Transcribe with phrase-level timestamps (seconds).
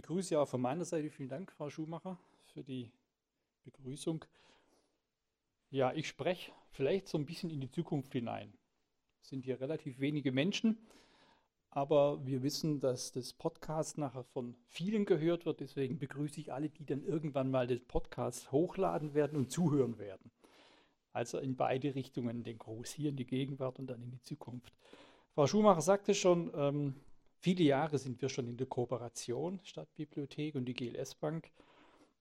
[0.00, 2.20] begrüße auch von meiner Seite vielen Dank, Frau Schumacher,
[2.54, 2.92] für die
[3.64, 4.24] Begrüßung.
[5.70, 8.52] Ja, ich spreche vielleicht so ein bisschen in die Zukunft hinein.
[9.20, 10.78] Es sind hier relativ wenige Menschen,
[11.70, 15.58] aber wir wissen, dass das Podcast nachher von vielen gehört wird.
[15.58, 20.30] Deswegen begrüße ich alle, die dann irgendwann mal den Podcast hochladen werden und zuhören werden.
[21.12, 24.72] Also in beide Richtungen, den Gruß hier in die Gegenwart und dann in die Zukunft.
[25.34, 26.94] Frau Schumacher sagte schon, ähm,
[27.40, 31.50] viele Jahre sind wir schon in der Kooperation Stadtbibliothek und die GLS Bank.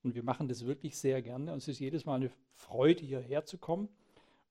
[0.03, 1.51] Und wir machen das wirklich sehr gerne.
[1.51, 3.89] Und es ist jedes Mal eine Freude, hierher zu kommen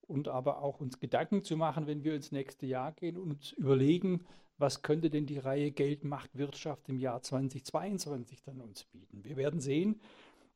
[0.03, 3.53] und aber auch uns Gedanken zu machen, wenn wir ins nächste Jahr gehen und uns
[3.53, 4.27] überlegen,
[4.59, 9.25] was könnte denn die Reihe Geld, Macht, Wirtschaft im Jahr 2022 dann uns bieten.
[9.25, 10.01] Wir werden sehen,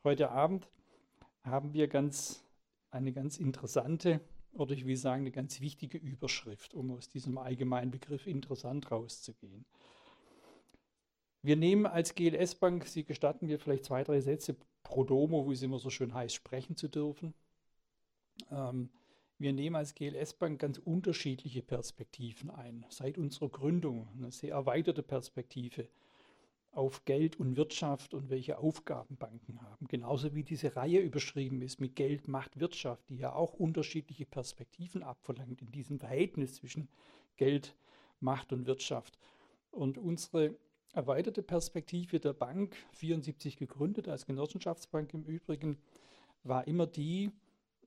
[0.05, 0.69] heute Abend
[1.42, 2.45] haben wir ganz,
[2.91, 4.20] eine ganz interessante
[4.53, 9.65] oder ich will sagen, eine ganz wichtige Überschrift, um aus diesem allgemeinen Begriff interessant rauszugehen.
[11.43, 15.55] Wir nehmen als GLS Bank, Sie gestatten mir vielleicht zwei, drei Sätze pro domo, wie
[15.55, 17.34] es immer so schön heißt, sprechen zu dürfen.
[18.51, 18.91] Ähm,
[19.39, 22.84] wir nehmen als GLS Bank ganz unterschiedliche Perspektiven ein.
[22.91, 25.89] Seit unserer Gründung eine sehr erweiterte Perspektive
[26.73, 29.89] auf Geld und Wirtschaft und welche Aufgaben Banken haben.
[29.89, 35.03] Genauso wie diese Reihe überschrieben ist mit Geld, Macht, Wirtschaft, die ja auch unterschiedliche Perspektiven
[35.03, 36.89] abverlangt in diesem Verhältnis zwischen
[37.36, 37.75] Geld,
[38.20, 39.19] Macht und Wirtschaft.
[39.70, 40.55] Und unsere
[40.92, 45.78] erweiterte Perspektive der Bank, 74 gegründet als Genossenschaftsbank im Übrigen,
[46.42, 47.30] war immer die,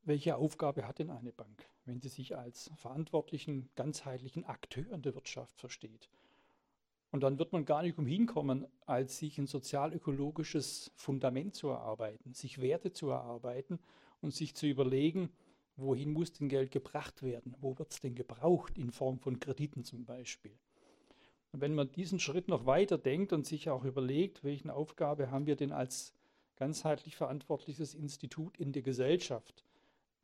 [0.05, 5.15] welche Aufgabe hat denn eine Bank, wenn sie sich als verantwortlichen, ganzheitlichen Akteur in der
[5.15, 6.09] Wirtschaft versteht?
[7.11, 12.33] Und dann wird man gar nicht umhin kommen, als sich ein sozialökologisches Fundament zu erarbeiten,
[12.33, 13.79] sich Werte zu erarbeiten
[14.19, 15.29] und sich zu überlegen,
[15.75, 17.55] wohin muss denn Geld gebracht werden?
[17.59, 20.57] Wo wird es denn gebraucht in Form von Krediten zum Beispiel?
[21.53, 25.45] Und wenn man diesen Schritt noch weiter denkt und sich auch überlegt, welche Aufgabe haben
[25.45, 26.11] wir denn als
[26.55, 29.63] ganzheitlich verantwortliches Institut in der Gesellschaft,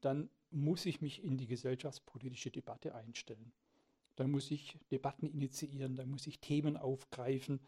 [0.01, 3.51] dann muss ich mich in die gesellschaftspolitische Debatte einstellen.
[4.15, 7.59] Dann muss ich Debatten initiieren, dann muss ich Themen aufgreifen,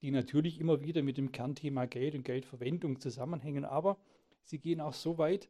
[0.00, 3.64] die natürlich immer wieder mit dem Kernthema Geld und Geldverwendung zusammenhängen.
[3.64, 3.98] Aber
[4.44, 5.48] sie gehen auch so weit,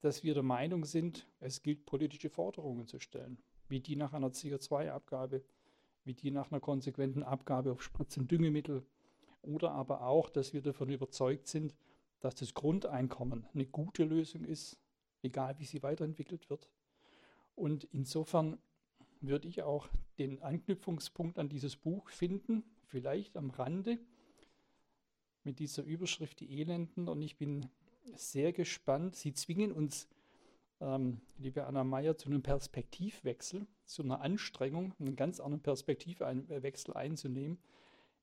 [0.00, 3.36] dass wir der Meinung sind, es gilt, politische Forderungen zu stellen,
[3.68, 5.44] wie die nach einer CO2-Abgabe,
[6.04, 8.84] wie die nach einer konsequenten Abgabe auf Spritz- und Düngemittel
[9.42, 11.74] oder aber auch, dass wir davon überzeugt sind,
[12.20, 14.78] dass das Grundeinkommen eine gute Lösung ist,
[15.22, 16.70] egal wie sie weiterentwickelt wird.
[17.54, 18.58] Und insofern
[19.20, 23.98] würde ich auch den Anknüpfungspunkt an dieses Buch finden, vielleicht am Rande
[25.44, 27.08] mit dieser Überschrift Die Elenden.
[27.08, 27.66] Und ich bin
[28.14, 29.16] sehr gespannt.
[29.16, 30.08] Sie zwingen uns,
[30.80, 37.58] ähm, liebe Anna Meyer, zu einem Perspektivwechsel, zu einer Anstrengung, einen ganz anderen Perspektivwechsel einzunehmen,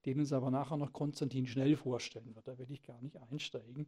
[0.05, 2.47] den uns aber nachher noch Konstantin schnell vorstellen wird.
[2.47, 3.87] Da werde ich gar nicht einsteigen.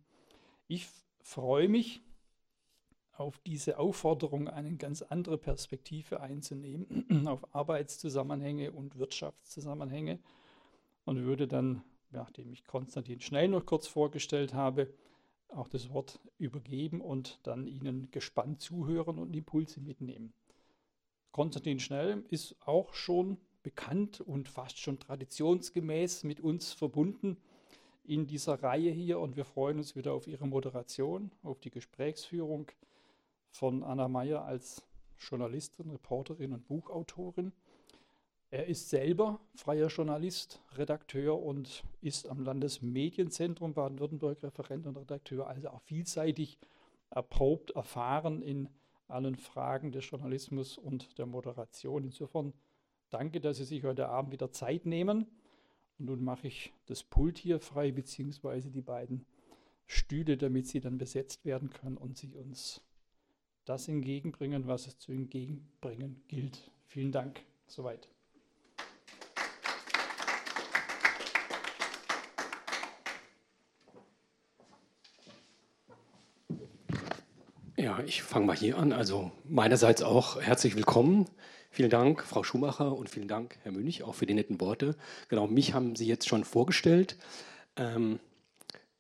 [0.68, 0.88] Ich
[1.22, 2.02] freue mich,
[3.20, 10.20] auf diese Aufforderung, eine ganz andere Perspektive einzunehmen, auf Arbeitszusammenhänge und Wirtschaftszusammenhänge
[11.04, 14.94] und würde dann, nachdem ich Konstantin Schnell noch kurz vorgestellt habe,
[15.50, 20.34] auch das Wort übergeben und dann Ihnen gespannt zuhören und Impulse mitnehmen.
[21.32, 27.38] Konstantin Schnell ist auch schon bekannt und fast schon traditionsgemäß mit uns verbunden
[28.04, 32.72] in dieser Reihe hier und wir freuen uns wieder auf Ihre Moderation, auf die Gesprächsführung
[33.52, 34.84] von Anna Meyer als
[35.20, 37.52] Journalistin, Reporterin und Buchautorin.
[38.52, 45.70] Er ist selber freier Journalist, Redakteur und ist am Landesmedienzentrum Baden-Württemberg Referent und Redakteur, also
[45.70, 46.58] auch vielseitig
[47.12, 48.68] erprobt, erfahren in
[49.08, 52.04] allen Fragen des Journalismus und der Moderation.
[52.04, 52.54] Insofern
[53.12, 55.28] danke, dass Sie sich heute Abend wieder Zeit nehmen.
[56.00, 59.26] Und nun mache ich das Pult hier frei, beziehungsweise die beiden
[59.86, 62.82] Stühle, damit sie dann besetzt werden können und Sie uns
[63.66, 66.72] das entgegenbringen, was es zu entgegenbringen gilt.
[66.86, 67.42] Vielen Dank.
[67.68, 68.08] Soweit.
[77.80, 78.92] Ja, ich fange mal hier an.
[78.92, 81.28] Also meinerseits auch herzlich willkommen.
[81.72, 84.98] Vielen Dank, Frau Schumacher, und vielen Dank, Herr Münch, auch für die netten Worte.
[85.30, 87.16] Genau, mich haben Sie jetzt schon vorgestellt.
[87.78, 88.20] Ähm,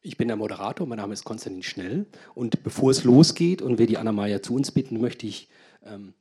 [0.01, 2.05] ich bin der Moderator, mein Name ist Konstantin Schnell.
[2.35, 5.49] Und bevor es losgeht und wir die Anna Maya zu uns bitten, möchte ich
[5.85, 6.13] ähm,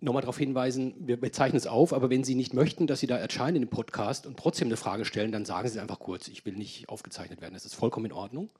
[0.00, 3.16] nochmal darauf hinweisen, wir bezeichnen es auf, aber wenn Sie nicht möchten, dass Sie da
[3.16, 6.28] erscheinen in dem Podcast und trotzdem eine Frage stellen, dann sagen Sie es einfach kurz.
[6.28, 8.50] Ich will nicht aufgezeichnet werden, das ist vollkommen in Ordnung.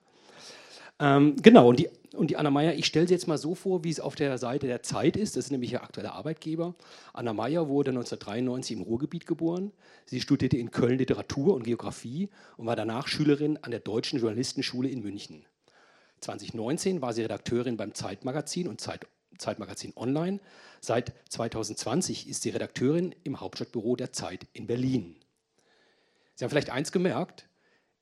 [0.99, 3.83] Ähm, genau, und die, und die Anna Meyer, ich stelle sie jetzt mal so vor,
[3.83, 5.35] wie es auf der Seite der Zeit ist.
[5.35, 6.75] Das ist nämlich ihr aktueller Arbeitgeber.
[7.11, 9.71] Anna Meyer wurde 1993 im Ruhrgebiet geboren.
[10.05, 14.89] Sie studierte in Köln Literatur und Geografie und war danach Schülerin an der Deutschen Journalistenschule
[14.89, 15.45] in München.
[16.21, 19.07] 2019 war sie Redakteurin beim Zeitmagazin und Zeit,
[19.39, 20.39] Zeitmagazin Online.
[20.81, 25.15] Seit 2020 ist sie Redakteurin im Hauptstadtbüro der Zeit in Berlin.
[26.35, 27.49] Sie haben vielleicht eins gemerkt,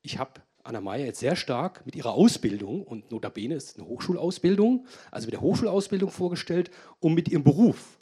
[0.02, 4.86] ich habe Anna Meyer jetzt sehr stark mit ihrer Ausbildung, und notabene ist eine Hochschulausbildung,
[5.12, 7.98] also mit der Hochschulausbildung vorgestellt und mit ihrem Beruf.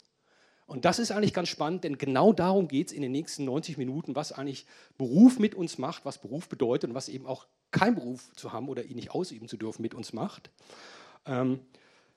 [0.66, 3.76] Und das ist eigentlich ganz spannend, denn genau darum geht es in den nächsten 90
[3.76, 4.66] Minuten, was eigentlich
[4.98, 8.68] Beruf mit uns macht, was Beruf bedeutet und was eben auch kein Beruf zu haben
[8.68, 10.50] oder ihn nicht ausüben zu dürfen mit uns macht.
[11.26, 11.58] Ähm,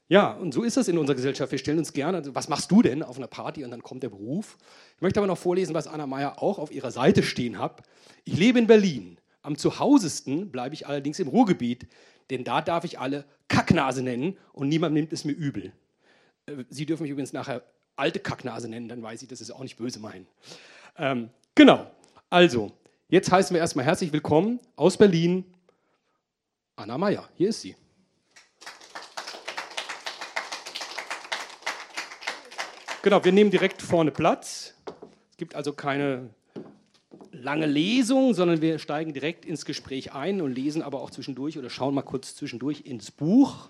[0.08, 1.52] ja, und so ist das in unserer Gesellschaft.
[1.52, 4.04] Wir stellen uns gerne, also was machst du denn auf einer Party und dann kommt
[4.04, 4.58] der Beruf.
[4.98, 7.82] Ich möchte aber noch vorlesen, was Anna Meyer auch auf ihrer Seite stehen hat.
[8.24, 9.18] Ich lebe in Berlin.
[9.44, 11.88] Am zuhausesten bleibe ich allerdings im Ruhrgebiet,
[12.30, 15.74] denn da darf ich alle Kacknase nennen und niemand nimmt es mir übel.
[16.46, 17.62] Äh, Sie dürfen mich übrigens nachher
[17.98, 20.26] alte Kacknase nennen, dann weiß ich, dass Sie es auch nicht böse meinen.
[20.98, 21.92] Ähm, genau,
[22.30, 22.72] also,
[23.10, 25.44] jetzt heißen wir erstmal herzlich willkommen aus Berlin,
[26.78, 27.28] Anna Meyer.
[27.36, 27.76] Hier ist sie.
[33.02, 34.74] Genau, wir nehmen direkt vorne Platz.
[35.32, 36.30] Es gibt also keine
[37.32, 41.70] lange Lesung, sondern wir steigen direkt ins Gespräch ein und lesen aber auch zwischendurch oder
[41.70, 43.70] schauen mal kurz zwischendurch ins Buch.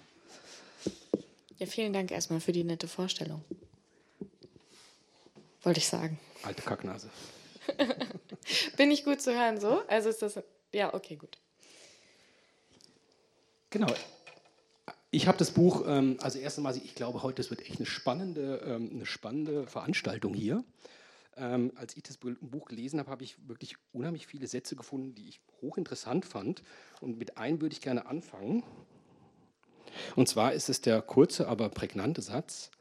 [1.57, 3.43] Ja, vielen Dank erstmal für die nette Vorstellung.
[5.63, 6.19] Wollte ich sagen.
[6.43, 7.09] Alte Kacknase.
[8.77, 9.81] Bin ich gut zu hören so?
[9.87, 10.39] Also ist das.
[10.73, 11.37] Ja, okay, gut.
[13.69, 13.87] Genau.
[15.09, 17.85] Ich habe das Buch, ähm, also erst einmal, ich glaube, heute das wird echt eine
[17.85, 20.63] spannende, ähm, eine spannende Veranstaltung hier.
[21.35, 25.29] Ähm, als ich das Buch gelesen habe, habe ich wirklich unheimlich viele Sätze gefunden, die
[25.29, 26.63] ich hochinteressant fand.
[27.01, 28.63] Und mit einem würde ich gerne anfangen.
[30.15, 32.71] Und zwar ist es der kurze, aber prägnante Satz.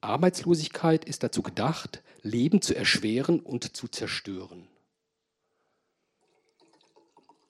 [0.00, 4.68] Arbeitslosigkeit ist dazu gedacht, Leben zu erschweren und zu zerstören.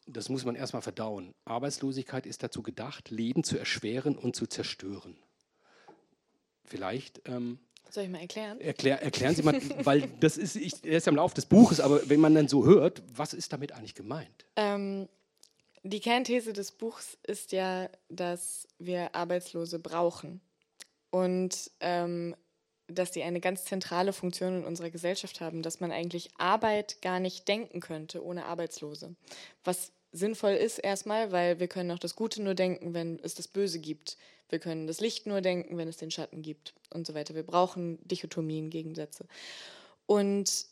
[0.07, 1.35] Das muss man erstmal verdauen.
[1.45, 5.17] Arbeitslosigkeit ist dazu gedacht, Leben zu erschweren und zu zerstören.
[6.65, 7.59] Vielleicht ähm,
[7.91, 8.61] soll ich mal erklären?
[8.61, 11.81] Erklär, erklären Sie mal, weil das ist, ich, er ist ja im Laufe des Buches,
[11.81, 14.45] aber wenn man dann so hört, was ist damit eigentlich gemeint?
[14.57, 15.09] Ähm,
[15.83, 20.41] die Kernthese des Buchs ist ja, dass wir Arbeitslose brauchen
[21.11, 22.35] und ähm,
[22.89, 27.21] dass sie eine ganz zentrale Funktion in unserer Gesellschaft haben, dass man eigentlich Arbeit gar
[27.21, 29.15] nicht denken könnte ohne Arbeitslose.
[29.65, 33.49] Was sinnvoll ist erstmal, weil wir können auch das Gute nur denken, wenn es das
[33.49, 34.17] Böse gibt.
[34.49, 37.35] Wir können das Licht nur denken, wenn es den Schatten gibt und so weiter.
[37.35, 39.27] Wir brauchen Dichotomien, Gegensätze.
[40.07, 40.67] Und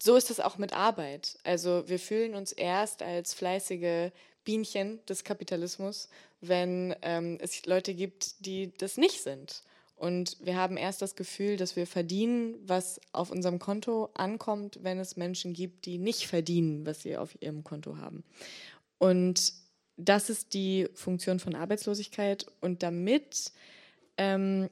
[0.00, 1.38] so ist es auch mit Arbeit.
[1.44, 4.10] Also wir fühlen uns erst als fleißige
[4.44, 6.08] Bienchen des Kapitalismus,
[6.40, 9.62] wenn ähm, es Leute gibt, die das nicht sind.
[9.96, 14.98] Und wir haben erst das Gefühl, dass wir verdienen, was auf unserem Konto ankommt, wenn
[14.98, 18.24] es Menschen gibt, die nicht verdienen, was sie auf ihrem Konto haben.
[18.98, 19.52] Und
[19.96, 22.46] das ist die Funktion von Arbeitslosigkeit.
[22.60, 23.52] Und damit
[24.16, 24.68] ähm,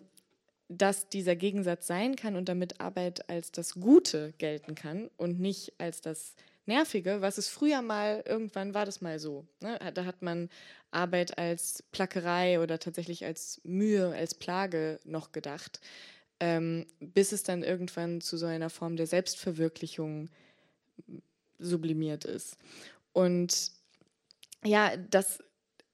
[0.71, 5.73] dass dieser Gegensatz sein kann und damit Arbeit als das Gute gelten kann und nicht
[5.79, 9.45] als das Nervige, was es früher mal, irgendwann war das mal so.
[9.61, 9.77] Ne?
[9.93, 10.49] Da hat man
[10.93, 15.81] Arbeit als Plackerei oder tatsächlich als Mühe, als Plage noch gedacht,
[16.39, 20.29] ähm, bis es dann irgendwann zu so einer Form der Selbstverwirklichung
[21.59, 22.57] sublimiert ist.
[23.13, 23.73] Und
[24.65, 25.39] ja, das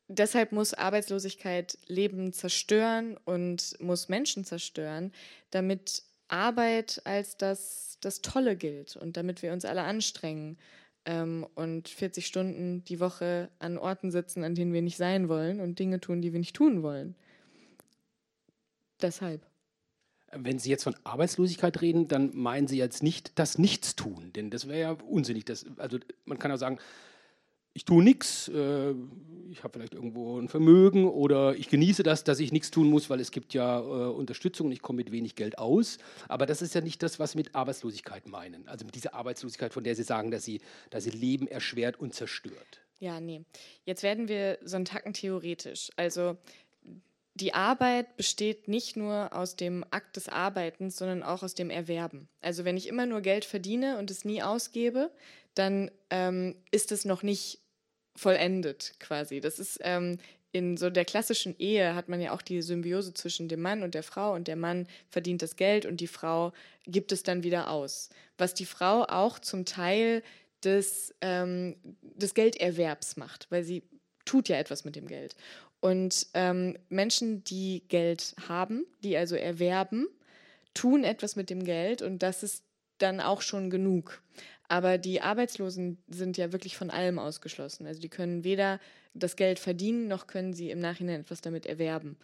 [0.09, 5.13] deshalb muss Arbeitslosigkeit Leben zerstören und muss Menschen zerstören,
[5.51, 10.59] damit Arbeit als das, das Tolle gilt und damit wir uns alle anstrengen
[11.05, 15.61] ähm, und 40 Stunden die Woche an Orten sitzen, an denen wir nicht sein wollen
[15.61, 17.15] und Dinge tun, die wir nicht tun wollen.
[19.01, 19.47] Deshalb.
[20.33, 24.67] Wenn Sie jetzt von Arbeitslosigkeit reden, dann meinen Sie jetzt nicht das Nichtstun, denn das
[24.67, 25.45] wäre ja unsinnig.
[25.45, 26.79] Das, also man kann ja sagen,
[27.77, 28.95] ich tue nichts, äh,
[29.51, 33.11] ich habe vielleicht irgendwo ein Vermögen oder ich genieße das, dass ich nichts tun muss,
[33.11, 35.99] weil es gibt ja äh, Unterstützung und ich komme mit wenig Geld aus.
[36.27, 38.67] Aber das ist ja nicht das, was Sie mit Arbeitslosigkeit meinen.
[38.67, 42.15] Also mit dieser Arbeitslosigkeit, von der Sie sagen, dass sie, dass sie Leben erschwert und
[42.15, 42.81] zerstört.
[42.99, 43.43] Ja, nee.
[43.85, 45.91] Jetzt werden wir so einen Tacken theoretisch.
[45.97, 46.39] Also
[47.35, 52.31] die Arbeit besteht nicht nur aus dem Akt des Arbeitens, sondern auch aus dem Erwerben.
[52.41, 55.11] Also wenn ich immer nur Geld verdiene und es nie ausgebe,
[55.55, 57.61] dann ähm, ist es noch nicht
[58.17, 59.41] vollendet quasi.
[59.41, 60.19] Das ist ähm,
[60.53, 63.95] in so der klassischen Ehe hat man ja auch die Symbiose zwischen dem Mann und
[63.95, 66.53] der Frau und der Mann verdient das Geld und die Frau
[66.87, 68.09] gibt es dann wieder aus.
[68.39, 70.23] Was die Frau auch zum Teil
[70.65, 73.83] des, ähm, des Gelderwerbs macht, weil sie
[74.25, 75.37] tut ja etwas mit dem Geld.
[75.81, 80.09] Und ähm, Menschen, die Geld haben, die also erwerben,
[80.73, 82.65] tun etwas mit dem Geld und das ist
[82.99, 84.23] dann auch schon genug.
[84.69, 87.87] Aber die Arbeitslosen sind ja wirklich von allem ausgeschlossen.
[87.87, 88.81] Also die können weder
[89.15, 92.17] das Geld verdienen, noch können sie im Nachhinein etwas damit erwerben.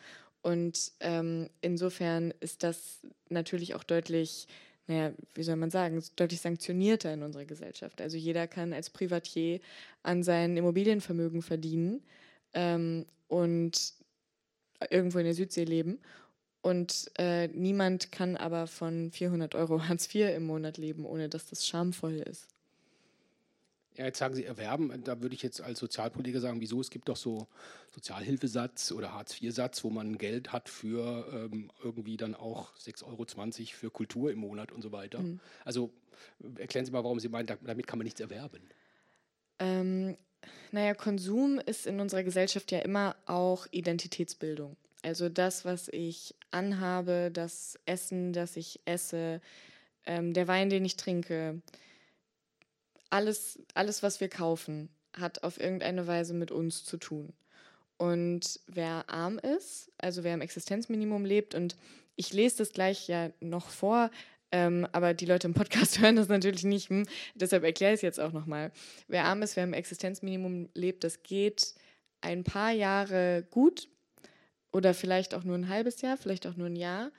[0.42, 4.49] Und ähm, insofern ist das natürlich auch deutlich,
[4.88, 8.00] naja, wie soll man sagen, deutlich sanktionierter in unserer Gesellschaft.
[8.00, 9.61] Also jeder kann als Privatier
[10.02, 12.02] an sein Immobilienvermögen verdienen
[12.54, 13.94] ähm, und
[14.90, 16.00] irgendwo in der Südsee leben.
[16.62, 21.47] Und äh, niemand kann aber von 400 Euro Hartz IV im Monat leben, ohne dass
[21.50, 22.47] das schamvoll ist.
[23.97, 25.02] Ja, jetzt sagen Sie erwerben.
[25.04, 26.81] Da würde ich jetzt als Sozialpolitiker sagen, wieso?
[26.81, 27.47] Es gibt doch so
[27.90, 33.26] Sozialhilfesatz oder Hartz-IV-Satz, wo man Geld hat für ähm, irgendwie dann auch 6,20 Euro
[33.73, 35.19] für Kultur im Monat und so weiter.
[35.19, 35.40] Mhm.
[35.64, 35.90] Also
[36.57, 38.62] erklären Sie mal, warum Sie meinen, damit kann man nichts erwerben.
[39.59, 40.16] Ähm,
[40.71, 44.76] naja, Konsum ist in unserer Gesellschaft ja immer auch Identitätsbildung.
[45.02, 49.40] Also das, was ich anhabe, das Essen, das ich esse,
[50.06, 51.61] ähm, der Wein, den ich trinke,
[53.11, 57.32] alles, alles, was wir kaufen, hat auf irgendeine Weise mit uns zu tun.
[57.99, 61.76] Und wer arm ist, also wer im Existenzminimum lebt, und
[62.16, 64.11] ich lese das gleich ja noch vor,
[64.50, 68.02] ähm, aber die Leute im Podcast hören das natürlich nicht, hm, deshalb erkläre ich es
[68.02, 68.73] jetzt auch nochmal.
[69.09, 71.75] Wer arm ist, wer im Existenzminimum lebt, das geht
[72.21, 73.88] ein paar Jahre gut,
[74.72, 77.10] oder vielleicht auch nur ein halbes Jahr, vielleicht auch nur ein Jahr.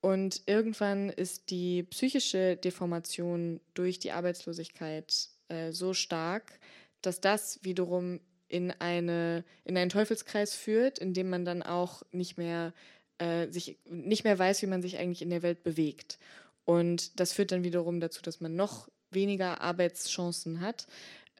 [0.00, 6.58] Und irgendwann ist die psychische Deformation durch die Arbeitslosigkeit äh, so stark,
[7.02, 12.38] dass das wiederum in, eine, in einen Teufelskreis führt, in dem man dann auch nicht
[12.38, 12.72] mehr,
[13.18, 16.18] äh, sich, nicht mehr weiß, wie man sich eigentlich in der Welt bewegt.
[16.64, 20.86] Und das führt dann wiederum dazu, dass man noch weniger Arbeitschancen hat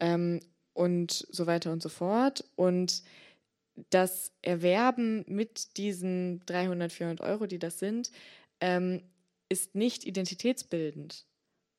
[0.01, 0.41] ähm,
[0.73, 2.45] und so weiter und so fort.
[2.57, 3.03] Und
[3.91, 8.11] das Erwerben mit diesen 300, 400 Euro, die das sind,
[8.61, 9.03] ähm,
[9.49, 11.27] ist nicht identitätsbildend,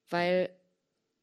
[0.10, 0.50] weil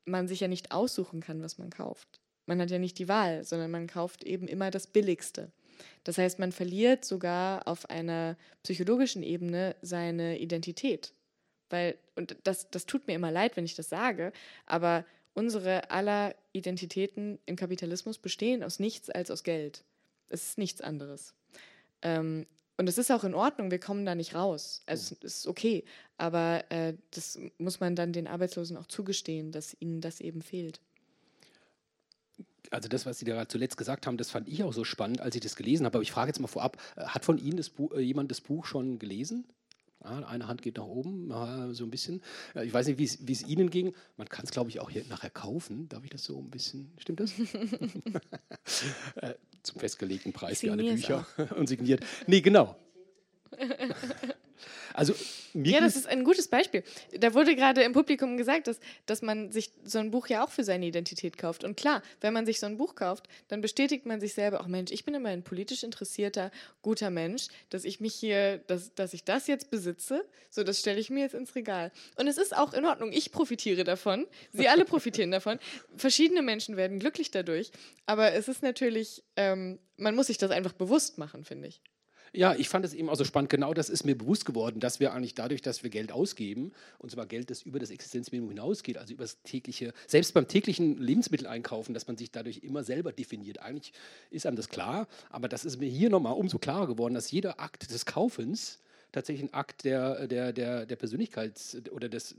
[0.04, 2.20] man sich ja nicht aussuchen kann, was man kauft.
[2.46, 5.52] Man hat ja nicht die Wahl, sondern man kauft eben immer das Billigste.
[6.04, 11.12] Das heißt, man verliert sogar auf einer psychologischen Ebene seine Identität.
[11.70, 14.32] Weil, und das, das tut mir immer leid, wenn ich das sage,
[14.64, 15.04] aber
[15.34, 19.84] unsere aller Identitäten im Kapitalismus bestehen aus nichts als aus Geld.
[20.28, 21.34] Es ist nichts anderes.
[22.02, 24.82] Ähm, und es ist auch in Ordnung, wir kommen da nicht raus.
[24.86, 25.84] Also es ist okay.
[26.16, 30.80] Aber äh, das muss man dann den Arbeitslosen auch zugestehen, dass ihnen das eben fehlt.
[32.70, 35.34] Also das, was Sie da zuletzt gesagt haben, das fand ich auch so spannend, als
[35.34, 35.96] ich das gelesen habe.
[35.96, 38.40] Aber ich frage jetzt mal vorab, äh, hat von Ihnen das Buch, äh, jemand das
[38.40, 39.44] Buch schon gelesen?
[40.04, 41.28] Ja, eine Hand geht nach oben,
[41.74, 42.22] so ein bisschen.
[42.62, 43.94] Ich weiß nicht, wie es Ihnen ging.
[44.16, 45.88] Man kann es, glaube ich, auch hier nachher kaufen.
[45.88, 46.92] Darf ich das so ein bisschen?
[46.98, 47.32] Stimmt das?
[49.16, 51.26] Äh, zum festgelegten Preis wie alle Bücher
[51.56, 52.04] und signiert.
[52.26, 52.76] Nee, genau.
[54.94, 55.14] Also,
[55.54, 56.82] ja, das ist ein gutes Beispiel.
[57.12, 60.50] Da wurde gerade im Publikum gesagt, dass, dass man sich so ein Buch ja auch
[60.50, 61.64] für seine Identität kauft.
[61.64, 64.66] Und klar, wenn man sich so ein Buch kauft, dann bestätigt man sich selber, auch
[64.66, 66.50] oh Mensch, ich bin immer ein politisch interessierter,
[66.82, 71.00] guter Mensch, dass ich mich hier, dass, dass ich das jetzt besitze, so das stelle
[71.00, 71.92] ich mir jetzt ins Regal.
[72.16, 75.58] Und es ist auch in Ordnung, ich profitiere davon, Sie alle profitieren davon.
[75.96, 77.70] Verschiedene Menschen werden glücklich dadurch,
[78.06, 81.80] aber es ist natürlich, ähm, man muss sich das einfach bewusst machen, finde ich.
[82.32, 83.50] Ja, ich fand es eben auch so spannend.
[83.50, 87.10] Genau das ist mir bewusst geworden, dass wir eigentlich dadurch, dass wir Geld ausgeben, und
[87.10, 91.94] zwar Geld, das über das Existenzminimum hinausgeht, also über das tägliche, selbst beim täglichen Lebensmitteleinkaufen,
[91.94, 93.60] dass man sich dadurch immer selber definiert.
[93.60, 93.92] Eigentlich
[94.30, 97.60] ist einem das klar, aber das ist mir hier nochmal umso klarer geworden, dass jeder
[97.60, 98.80] Akt des Kaufens
[99.12, 102.36] tatsächlich ein Akt der, der, der, der Persönlichkeits- oder des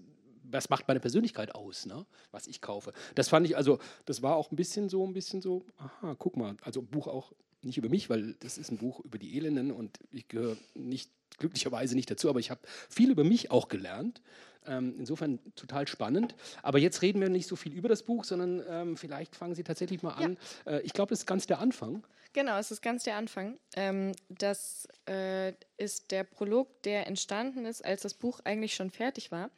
[0.51, 2.05] was macht meine Persönlichkeit aus, ne?
[2.31, 2.93] was ich kaufe.
[3.15, 6.37] Das fand ich, also, das war auch ein bisschen so, ein bisschen so, aha, guck
[6.37, 9.71] mal, also Buch auch nicht über mich, weil das ist ein Buch über die Elenden
[9.71, 14.21] und ich gehöre nicht glücklicherweise nicht dazu, aber ich habe viel über mich auch gelernt.
[14.65, 16.35] Ähm, insofern total spannend.
[16.61, 19.63] Aber jetzt reden wir nicht so viel über das Buch, sondern ähm, vielleicht fangen Sie
[19.63, 20.37] tatsächlich mal an.
[20.65, 20.73] Ja.
[20.73, 22.05] Äh, ich glaube, das ist ganz der Anfang.
[22.33, 23.57] Genau, es ist ganz der Anfang.
[23.75, 29.31] Ähm, das äh, ist der Prolog, der entstanden ist, als das Buch eigentlich schon fertig
[29.31, 29.49] war.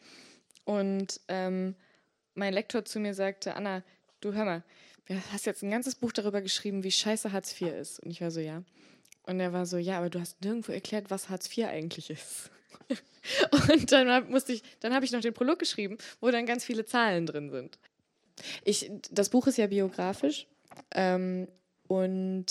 [0.63, 1.75] Und ähm,
[2.35, 3.83] mein Lektor zu mir sagte, Anna,
[4.21, 4.63] du hör mal,
[5.15, 7.99] du hast jetzt ein ganzes Buch darüber geschrieben, wie scheiße Hartz IV ist.
[7.99, 8.63] Und ich war so, ja.
[9.23, 12.51] Und er war so, ja, aber du hast nirgendwo erklärt, was Hartz IV eigentlich ist.
[13.69, 16.85] und dann musste ich, dann habe ich noch den Prolog geschrieben, wo dann ganz viele
[16.85, 17.79] Zahlen drin sind.
[18.63, 20.47] Ich, das Buch ist ja biografisch
[20.95, 21.47] ähm,
[21.87, 22.45] und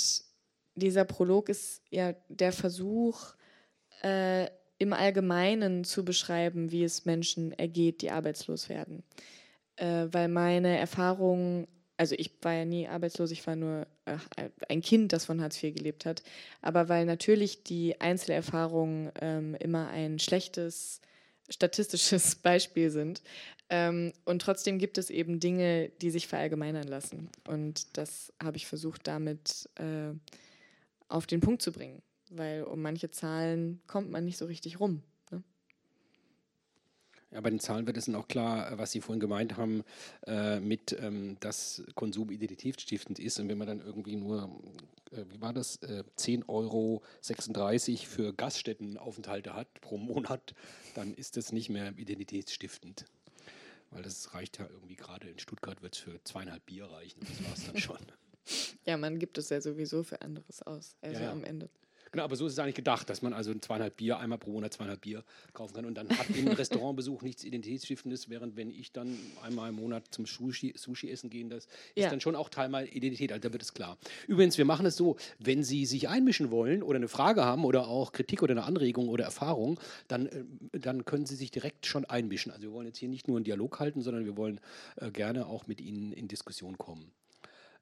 [0.75, 3.35] dieser Prolog ist ja der Versuch,
[4.02, 4.49] äh,
[4.79, 9.02] im Allgemeinen zu beschreiben, wie es Menschen ergeht, die arbeitslos werden.
[9.76, 11.69] Äh, weil meine Erfahrung
[12.00, 14.16] also ich war ja nie arbeitslos, ich war nur äh,
[14.71, 16.23] ein Kind, das von Hartz IV gelebt hat,
[16.62, 21.02] aber weil natürlich die Einzelerfahrungen ähm, immer ein schlechtes
[21.50, 23.21] statistisches Beispiel sind.
[23.69, 27.28] Ähm, und trotzdem gibt es eben Dinge, die sich verallgemeinern lassen.
[27.47, 30.14] Und das habe ich versucht, damit äh,
[31.09, 35.02] auf den Punkt zu bringen, weil um manche Zahlen kommt man nicht so richtig rum.
[37.32, 39.84] Ja, bei den Zahlen wird es dann auch klar, äh, was Sie vorhin gemeint haben,
[40.26, 43.38] äh, mit, ähm, dass Konsum identitätsstiftend ist.
[43.38, 44.50] Und wenn man dann irgendwie nur,
[45.12, 47.02] äh, wie war das, äh, 10,36 Euro
[48.06, 50.54] für Gaststättenaufenthalte hat pro Monat,
[50.94, 53.04] dann ist das nicht mehr identitätsstiftend.
[53.90, 57.20] Weil das reicht ja irgendwie gerade in Stuttgart wird es für zweieinhalb Bier reichen.
[57.20, 57.99] Das war es dann schon.
[58.84, 60.96] Ja, man gibt es ja sowieso für anderes aus.
[61.02, 61.32] Also ja, ja.
[61.32, 61.68] am Ende.
[62.12, 64.73] Genau, aber so ist es eigentlich gedacht, dass man also zweieinhalb Bier, einmal pro Monat
[64.73, 69.17] zweieinhalb Bier kaufen kann und dann hat im Restaurantbesuch nichts Identitätsstiftendes, während wenn ich dann
[69.43, 72.05] einmal im Monat zum Sushi, Sushi essen gehe, das ja.
[72.05, 73.97] ist dann schon auch Teil meiner Identität, also da wird es klar.
[74.26, 77.87] Übrigens, wir machen es so, wenn Sie sich einmischen wollen oder eine Frage haben oder
[77.87, 82.05] auch Kritik oder eine Anregung oder Erfahrung, dann, äh, dann können Sie sich direkt schon
[82.05, 82.50] einmischen.
[82.50, 84.61] Also wir wollen jetzt hier nicht nur einen Dialog halten, sondern wir wollen
[84.97, 87.12] äh, gerne auch mit Ihnen in Diskussion kommen.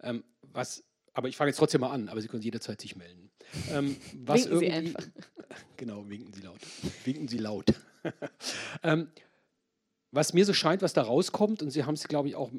[0.03, 0.85] Ähm, was
[1.19, 3.29] aber ich fange jetzt trotzdem mal an, aber Sie können jederzeit sich melden.
[3.73, 5.05] Ähm, was winken Sie einfach.
[5.77, 6.61] Genau, winken Sie laut.
[7.05, 7.67] Winken Sie laut.
[8.85, 9.09] ähm,
[10.13, 12.53] was mir so scheint, was da rauskommt, und Sie haben es, glaube ich, auch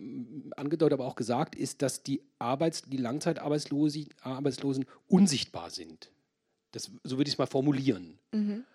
[0.58, 6.12] angedeutet, aber auch gesagt, ist, dass die, Arbeits-, die Langzeitarbeitslosen Arbeitslosen unsichtbar sind.
[6.72, 8.20] Das, so würde ich es mal formulieren.
[8.34, 8.66] Mhm.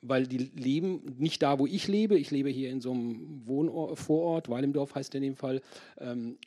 [0.00, 2.16] Weil die leben nicht da, wo ich lebe.
[2.18, 5.60] Ich lebe hier in so einem Wohnvorort, Weilendorf heißt der in dem Fall.
[5.98, 6.38] Ähm,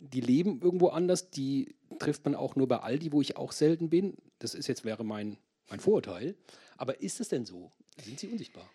[0.00, 3.90] die leben irgendwo anders, die trifft man auch nur bei Aldi, wo ich auch selten
[3.90, 4.16] bin.
[4.38, 5.36] Das ist jetzt wäre mein,
[5.68, 6.34] mein Vorurteil.
[6.76, 7.70] Aber ist es denn so?
[8.02, 8.68] Sind sie unsichtbar?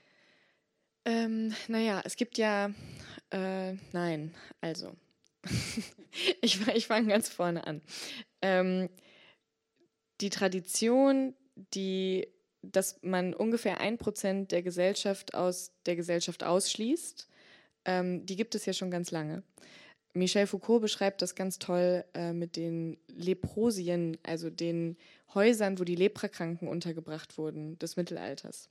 [1.06, 2.72] Ähm, naja, es gibt ja,
[3.32, 4.96] äh, nein, also,
[6.42, 7.82] ich, ich fange ganz vorne an.
[8.42, 8.90] Ähm,
[10.22, 12.28] die Tradition, die,
[12.62, 17.28] dass man ungefähr ein Prozent der Gesellschaft aus der Gesellschaft ausschließt,
[17.86, 19.44] ähm, die gibt es ja schon ganz lange.
[20.16, 24.98] Michel Foucault beschreibt das ganz toll äh, mit den Leprosien, also den
[25.34, 28.70] Häusern, wo die Leprakranken untergebracht wurden des Mittelalters.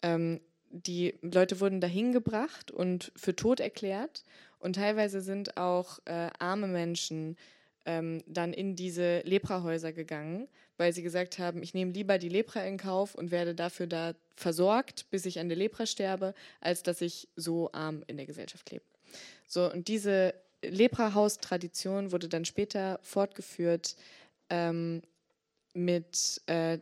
[0.00, 4.24] Ähm, die Leute wurden dahin gebracht und für tot erklärt
[4.58, 7.36] und teilweise sind auch äh, arme Menschen
[7.84, 10.48] ähm, dann in diese Leprahäuser gegangen,
[10.78, 14.14] weil sie gesagt haben, ich nehme lieber die Lepra in Kauf und werde dafür da
[14.36, 18.70] versorgt, bis ich an der Lepra sterbe, als dass ich so arm in der Gesellschaft
[18.70, 18.84] lebe.
[19.46, 23.96] So, und diese Leprahaus-Tradition wurde dann später fortgeführt
[24.50, 25.02] ähm,
[25.74, 26.78] mit äh,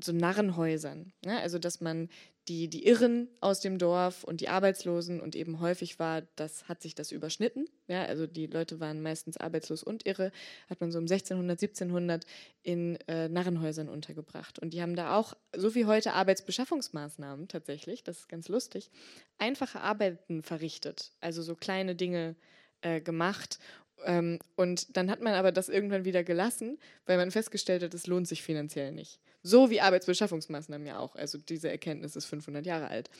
[0.00, 1.12] so Narrenhäusern.
[1.24, 1.40] Ne?
[1.40, 2.08] Also, dass man
[2.48, 6.80] die, die Irren aus dem Dorf und die Arbeitslosen und eben häufig war, das hat
[6.80, 7.68] sich das überschnitten.
[7.88, 10.30] Ja, also die Leute waren meistens arbeitslos und irre,
[10.70, 12.24] hat man so um 1600, 1700
[12.62, 14.60] in äh, Narrenhäusern untergebracht.
[14.60, 18.90] Und die haben da auch, so wie heute, Arbeitsbeschaffungsmaßnahmen tatsächlich, das ist ganz lustig,
[19.38, 21.12] einfache Arbeiten verrichtet.
[21.20, 22.36] Also so kleine Dinge
[22.80, 23.58] äh, gemacht.
[24.04, 28.06] Ähm, und dann hat man aber das irgendwann wieder gelassen, weil man festgestellt hat, es
[28.06, 29.20] lohnt sich finanziell nicht.
[29.42, 31.16] So wie Arbeitsbeschaffungsmaßnahmen ja auch.
[31.16, 33.10] Also diese Erkenntnis ist 500 Jahre alt.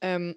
[0.00, 0.36] Ähm,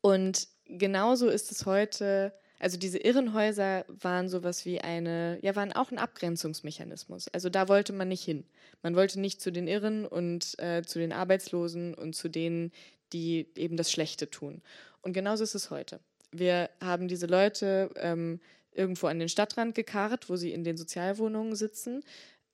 [0.00, 5.90] und genauso ist es heute, also diese Irrenhäuser waren sowas wie eine, ja, waren auch
[5.90, 7.28] ein Abgrenzungsmechanismus.
[7.28, 8.44] Also da wollte man nicht hin.
[8.82, 12.72] Man wollte nicht zu den Irren und äh, zu den Arbeitslosen und zu denen,
[13.12, 14.62] die eben das Schlechte tun.
[15.02, 16.00] Und genauso ist es heute.
[16.32, 18.40] Wir haben diese Leute ähm,
[18.72, 22.04] irgendwo an den Stadtrand gekarrt, wo sie in den Sozialwohnungen sitzen,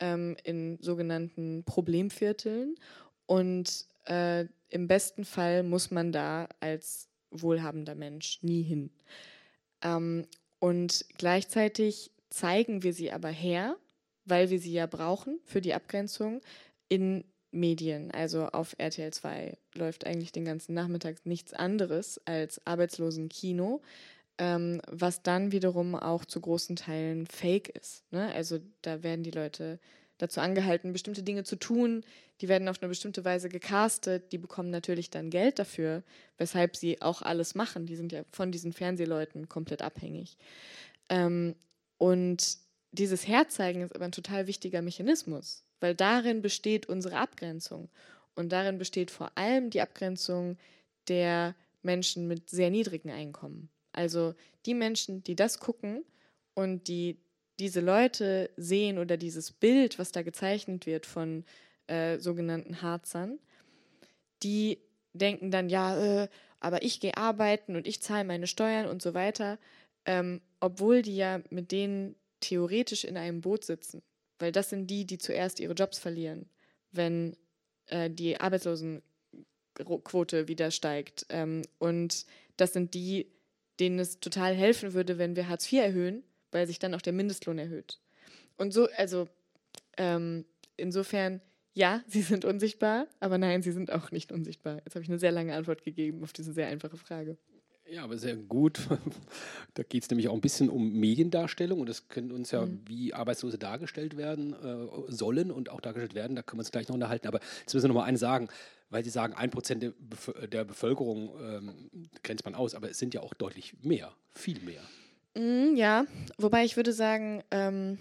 [0.00, 2.76] ähm, in sogenannten Problemvierteln.
[3.26, 8.90] Und äh, im besten Fall muss man da als wohlhabender Mensch nie hin.
[9.82, 10.26] Ähm,
[10.58, 13.76] und gleichzeitig zeigen wir sie aber her,
[14.24, 16.40] weil wir sie ja brauchen für die Abgrenzung,
[16.88, 17.24] in
[17.56, 18.10] Medien.
[18.10, 23.82] Also auf RTL 2 läuft eigentlich den ganzen Nachmittag nichts anderes als Arbeitslosenkino,
[24.38, 28.04] ähm, was dann wiederum auch zu großen Teilen fake ist.
[28.12, 28.32] Ne?
[28.34, 29.78] Also da werden die Leute
[30.18, 32.04] dazu angehalten, bestimmte Dinge zu tun.
[32.40, 34.32] Die werden auf eine bestimmte Weise gecastet.
[34.32, 36.02] Die bekommen natürlich dann Geld dafür,
[36.38, 37.86] weshalb sie auch alles machen.
[37.86, 40.36] Die sind ja von diesen Fernsehleuten komplett abhängig.
[41.08, 41.54] Ähm,
[41.98, 42.58] und
[42.92, 47.88] dieses Herzeigen ist aber ein total wichtiger Mechanismus weil darin besteht unsere Abgrenzung.
[48.34, 50.58] Und darin besteht vor allem die Abgrenzung
[51.08, 53.70] der Menschen mit sehr niedrigen Einkommen.
[53.92, 54.34] Also
[54.66, 56.04] die Menschen, die das gucken
[56.54, 57.18] und die
[57.58, 61.44] diese Leute sehen oder dieses Bild, was da gezeichnet wird von
[61.86, 63.38] äh, sogenannten Harzern,
[64.42, 64.78] die
[65.14, 66.28] denken dann, ja, äh,
[66.60, 69.58] aber ich gehe arbeiten und ich zahle meine Steuern und so weiter,
[70.04, 74.02] ähm, obwohl die ja mit denen theoretisch in einem Boot sitzen,
[74.38, 76.48] weil das sind die, die zuerst ihre Jobs verlieren,
[76.92, 77.36] wenn
[77.86, 81.26] äh, die Arbeitslosenquote wieder steigt.
[81.28, 82.24] Ähm, und
[82.56, 83.30] das sind die,
[83.80, 87.12] denen es total helfen würde, wenn wir Hartz IV erhöhen, weil sich dann auch der
[87.12, 88.00] Mindestlohn erhöht.
[88.56, 89.28] Und so, also
[89.96, 90.44] ähm,
[90.76, 91.40] insofern,
[91.74, 94.80] ja, sie sind unsichtbar, aber nein, sie sind auch nicht unsichtbar.
[94.84, 97.36] Jetzt habe ich eine sehr lange Antwort gegeben auf diese sehr einfache Frage.
[97.88, 98.80] Ja, aber sehr gut.
[99.74, 102.80] Da geht es nämlich auch ein bisschen um Mediendarstellung und das können uns ja, mhm.
[102.86, 106.34] wie Arbeitslose dargestellt werden äh, sollen und auch dargestellt werden.
[106.34, 107.28] Da können wir uns gleich noch unterhalten.
[107.28, 108.48] Aber jetzt müssen wir noch mal eine sagen,
[108.88, 109.92] weil Sie sagen, ein Prozent der,
[110.46, 114.82] der, Bevölkerung ähm, grenzt man aus, aber es sind ja auch deutlich mehr, viel mehr.
[115.36, 116.06] Mhm, ja,
[116.38, 117.98] wobei ich würde sagen, ähm,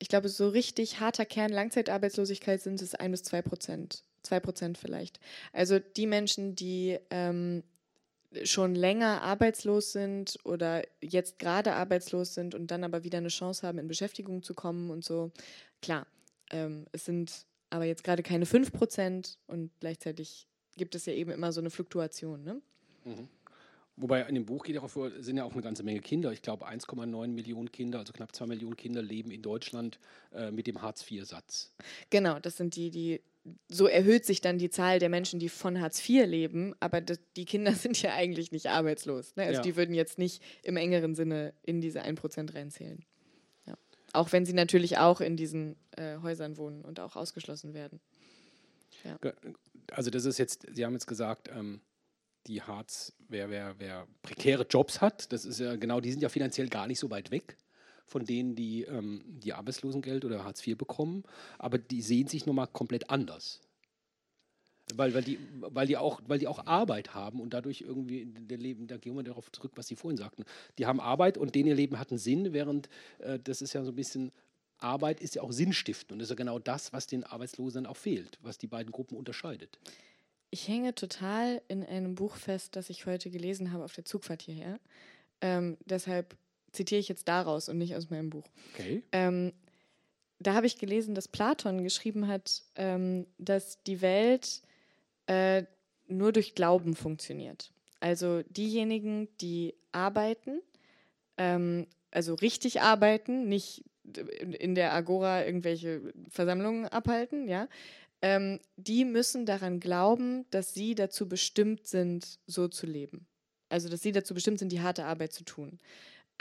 [0.00, 4.02] ich glaube, so richtig harter Kern Langzeitarbeitslosigkeit sind es ein bis zwei Prozent.
[4.22, 5.20] Zwei Prozent vielleicht.
[5.52, 7.62] Also die Menschen, die ähm,
[8.44, 13.66] schon länger arbeitslos sind oder jetzt gerade arbeitslos sind und dann aber wieder eine Chance
[13.66, 15.30] haben, in Beschäftigung zu kommen und so.
[15.80, 16.06] Klar,
[16.50, 21.30] ähm, es sind aber jetzt gerade keine 5 Prozent und gleichzeitig gibt es ja eben
[21.30, 22.44] immer so eine Fluktuation.
[22.44, 22.60] Ne?
[23.04, 23.28] Mhm.
[23.96, 26.32] Wobei in dem Buch geht auch vor, sind ja auch eine ganze Menge Kinder.
[26.32, 29.98] Ich glaube 1,9 Millionen Kinder, also knapp 2 Millionen Kinder leben in Deutschland
[30.32, 31.72] äh, mit dem Hartz-IV-Satz.
[32.08, 33.20] Genau, das sind die, die
[33.68, 37.44] so erhöht sich dann die Zahl der Menschen, die von Hartz IV leben, aber die
[37.44, 39.34] Kinder sind ja eigentlich nicht arbeitslos.
[39.36, 39.44] Ne?
[39.44, 39.62] Also ja.
[39.62, 43.04] die würden jetzt nicht im engeren Sinne in diese 1% reinzählen.
[43.66, 43.74] Ja.
[44.12, 48.00] Auch wenn sie natürlich auch in diesen äh, Häusern wohnen und auch ausgeschlossen werden.
[49.04, 49.18] Ja.
[49.90, 51.80] Also das ist jetzt, Sie haben jetzt gesagt, ähm,
[52.46, 56.28] die Hartz, wer, wer, wer prekäre Jobs hat, das ist ja genau, die sind ja
[56.28, 57.56] finanziell gar nicht so weit weg
[58.12, 61.24] von denen, die, ähm, die Arbeitslosengeld oder Hartz IV bekommen,
[61.58, 63.60] aber die sehen sich nochmal komplett anders.
[64.94, 68.58] Weil, weil, die, weil, die auch, weil die auch Arbeit haben und dadurch irgendwie der
[68.58, 70.44] Leben, da gehen wir darauf zurück, was Sie vorhin sagten.
[70.78, 73.84] Die haben Arbeit und denen ihr Leben hat einen Sinn, während äh, das ist ja
[73.84, 74.32] so ein bisschen,
[74.78, 77.96] Arbeit ist ja auch sinnstiftend und das ist ja genau das, was den Arbeitslosen auch
[77.96, 79.78] fehlt, was die beiden Gruppen unterscheidet.
[80.50, 84.42] Ich hänge total in einem Buch fest, das ich heute gelesen habe auf der Zugfahrt
[84.42, 84.78] hierher.
[85.40, 86.36] Ähm, deshalb
[86.72, 88.48] zitiere ich jetzt daraus und nicht aus meinem Buch.
[88.74, 89.02] Okay.
[89.12, 89.52] Ähm,
[90.38, 94.62] da habe ich gelesen, dass Platon geschrieben hat, ähm, dass die Welt
[95.26, 95.64] äh,
[96.08, 97.72] nur durch Glauben funktioniert.
[98.00, 100.60] Also diejenigen, die arbeiten,
[101.36, 103.84] ähm, also richtig arbeiten, nicht
[104.58, 107.68] in der Agora irgendwelche Versammlungen abhalten, ja,
[108.20, 113.26] ähm, die müssen daran glauben, dass sie dazu bestimmt sind, so zu leben.
[113.68, 115.78] Also dass sie dazu bestimmt sind, die harte Arbeit zu tun.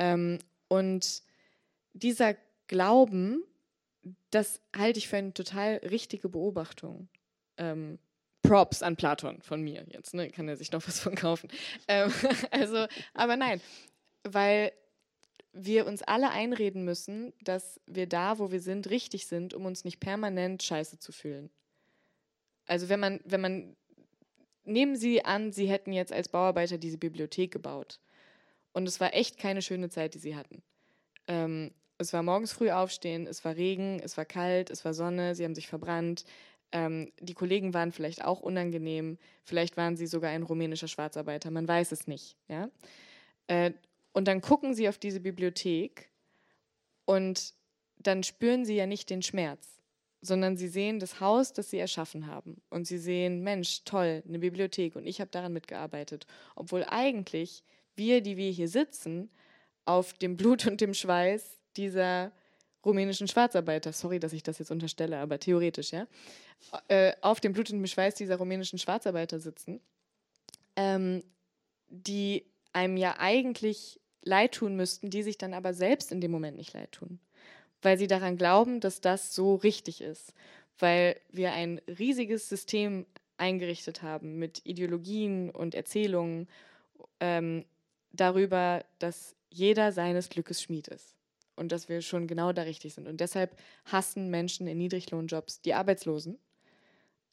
[0.01, 1.21] Ähm, und
[1.93, 2.35] dieser
[2.67, 3.43] Glauben,
[4.31, 7.07] das halte ich für eine total richtige Beobachtung.
[7.57, 7.99] Ähm,
[8.41, 10.31] Props an Platon von mir jetzt, ne?
[10.31, 11.49] Kann er sich noch was von kaufen.
[11.87, 12.11] Ähm,
[12.51, 13.61] also, aber nein,
[14.23, 14.71] weil
[15.53, 19.83] wir uns alle einreden müssen, dass wir da, wo wir sind, richtig sind, um uns
[19.83, 21.51] nicht permanent scheiße zu fühlen.
[22.65, 23.75] Also wenn man, wenn man,
[24.63, 27.99] nehmen Sie an, Sie hätten jetzt als Bauarbeiter diese Bibliothek gebaut
[28.73, 30.61] und es war echt keine schöne Zeit, die sie hatten.
[31.27, 35.35] Ähm, es war morgens früh aufstehen, es war Regen, es war kalt, es war Sonne,
[35.35, 36.25] sie haben sich verbrannt.
[36.71, 41.67] Ähm, die Kollegen waren vielleicht auch unangenehm, vielleicht waren sie sogar ein rumänischer Schwarzarbeiter, man
[41.67, 42.37] weiß es nicht.
[42.47, 42.69] Ja?
[43.47, 43.73] Äh,
[44.13, 46.09] und dann gucken sie auf diese Bibliothek
[47.05, 47.53] und
[47.97, 49.81] dann spüren sie ja nicht den Schmerz,
[50.21, 52.61] sondern sie sehen das Haus, das sie erschaffen haben.
[52.69, 56.25] Und sie sehen, Mensch, toll, eine Bibliothek und ich habe daran mitgearbeitet.
[56.55, 57.63] Obwohl eigentlich
[58.01, 59.29] wir, die wir hier sitzen,
[59.85, 62.31] auf dem Blut und dem Schweiß dieser
[62.83, 66.07] rumänischen Schwarzarbeiter, sorry, dass ich das jetzt unterstelle, aber theoretisch, ja,
[66.87, 69.79] äh, auf dem Blut und dem Schweiß dieser rumänischen Schwarzarbeiter sitzen,
[70.75, 71.23] ähm,
[71.89, 76.57] die einem ja eigentlich leid tun müssten, die sich dann aber selbst in dem Moment
[76.57, 77.19] nicht leid tun,
[77.81, 80.33] weil sie daran glauben, dass das so richtig ist,
[80.79, 83.05] weil wir ein riesiges System
[83.37, 86.47] eingerichtet haben mit Ideologien und Erzählungen,
[87.19, 87.65] ähm,
[88.13, 91.15] darüber, dass jeder seines Glückes Schmied ist
[91.55, 93.07] und dass wir schon genau da richtig sind.
[93.07, 96.39] Und deshalb hassen Menschen in Niedriglohnjobs die Arbeitslosen,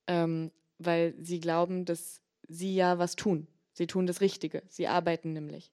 [0.06, 3.46] ähm, weil sie glauben, dass sie ja was tun.
[3.72, 4.62] Sie tun das Richtige.
[4.68, 5.70] Sie arbeiten nämlich,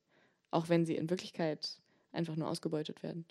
[0.52, 1.80] auch wenn sie in Wirklichkeit
[2.12, 3.26] einfach nur ausgebeutet werden.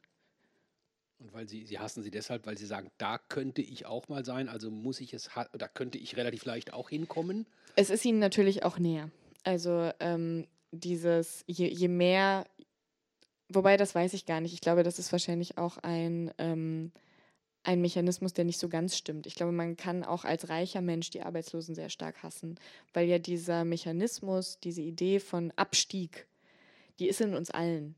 [1.18, 4.24] Und weil sie, sie hassen sie deshalb, weil sie sagen, da könnte ich auch mal
[4.24, 7.46] sein, also muss ich es, da könnte ich relativ leicht auch hinkommen.
[7.76, 9.10] Es ist ihnen natürlich auch näher.
[9.44, 12.46] Also ähm, dieses, je, je mehr,
[13.48, 16.92] wobei das weiß ich gar nicht, ich glaube, das ist wahrscheinlich auch ein, ähm,
[17.62, 19.26] ein Mechanismus, der nicht so ganz stimmt.
[19.26, 22.58] Ich glaube, man kann auch als reicher Mensch die Arbeitslosen sehr stark hassen,
[22.92, 26.26] weil ja dieser Mechanismus, diese Idee von Abstieg,
[26.98, 27.94] die ist in uns allen.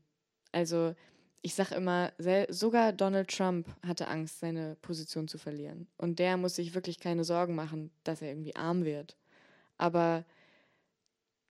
[0.51, 0.95] Also
[1.41, 2.11] ich sage immer,
[2.49, 5.87] sogar Donald Trump hatte Angst, seine Position zu verlieren.
[5.97, 9.15] Und der muss sich wirklich keine Sorgen machen, dass er irgendwie arm wird.
[9.77, 10.25] Aber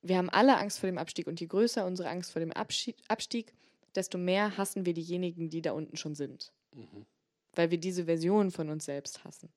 [0.07, 3.53] wir haben alle Angst vor dem Abstieg und je größer unsere Angst vor dem Abstieg,
[3.95, 6.51] desto mehr hassen wir diejenigen, die da unten schon sind.
[6.73, 7.05] Mhm.
[7.53, 9.49] Weil wir diese Version von uns selbst hassen.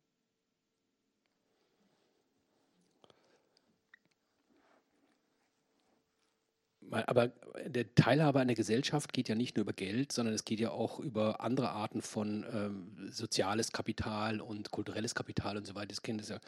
[6.90, 7.30] Aber
[7.66, 10.70] der Teilhabe an der Gesellschaft geht ja nicht nur über Geld, sondern es geht ja
[10.70, 15.88] auch über andere Arten von ähm, soziales Kapital und kulturelles Kapital und so weiter.
[15.88, 16.40] Das kennt es ja,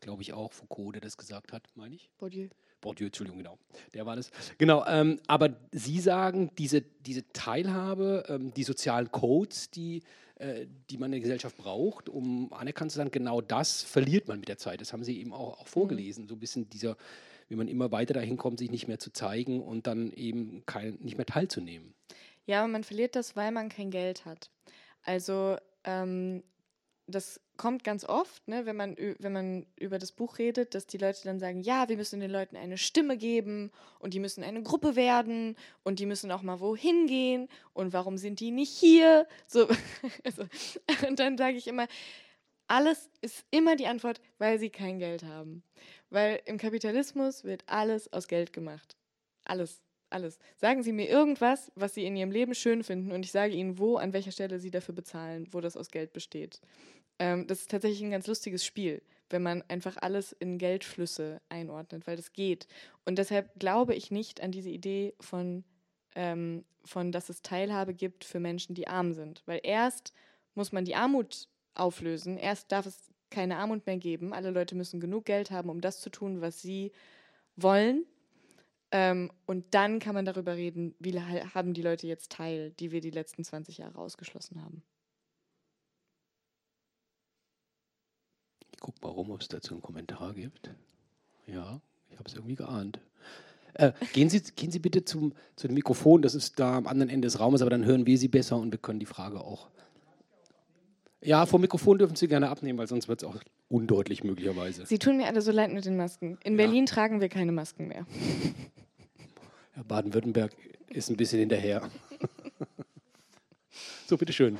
[0.00, 2.10] glaube ich, auch Foucault, der das gesagt hat, meine ich.
[2.18, 2.48] Bourdieu.
[2.80, 3.58] Bourdieu, Entschuldigung, genau.
[3.92, 4.30] Der war das.
[4.56, 10.02] Genau, ähm, aber Sie sagen, diese, diese Teilhabe, ähm, die sozialen Codes, die,
[10.36, 14.40] äh, die man in der Gesellschaft braucht, um anerkannt zu sein, genau das verliert man
[14.40, 14.80] mit der Zeit.
[14.80, 16.24] Das haben Sie eben auch, auch vorgelesen.
[16.24, 16.28] Mhm.
[16.28, 16.96] So ein bisschen dieser
[17.50, 20.94] wie man immer weiter dahin kommt, sich nicht mehr zu zeigen und dann eben kein,
[21.00, 21.94] nicht mehr teilzunehmen.
[22.46, 24.50] Ja, man verliert das, weil man kein Geld hat.
[25.02, 26.44] Also ähm,
[27.08, 30.96] das kommt ganz oft, ne, wenn, man, wenn man über das Buch redet, dass die
[30.96, 34.62] Leute dann sagen, ja, wir müssen den Leuten eine Stimme geben und die müssen eine
[34.62, 39.26] Gruppe werden und die müssen auch mal wohin gehen und warum sind die nicht hier?
[39.46, 39.66] So,
[40.24, 40.44] also,
[41.08, 41.86] und dann sage ich immer,
[42.70, 45.64] alles ist immer die Antwort, weil sie kein Geld haben.
[46.08, 48.96] Weil im Kapitalismus wird alles aus Geld gemacht.
[49.44, 50.38] Alles, alles.
[50.56, 53.78] Sagen Sie mir irgendwas, was Sie in Ihrem Leben schön finden und ich sage Ihnen,
[53.78, 56.60] wo, an welcher Stelle Sie dafür bezahlen, wo das aus Geld besteht.
[57.18, 62.06] Ähm, das ist tatsächlich ein ganz lustiges Spiel, wenn man einfach alles in Geldflüsse einordnet,
[62.06, 62.68] weil das geht.
[63.04, 65.64] Und deshalb glaube ich nicht an diese Idee von,
[66.14, 69.42] ähm, von, dass es Teilhabe gibt für Menschen, die arm sind.
[69.46, 70.12] Weil erst
[70.54, 72.36] muss man die Armut auflösen.
[72.36, 74.32] Erst darf es keine Armut mehr geben.
[74.32, 76.92] Alle Leute müssen genug Geld haben, um das zu tun, was sie
[77.56, 78.04] wollen.
[78.92, 83.00] Ähm, und dann kann man darüber reden, wie haben die Leute jetzt teil, die wir
[83.00, 84.82] die letzten 20 Jahre ausgeschlossen haben.
[88.72, 90.70] Ich gucke mal rum, ob es dazu einen Kommentar gibt.
[91.46, 92.98] Ja, ich habe es irgendwie geahnt.
[93.74, 97.08] Äh, gehen, Sie, gehen Sie bitte zum, zu dem Mikrofon, das ist da am anderen
[97.08, 99.70] Ende des Raumes, aber dann hören wir Sie besser und wir können die Frage auch
[101.22, 103.36] ja, vom Mikrofon dürfen Sie gerne abnehmen, weil sonst wird es auch
[103.68, 104.86] undeutlich möglicherweise.
[104.86, 106.38] Sie tun mir alle so leid mit den Masken.
[106.44, 106.64] In ja.
[106.64, 108.06] Berlin tragen wir keine Masken mehr.
[109.76, 110.50] Ja, Baden-Württemberg
[110.88, 111.88] ist ein bisschen hinterher.
[114.06, 114.58] so, bitteschön.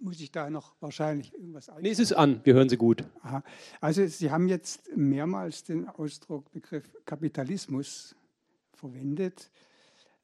[0.00, 1.82] Muss ich da noch wahrscheinlich irgendwas ein?
[1.82, 3.04] Nee, es ist an, wir hören Sie gut.
[3.22, 3.44] Aha.
[3.82, 8.16] Also Sie haben jetzt mehrmals den Ausdruck, Begriff Kapitalismus
[8.72, 9.50] verwendet,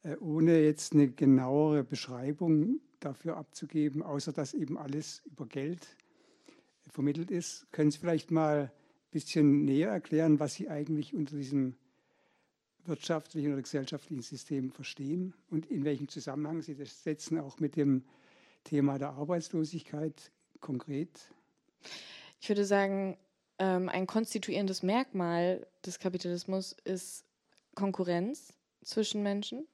[0.01, 5.87] äh, ohne jetzt eine genauere Beschreibung dafür abzugeben, außer dass eben alles über Geld
[6.89, 7.71] vermittelt ist.
[7.71, 8.71] Können Sie vielleicht mal ein
[9.11, 11.75] bisschen näher erklären, was Sie eigentlich unter diesem
[12.85, 18.03] wirtschaftlichen oder gesellschaftlichen System verstehen und in welchem Zusammenhang Sie das setzen, auch mit dem
[18.63, 20.31] Thema der Arbeitslosigkeit
[20.61, 21.31] konkret?
[22.39, 23.17] Ich würde sagen,
[23.59, 27.25] ähm, ein konstituierendes Merkmal des Kapitalismus ist
[27.75, 29.67] Konkurrenz zwischen Menschen.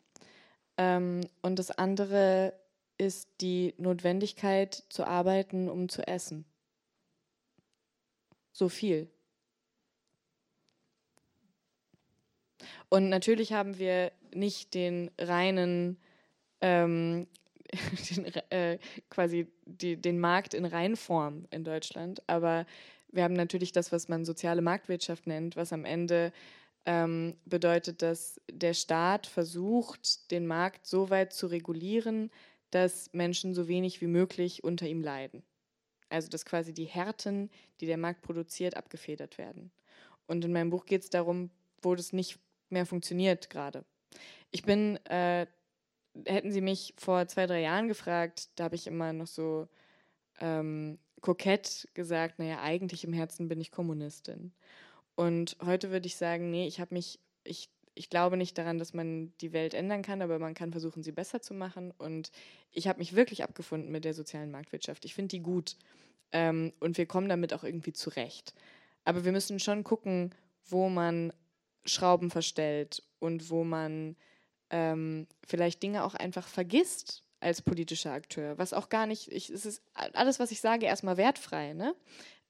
[0.78, 2.54] Ähm, und das andere
[3.04, 6.46] ist die Notwendigkeit zu arbeiten, um zu essen.
[8.54, 9.10] So viel.
[12.90, 15.98] Und natürlich haben wir nicht den reinen,
[16.62, 17.28] ähm,
[18.10, 18.78] den, äh,
[19.10, 22.66] quasi die, den Markt in Reinform in Deutschland, aber
[23.12, 26.32] wir haben natürlich das, was man soziale Marktwirtschaft nennt, was am Ende
[26.86, 32.32] ähm, bedeutet, dass der Staat versucht, den Markt so weit zu regulieren,
[32.74, 35.44] dass Menschen so wenig wie möglich unter ihm leiden.
[36.10, 39.72] Also dass quasi die Härten, die der Markt produziert, abgefedert werden.
[40.28, 41.50] Und in meinem Buch geht es darum,
[41.82, 43.86] wo das nicht mehr funktioniert gerade.
[44.52, 45.48] Ich bin, äh,
[46.26, 49.68] hätten Sie mich vor zwei, drei Jahren gefragt, da habe ich immer noch so
[50.40, 54.54] ähm, kokett gesagt, naja, eigentlich im Herzen bin ich Kommunistin.
[55.16, 58.94] Und heute würde ich sagen, nee, ich habe mich, ich ich glaube nicht daran, dass
[58.94, 61.92] man die Welt ändern kann, aber man kann versuchen, sie besser zu machen.
[61.98, 62.32] Und
[62.72, 65.06] ich habe mich wirklich abgefunden mit der sozialen Marktwirtschaft.
[65.06, 65.76] Ich finde die gut.
[66.32, 68.54] Ähm, und wir kommen damit auch irgendwie zurecht.
[69.06, 70.34] Aber wir müssen schon gucken,
[70.66, 71.32] wo man
[71.86, 74.16] Schrauben verstellt und wo man
[74.70, 78.58] ähm, vielleicht Dinge auch einfach vergisst als politischer Akteur.
[78.58, 81.74] Was auch gar nicht, ich, es ist alles, was ich sage, erstmal wertfrei.
[81.74, 81.94] Ne?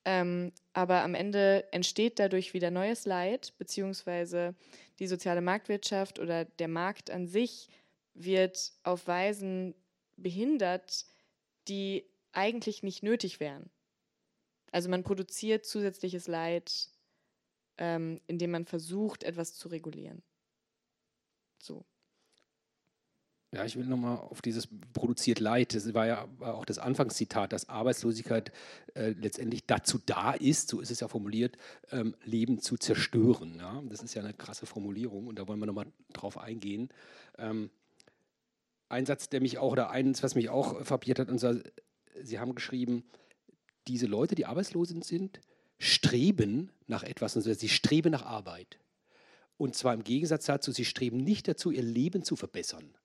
[0.05, 4.53] Ähm, aber am Ende entsteht dadurch wieder neues Leid, beziehungsweise
[4.99, 7.69] die soziale Marktwirtschaft oder der Markt an sich
[8.13, 9.75] wird auf Weisen
[10.17, 11.05] behindert,
[11.67, 13.69] die eigentlich nicht nötig wären.
[14.71, 16.89] Also man produziert zusätzliches Leid,
[17.77, 20.21] ähm, indem man versucht, etwas zu regulieren.
[21.61, 21.85] So.
[23.53, 25.75] Ja, ich will nochmal auf dieses produziert Leid.
[25.75, 28.51] Das war ja auch das Anfangszitat, dass Arbeitslosigkeit
[28.95, 31.55] äh, letztendlich dazu da ist, so ist es ja formuliert,
[31.91, 33.57] ähm, Leben zu zerstören.
[33.59, 33.83] Ja?
[33.89, 36.89] Das ist ja eine krasse Formulierung und da wollen wir nochmal drauf eingehen.
[37.37, 37.69] Ähm,
[38.89, 41.55] ein Satz, der mich auch, oder eins, was mich auch verbiert hat, und zwar,
[42.23, 43.03] Sie haben geschrieben,
[43.87, 45.41] diese Leute, die arbeitslos sind,
[45.77, 48.79] streben nach etwas, und sie streben nach Arbeit.
[49.57, 52.95] Und zwar im Gegensatz dazu, sie streben nicht dazu, ihr Leben zu verbessern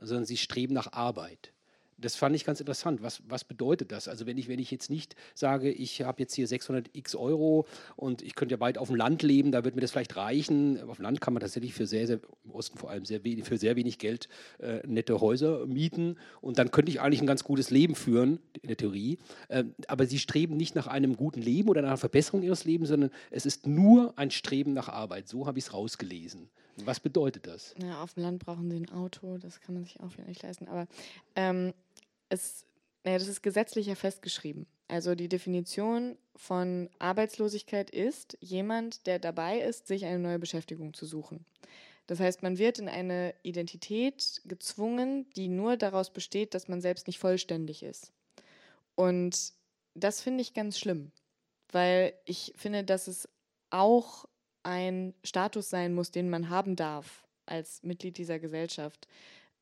[0.00, 1.54] sondern sie streben nach Arbeit.
[1.98, 3.02] Das fand ich ganz interessant.
[3.02, 4.08] Was, was bedeutet das?
[4.08, 7.66] Also wenn ich, wenn ich jetzt nicht sage, ich habe jetzt hier 600 x Euro
[7.96, 10.80] und ich könnte ja weit auf dem Land leben, da wird mir das vielleicht reichen.
[10.88, 13.44] Auf dem Land kann man tatsächlich für sehr, sehr, im Osten vor allem sehr wenig,
[13.44, 14.28] für sehr wenig Geld
[14.58, 18.68] äh, nette Häuser mieten und dann könnte ich eigentlich ein ganz gutes Leben führen, in
[18.68, 19.18] der Theorie.
[19.48, 22.88] Äh, aber sie streben nicht nach einem guten Leben oder nach einer Verbesserung ihres Lebens,
[22.88, 25.28] sondern es ist nur ein Streben nach Arbeit.
[25.28, 26.48] So habe ich es rausgelesen.
[26.78, 27.74] Was bedeutet das?
[27.80, 30.42] Ja, auf dem Land brauchen sie ein Auto, das kann man sich auch wieder nicht
[30.42, 30.68] leisten.
[30.68, 30.86] Aber
[31.36, 31.72] ähm,
[32.28, 32.64] es,
[33.04, 34.66] ja, das ist gesetzlich ja festgeschrieben.
[34.88, 41.06] Also die Definition von Arbeitslosigkeit ist jemand, der dabei ist, sich eine neue Beschäftigung zu
[41.06, 41.44] suchen.
[42.06, 47.06] Das heißt, man wird in eine Identität gezwungen, die nur daraus besteht, dass man selbst
[47.06, 48.12] nicht vollständig ist.
[48.94, 49.54] Und
[49.94, 51.12] das finde ich ganz schlimm,
[51.72, 53.28] weil ich finde, dass es
[53.70, 54.26] auch
[54.64, 59.06] ein Status sein muss, den man haben darf als Mitglied dieser Gesellschaft.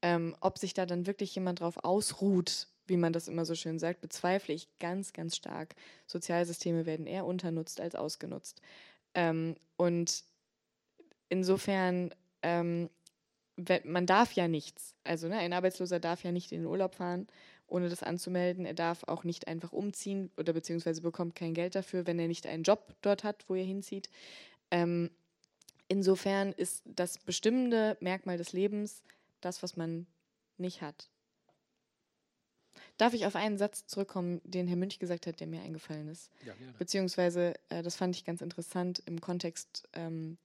[0.00, 3.78] Ähm, ob sich da dann wirklich jemand drauf ausruht, wie man das immer so schön
[3.78, 5.74] sagt, bezweifle ich ganz, ganz stark.
[6.06, 8.60] Sozialsysteme werden eher unternutzt als ausgenutzt.
[9.14, 10.24] Ähm, und
[11.28, 12.90] insofern, ähm,
[13.84, 14.94] man darf ja nichts.
[15.04, 17.28] Also ne, ein Arbeitsloser darf ja nicht in den Urlaub fahren,
[17.66, 18.66] ohne das anzumelden.
[18.66, 22.46] Er darf auch nicht einfach umziehen oder beziehungsweise bekommt kein Geld dafür, wenn er nicht
[22.46, 24.08] einen Job dort hat, wo er hinzieht.
[24.72, 25.10] Ähm,
[25.86, 29.02] insofern ist das bestimmende Merkmal des Lebens
[29.40, 30.06] das, was man
[30.56, 31.10] nicht hat.
[32.96, 36.30] Darf ich auf einen Satz zurückkommen, den Herr Münch gesagt hat, der mir eingefallen ist?
[36.44, 36.72] Ja, gerne.
[36.78, 40.38] Beziehungsweise, äh, das fand ich ganz interessant im Kontext ähm,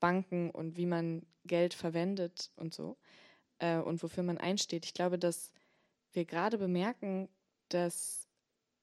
[0.00, 2.96] Banken und wie man Geld verwendet und so
[3.58, 4.84] äh, und wofür man einsteht.
[4.84, 5.52] Ich glaube, dass
[6.12, 7.28] wir gerade bemerken,
[7.68, 8.26] dass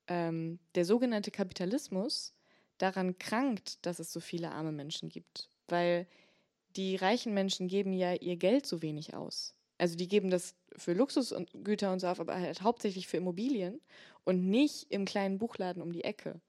[0.07, 2.33] ähm, der sogenannte Kapitalismus
[2.77, 5.49] daran krankt, dass es so viele arme Menschen gibt.
[5.67, 6.07] Weil
[6.75, 9.55] die reichen Menschen geben ja ihr Geld so wenig aus.
[9.77, 11.49] Also die geben das für Luxus und
[11.99, 13.79] so auf, aber halt hauptsächlich für Immobilien
[14.23, 16.41] und nicht im kleinen Buchladen um die Ecke.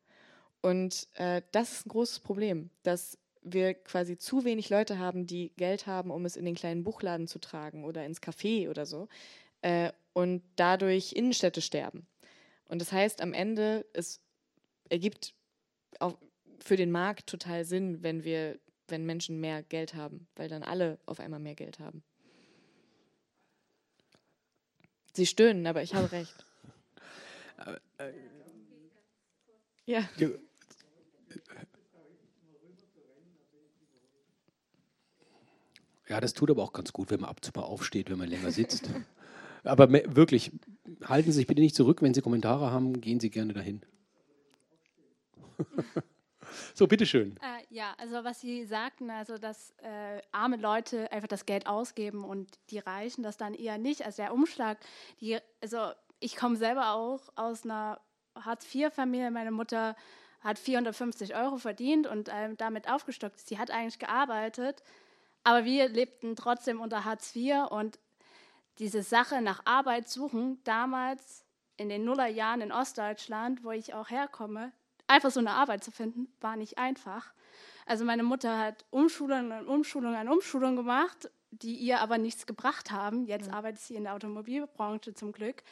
[0.61, 5.53] Und äh, das ist ein großes Problem, dass wir quasi zu wenig Leute haben, die
[5.57, 9.09] Geld haben, um es in den kleinen Buchladen zu tragen oder ins Café oder so.
[9.63, 12.07] Äh, und dadurch Innenstädte sterben.
[12.69, 14.21] Und das heißt, am Ende, es
[14.89, 15.35] ergibt
[16.61, 20.99] für den Markt total Sinn, wenn wir, wenn Menschen mehr Geld haben, weil dann alle
[21.07, 22.03] auf einmal mehr Geld haben.
[25.15, 26.35] Sie stöhnen, aber ich habe recht.
[27.99, 28.13] Äh,
[29.85, 30.09] ja.
[36.09, 38.19] Ja, das tut aber auch ganz gut, wenn man ab und zu mal aufsteht, wenn
[38.19, 38.89] man länger sitzt.
[39.65, 40.53] aber wirklich,
[41.03, 42.01] halten Sie sich bitte nicht zurück.
[42.01, 43.83] Wenn Sie Kommentare haben, gehen Sie gerne dahin.
[46.75, 47.37] so, bitteschön.
[47.37, 52.25] Äh, ja, also was Sie sagten, also dass äh, arme Leute einfach das Geld ausgeben
[52.25, 54.05] und die Reichen das dann eher nicht.
[54.05, 54.79] Also der Umschlag,
[55.21, 58.01] die, also ich komme selber auch aus einer
[58.35, 59.31] Hartz-IV-Familie.
[59.31, 59.97] Meine Mutter
[60.41, 63.41] hat 450 Euro verdient und äh, damit aufgestockt.
[63.41, 64.83] Sie hat eigentlich gearbeitet,
[65.45, 67.99] aber wir lebten trotzdem unter Hartz IV und
[68.79, 71.45] diese Sache nach Arbeit suchen, damals
[71.77, 74.73] in den Nullerjahren in Ostdeutschland, wo ich auch herkomme,
[75.09, 77.33] einfach so eine Arbeit zu finden, war nicht einfach.
[77.87, 82.91] Also meine Mutter hat Umschulungen an Umschulungen an Umschulungen gemacht, die ihr aber nichts gebracht
[82.91, 83.25] haben.
[83.25, 85.63] Jetzt arbeitet sie in der Automobilbranche zum Glück.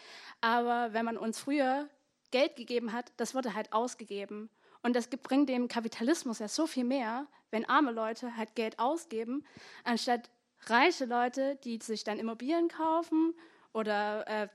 [0.40, 1.88] Aber wenn man uns früher
[2.30, 4.50] Geld gegeben hat, das wurde halt ausgegeben.
[4.82, 9.44] Und das bringt dem Kapitalismus ja so viel mehr, wenn arme Leute halt Geld ausgeben,
[9.84, 10.30] anstatt
[10.66, 13.34] reiche Leute, die sich dann Immobilien kaufen
[13.72, 14.48] oder äh,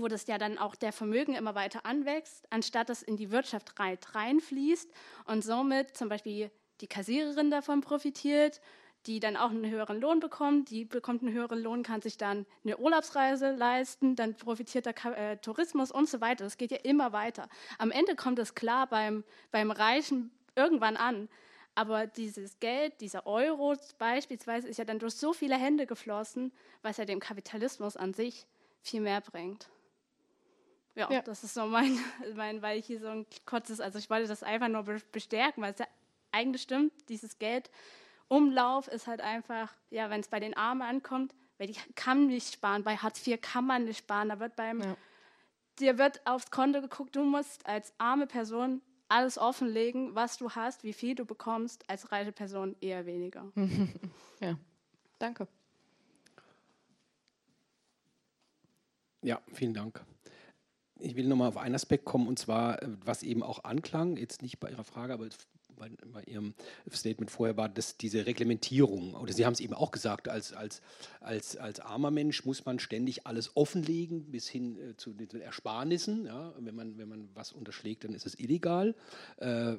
[0.00, 3.74] wo das ja dann auch der Vermögen immer weiter anwächst, anstatt dass in die Wirtschaft
[3.78, 4.90] reinfließt
[5.26, 8.60] und somit zum Beispiel die Kassiererin davon profitiert,
[9.06, 12.46] die dann auch einen höheren Lohn bekommt, die bekommt einen höheren Lohn, kann sich dann
[12.64, 16.44] eine Urlaubsreise leisten, dann profitiert der äh, Tourismus und so weiter.
[16.44, 17.48] Das geht ja immer weiter.
[17.78, 21.28] Am Ende kommt es klar beim, beim Reichen irgendwann an.
[21.74, 26.96] Aber dieses Geld, dieser Euro beispielsweise, ist ja dann durch so viele Hände geflossen, was
[26.96, 28.46] ja dem Kapitalismus an sich
[28.80, 29.68] viel mehr bringt
[30.94, 31.98] ja, ja, das ist so mein,
[32.36, 35.72] mein, weil ich hier so ein kurzes, also ich wollte das einfach nur bestärken, weil
[35.72, 35.86] es ja
[36.32, 41.68] eigentlich stimmt, dieses Geldumlauf ist halt einfach, ja, wenn es bei den Armen ankommt, weil
[41.68, 42.82] die kann nicht sparen.
[42.82, 44.28] Bei Hartz IV kann man nicht sparen.
[44.28, 44.96] Da wird beim, Ja.
[45.78, 50.82] dir wird aufs Konto geguckt, du musst als arme Person alles offenlegen, was du hast,
[50.82, 53.50] wie viel du bekommst, als reiche Person eher weniger.
[54.40, 54.58] Ja,
[55.20, 55.46] danke.
[59.22, 60.04] Ja, vielen Dank.
[61.04, 64.42] Ich will nochmal auf einen Aspekt kommen, und zwar, äh, was eben auch anklang, jetzt
[64.42, 65.28] nicht bei Ihrer Frage, aber
[65.76, 66.54] bei, bei Ihrem
[66.90, 70.80] Statement vorher war, dass diese Reglementierung, oder Sie haben es eben auch gesagt, als, als,
[71.20, 76.26] als, als armer Mensch muss man ständig alles offenlegen, bis hin äh, zu den Ersparnissen.
[76.26, 76.54] Ja?
[76.58, 78.94] Wenn, man, wenn man was unterschlägt, dann ist es illegal.
[79.36, 79.74] Äh,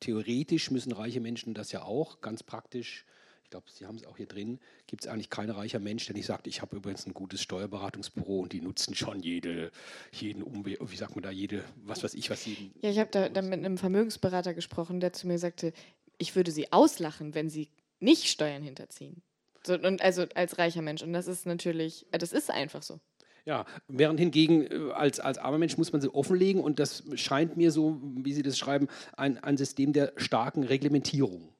[0.00, 3.06] theoretisch müssen reiche Menschen das ja auch, ganz praktisch
[3.50, 6.14] ich glaube, Sie haben es auch hier drin, gibt es eigentlich kein reicher Mensch, der
[6.14, 9.72] nicht sagt, ich habe übrigens ein gutes Steuerberatungsbüro und die nutzen schon jede,
[10.12, 12.72] jeden Umweg, wie sagt man da, jede, was weiß ich, was jeden.
[12.80, 15.72] Ja, ich habe da, da mit einem Vermögensberater gesprochen, der zu mir sagte,
[16.16, 19.20] ich würde sie auslachen, wenn sie nicht Steuern hinterziehen.
[19.66, 21.02] So, und also als reicher Mensch.
[21.02, 23.00] Und das ist natürlich, das ist einfach so.
[23.46, 27.56] Ja, während hingegen äh, als, als armer Mensch muss man sie offenlegen und das scheint
[27.56, 28.86] mir so, wie Sie das schreiben,
[29.16, 31.52] ein, ein System der starken Reglementierung.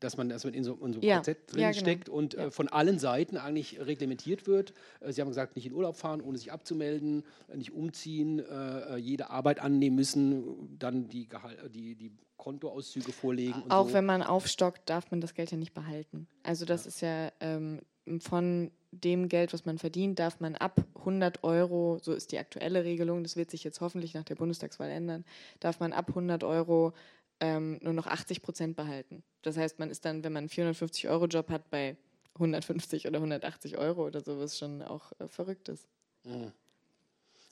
[0.00, 1.80] Dass man, dass man in so, in so einem Ja, Korsett drin ja, genau.
[1.80, 2.46] steckt und Ja.
[2.46, 4.72] äh, von allen Seiten eigentlich reglementiert wird.
[5.00, 8.94] Äh, Sie haben gesagt, nicht in Urlaub fahren, ohne sich abzumelden, äh, nicht umziehen, äh,
[8.94, 13.64] äh, jede Arbeit annehmen müssen, dann die, Gehal äh, die, die Kontoauszüge vorlegen.
[13.68, 13.94] Auch so.
[13.94, 16.28] wenn man aufstockt, darf man das Geld ja nicht behalten.
[16.44, 17.80] Also das ist ja ähm,
[18.20, 22.84] von dem Geld, was man verdient, darf man ab 100 Euro, so ist die aktuelle
[22.84, 25.24] Regelung, das wird sich jetzt hoffentlich nach der Bundestagswahl ändern,
[25.60, 26.94] darf man ab 100 Euro
[27.40, 29.22] ähm, nur noch 80 Prozent behalten.
[29.42, 31.96] Das heißt, man ist dann, wenn man einen 450-Euro-Job hat, bei
[32.34, 35.86] 150 oder 180 Euro oder so, was schon auch äh, verrückt ist.
[36.24, 36.52] Mhm.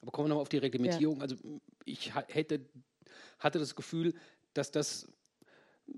[0.03, 1.23] Aber kommen wir nochmal auf die Reglementierung.
[1.23, 1.37] Also
[1.85, 2.61] ich hätte,
[3.39, 4.15] hatte das Gefühl,
[4.55, 5.09] dass das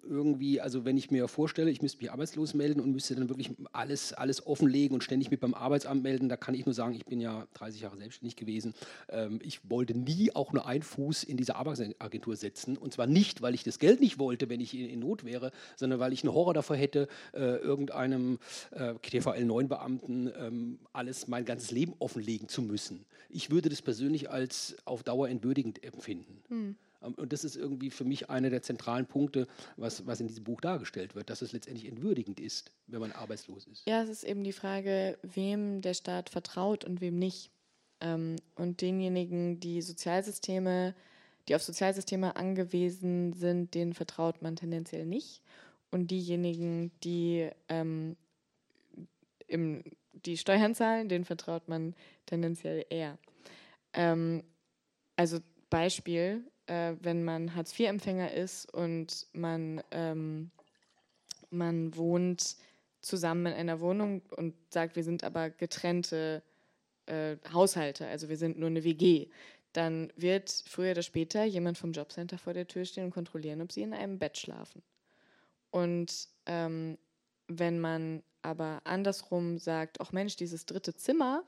[0.02, 3.50] irgendwie, also wenn ich mir vorstelle, ich müsste mich arbeitslos melden und müsste dann wirklich
[3.72, 7.06] alles, alles offenlegen und ständig mit beim Arbeitsamt melden, da kann ich nur sagen, ich
[7.06, 8.74] bin ja 30 Jahre selbstständig gewesen.
[9.08, 12.76] Ähm, ich wollte nie auch nur einen Fuß in diese Arbeitsagentur setzen.
[12.76, 15.52] Und zwar nicht, weil ich das Geld nicht wollte, wenn ich in, in Not wäre,
[15.76, 18.38] sondern weil ich einen Horror davor hätte, äh, irgendeinem
[18.72, 23.04] äh, TVL-9-Beamten ähm, alles mein ganzes Leben offenlegen zu müssen.
[23.30, 26.42] Ich würde das persönlich als auf Dauer entwürdigend empfinden.
[26.50, 29.46] Ähm, Und das ist irgendwie für mich einer der zentralen Punkte,
[29.76, 33.66] was, was in diesem Buch dargestellt wird, dass es letztendlich entwürdigend ist, wenn man arbeitslos
[33.66, 33.86] ist.
[33.86, 37.50] Ja, es ist eben die Frage, wem der Staat vertraut und wem nicht.
[38.00, 40.94] Ähm, und denjenigen, die Sozialsysteme,
[41.46, 45.42] die auf Sozialsysteme angewiesen sind, denen vertraut man tendenziell nicht.
[45.90, 48.16] Und diejenigen, die ähm,
[49.46, 51.94] im, die Steuern zahlen, denen vertraut man
[52.26, 53.18] tendenziell eher.
[53.92, 54.42] Ähm,
[55.16, 55.38] also
[55.70, 60.50] Beispiel, äh, wenn man Hartz-IV-Empfänger ist und man, ähm,
[61.50, 62.56] man wohnt
[63.00, 66.42] zusammen in einer Wohnung und sagt, wir sind aber getrennte
[67.06, 69.28] äh, Haushalte, also wir sind nur eine WG,
[69.72, 73.72] dann wird früher oder später jemand vom Jobcenter vor der Tür stehen und kontrollieren, ob
[73.72, 74.82] sie in einem Bett schlafen.
[75.70, 76.98] Und ähm,
[77.48, 81.44] wenn man aber andersrum sagt, ach Mensch, dieses dritte Zimmer,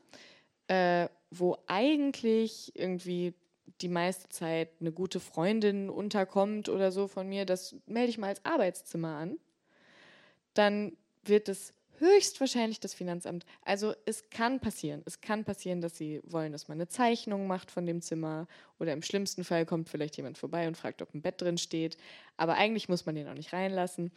[0.68, 3.34] äh, wo eigentlich irgendwie
[3.80, 8.28] die meiste Zeit eine gute Freundin unterkommt oder so von mir, das melde ich mal
[8.28, 9.38] als Arbeitszimmer an,
[10.54, 13.44] dann wird es höchstwahrscheinlich das Finanzamt.
[13.62, 15.02] Also es kann passieren.
[15.04, 18.48] Es kann passieren, dass sie wollen, dass man eine Zeichnung macht von dem Zimmer
[18.78, 21.98] oder im schlimmsten Fall kommt vielleicht jemand vorbei und fragt, ob ein Bett drin steht.
[22.38, 24.12] Aber eigentlich muss man den auch nicht reinlassen.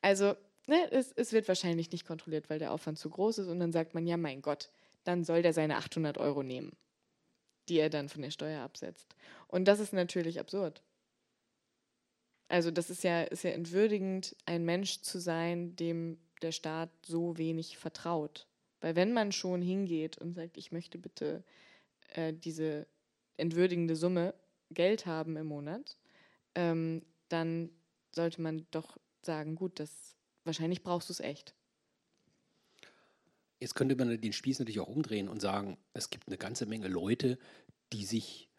[0.00, 0.34] Also
[0.66, 3.72] ne, es, es wird wahrscheinlich nicht kontrolliert, weil der Aufwand zu groß ist und dann
[3.72, 4.70] sagt man, ja mein Gott,
[5.04, 6.72] dann soll der seine 800 Euro nehmen,
[7.68, 9.14] die er dann von der Steuer absetzt.
[9.48, 10.82] Und das ist natürlich absurd.
[12.48, 17.38] Also das ist ja, ist ja entwürdigend, ein Mensch zu sein, dem der Staat so
[17.38, 18.46] wenig vertraut.
[18.80, 21.42] Weil wenn man schon hingeht und sagt, ich möchte bitte
[22.14, 22.86] äh, diese
[23.36, 24.34] entwürdigende Summe
[24.70, 25.96] Geld haben im Monat,
[26.54, 27.70] ähm, dann
[28.12, 31.55] sollte man doch sagen, gut, das wahrscheinlich brauchst du es echt.
[33.58, 36.88] Jetzt könnte man den Spieß natürlich auch umdrehen und sagen, es gibt eine ganze Menge
[36.88, 37.38] Leute,
[37.92, 38.50] die sich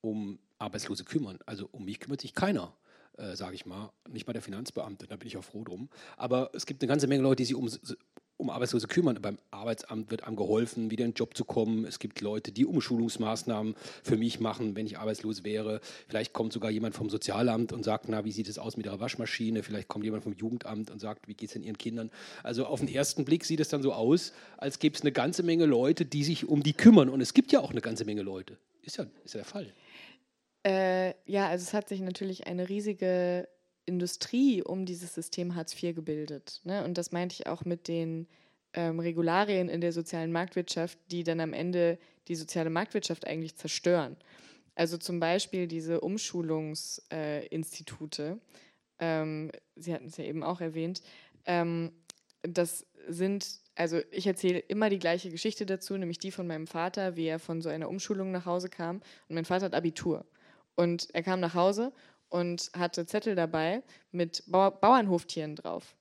[0.00, 1.38] um Arbeitslose kümmern.
[1.46, 2.76] Also um mich kümmert sich keiner,
[3.18, 3.92] äh, sage ich mal.
[4.08, 5.88] Nicht mal der Finanzbeamte, da bin ich auch froh drum.
[6.16, 7.68] Aber es gibt eine ganze Menge Leute, die sich um,
[8.36, 9.18] um Arbeitslose kümmern.
[9.20, 11.84] Beim Arbeitsamt wird einem geholfen, wieder in den Job zu kommen.
[11.84, 15.80] Es gibt Leute, die Umschulungsmaßnahmen für mich machen, wenn ich arbeitslos wäre.
[16.08, 19.00] Vielleicht kommt sogar jemand vom Sozialamt und sagt, na, wie sieht es aus mit Ihrer
[19.00, 19.62] Waschmaschine?
[19.62, 22.10] Vielleicht kommt jemand vom Jugendamt und sagt, wie geht es denn Ihren Kindern?
[22.42, 25.42] Also auf den ersten Blick sieht es dann so aus, als gäbe es eine ganze
[25.42, 27.08] Menge Leute, die sich um die kümmern.
[27.08, 28.58] Und es gibt ja auch eine ganze Menge Leute.
[28.82, 29.72] Ist ja, ist ja der Fall.
[30.66, 33.48] Äh, ja, also es hat sich natürlich eine riesige
[33.86, 36.60] Industrie um dieses System Hartz IV gebildet.
[36.64, 36.84] Ne?
[36.84, 38.26] Und das meinte ich auch mit den
[38.74, 44.16] ähm, Regularien in der sozialen Marktwirtschaft, die dann am Ende die soziale Marktwirtschaft eigentlich zerstören.
[44.74, 48.38] Also zum Beispiel diese Umschulungsinstitute,
[48.98, 51.02] äh, ähm, Sie hatten es ja eben auch erwähnt,
[51.46, 51.92] ähm,
[52.42, 57.16] das sind, also ich erzähle immer die gleiche Geschichte dazu, nämlich die von meinem Vater,
[57.16, 58.96] wie er von so einer Umschulung nach Hause kam.
[59.28, 60.26] Und mein Vater hat Abitur.
[60.74, 61.92] Und er kam nach Hause
[62.28, 65.96] und hatte Zettel dabei mit Bau Bauernhoftieren drauf.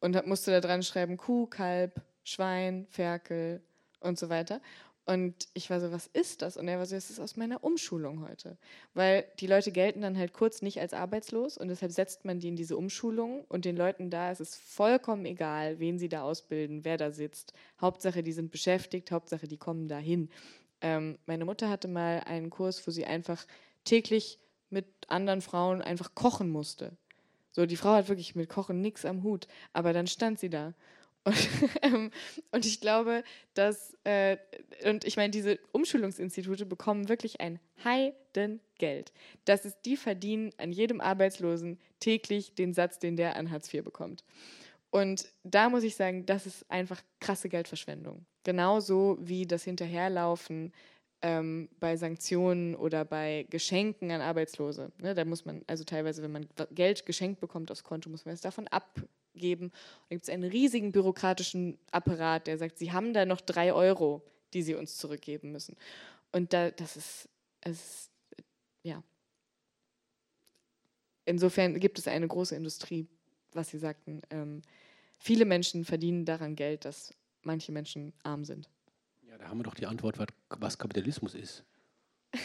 [0.00, 3.62] Und musste da dran schreiben, Kuh, Kalb, Schwein, Ferkel
[4.00, 4.60] und so weiter.
[5.06, 6.56] Und ich war so, was ist das?
[6.56, 8.56] Und er war so, das ist aus meiner Umschulung heute.
[8.94, 12.48] Weil die Leute gelten dann halt kurz nicht als arbeitslos und deshalb setzt man die
[12.48, 16.84] in diese Umschulung und den Leuten da ist es vollkommen egal, wen sie da ausbilden,
[16.84, 17.52] wer da sitzt.
[17.80, 20.30] Hauptsache, die sind beschäftigt, Hauptsache, die kommen dahin.
[20.80, 23.46] Ähm, meine Mutter hatte mal einen Kurs, wo sie einfach
[23.84, 24.38] täglich
[24.74, 26.92] mit anderen Frauen einfach kochen musste.
[27.52, 30.74] So, die Frau hat wirklich mit Kochen nichts am Hut, aber dann stand sie da
[31.24, 31.48] und,
[31.80, 32.10] ähm,
[32.50, 34.36] und, ich glaube, dass, äh,
[34.84, 39.10] und ich meine, diese Umschulungsinstitute bekommen wirklich ein Heidengeld.
[39.46, 43.84] Das ist, die verdienen an jedem Arbeitslosen täglich den Satz, den der an Hartz IV
[43.84, 44.22] bekommt.
[44.90, 48.26] Und da muss ich sagen, das ist einfach krasse Geldverschwendung.
[48.42, 50.72] Genauso wie das Hinterherlaufen
[51.24, 54.92] ähm, bei Sanktionen oder bei Geschenken an Arbeitslose.
[55.00, 58.34] Ne, da muss man, also teilweise, wenn man Geld geschenkt bekommt aufs Konto, muss man
[58.34, 59.00] es davon ab
[59.34, 59.72] geben.
[60.08, 64.22] da gibt es einen riesigen bürokratischen Apparat, der sagt, Sie haben da noch drei Euro,
[64.52, 65.76] die Sie uns zurückgeben müssen.
[66.30, 67.28] Und da, das ist,
[67.64, 68.10] ist
[68.82, 69.02] ja.
[71.24, 73.08] Insofern gibt es eine große Industrie,
[73.52, 74.20] was Sie sagten.
[74.28, 74.60] Ähm,
[75.16, 78.68] viele Menschen verdienen daran Geld, dass manche Menschen arm sind.
[79.34, 80.16] Ja, da haben wir doch die Antwort,
[80.48, 81.64] was Kapitalismus ist.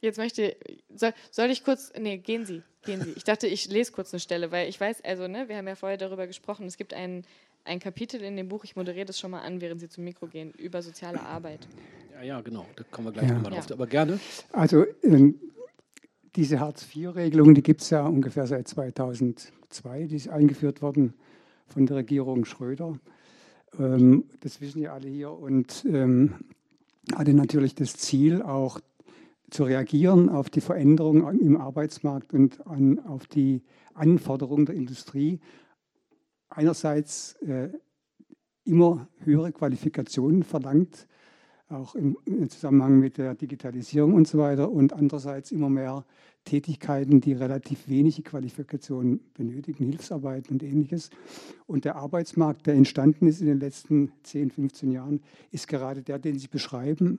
[0.00, 0.56] Jetzt möchte
[0.94, 3.10] soll, soll ich kurz nee, gehen Sie, gehen Sie.
[3.10, 5.74] Ich dachte, ich lese kurz eine Stelle, weil ich weiß, also ne, wir haben ja
[5.74, 7.26] vorher darüber gesprochen, es gibt ein,
[7.64, 10.28] ein Kapitel in dem Buch, ich moderiere das schon mal an, während Sie zum Mikro
[10.28, 11.68] gehen, über soziale Arbeit.
[12.14, 13.34] Ja, ja, genau, da kommen wir gleich ja.
[13.34, 13.74] nochmal drauf, ja.
[13.74, 14.18] aber gerne.
[14.52, 15.38] Also ähm,
[16.36, 21.12] diese Hartz-IV-Regelung, die gibt es ja ungefähr seit 2002, die ist eingeführt worden
[21.66, 22.98] von der Regierung Schröder.
[23.78, 26.34] Ähm, das wissen ja alle hier und ähm,
[27.14, 28.80] hatte natürlich das Ziel, auch
[29.50, 33.62] zu reagieren auf die Veränderungen im Arbeitsmarkt und an, auf die
[33.94, 35.40] Anforderungen der Industrie.
[36.48, 37.68] Einerseits äh,
[38.64, 41.06] immer höhere Qualifikationen verlangt,
[41.68, 42.16] auch im,
[42.48, 46.04] Zusammenhang mit der Digitalisierung und so weiter, und andererseits immer mehr
[46.46, 51.10] Tätigkeiten, die relativ wenige Qualifikationen benötigen, Hilfsarbeiten und ähnliches.
[51.66, 55.20] Und der Arbeitsmarkt, der entstanden ist in den letzten 10, 15 Jahren,
[55.50, 57.18] ist gerade der, den Sie beschreiben,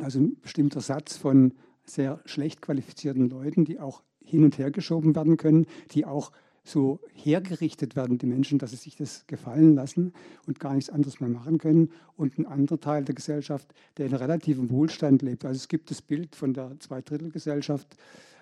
[0.00, 1.54] also ein bestimmter Satz von
[1.84, 6.30] sehr schlecht qualifizierten Leuten, die auch hin und her geschoben werden können, die auch
[6.62, 10.12] so hergerichtet werden, die Menschen, dass sie sich das gefallen lassen
[10.46, 11.90] und gar nichts anderes mehr machen können.
[12.14, 15.46] Und ein anderer Teil der Gesellschaft, der in relativem Wohlstand lebt.
[15.46, 17.96] Also es gibt das Bild von der Zweidrittelgesellschaft,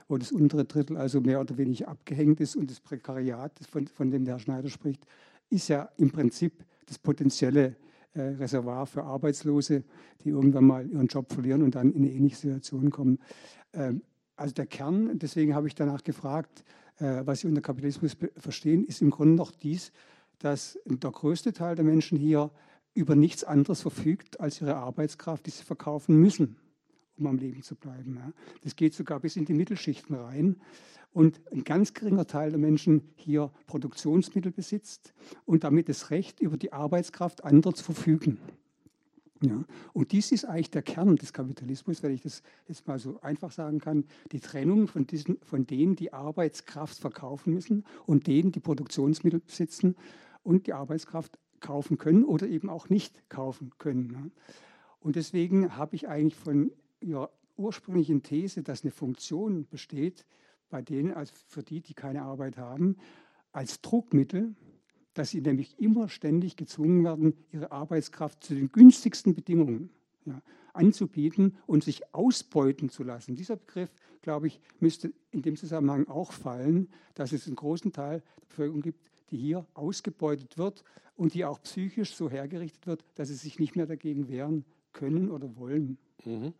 [0.09, 4.11] wo das untere Drittel also mehr oder weniger abgehängt ist und das Prekariat, von, von
[4.11, 5.07] dem Herr Schneider spricht,
[5.51, 7.77] ist ja im Prinzip das potenzielle
[8.15, 9.85] äh, Reservoir für Arbeitslose,
[10.23, 13.19] die irgendwann mal ihren Job verlieren und dann in eine ähnliche Situation kommen.
[13.73, 14.03] Ähm,
[14.37, 16.65] also der Kern, deswegen habe ich danach gefragt,
[16.99, 19.93] äh, was Sie unter Kapitalismus verstehen, ist im Grunde noch dies,
[20.39, 22.51] dass der größte Teil der Menschen hier
[22.95, 26.57] über nichts anderes verfügt als ihre Arbeitskraft, die sie verkaufen müssen,
[27.19, 28.21] um am Leben zu bleiben.
[28.63, 30.57] Das geht sogar bis in die Mittelschichten rein
[31.13, 35.15] und ein ganz geringer Teil der Menschen hier Produktionsmittel besitzt
[35.47, 38.39] und damit das Recht über die Arbeitskraft anderer zu verfügen.
[39.43, 43.21] Ja, und dies ist eigentlich der Kern des Kapitalismus, wenn ich das jetzt mal so
[43.21, 48.53] einfach sagen kann, die Trennung von, diesen, von denen, die Arbeitskraft verkaufen müssen und denen,
[48.53, 49.97] die Produktionsmittel besitzen
[50.43, 54.33] und die Arbeitskraft kaufen können oder eben auch nicht kaufen können.
[55.01, 56.73] Und deswegen habe ich eigentlich von
[57.07, 60.27] Ihrer ursprünglichen These, dass eine Funktion besteht,
[60.69, 62.97] bei denen, also für die, die keine Arbeit haben,
[63.53, 64.55] als Druckmittel,
[65.15, 69.91] dass sie nämlich immer ständig gezwungen werden, ihre Arbeitskraft zu den günstigsten Bedingungen
[70.27, 70.43] ja,
[70.75, 73.35] anzubieten und sich ausbeuten zu lassen.
[73.35, 73.91] Dieser Begriff,
[74.21, 78.83] glaube ich, müsste in dem Zusammenhang auch fallen, dass es einen großen Teil der Bevölkerung
[78.83, 79.01] gibt,
[79.31, 80.85] die hier ausgebeutet wird
[81.15, 84.67] und die auch psychisch so hergerichtet wird, dass sie sich nicht mehr dagegen wehren
[84.97, 85.99] können oder wollen.
[86.25, 86.55] Mhm.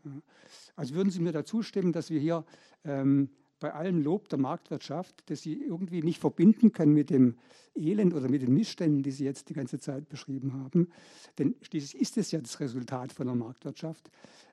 [0.77, 2.45] Also würden Sie mir dazu stimmen, dass wir hier
[2.85, 7.37] ähm, bei allem Lob der Marktwirtschaft, das sie irgendwie nicht verbinden können mit dem
[7.75, 10.91] Elend oder mit den Missständen, die Sie jetzt die ganze Zeit beschrieben haben.
[11.39, 14.11] Denn schließlich ist es ja das Resultat von der Marktwirtschaft,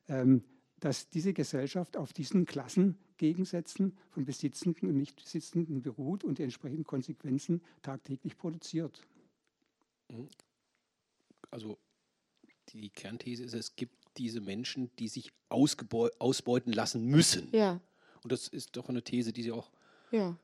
[0.07, 0.43] ähm,
[0.79, 7.61] dass diese Gesellschaft auf diesen Klassengegensätzen von Besitzenden und Nichtbesitzenden beruht und die entsprechenden Konsequenzen
[7.81, 9.01] tagtäglich produziert.
[11.51, 11.77] Also
[12.69, 17.49] die Kernthese ist, es gibt diese Menschen, die sich ausbeuten lassen müssen.
[17.51, 17.79] Ja.
[18.23, 19.71] Und das ist doch eine These, die Sie auch.
[20.11, 20.37] Ja.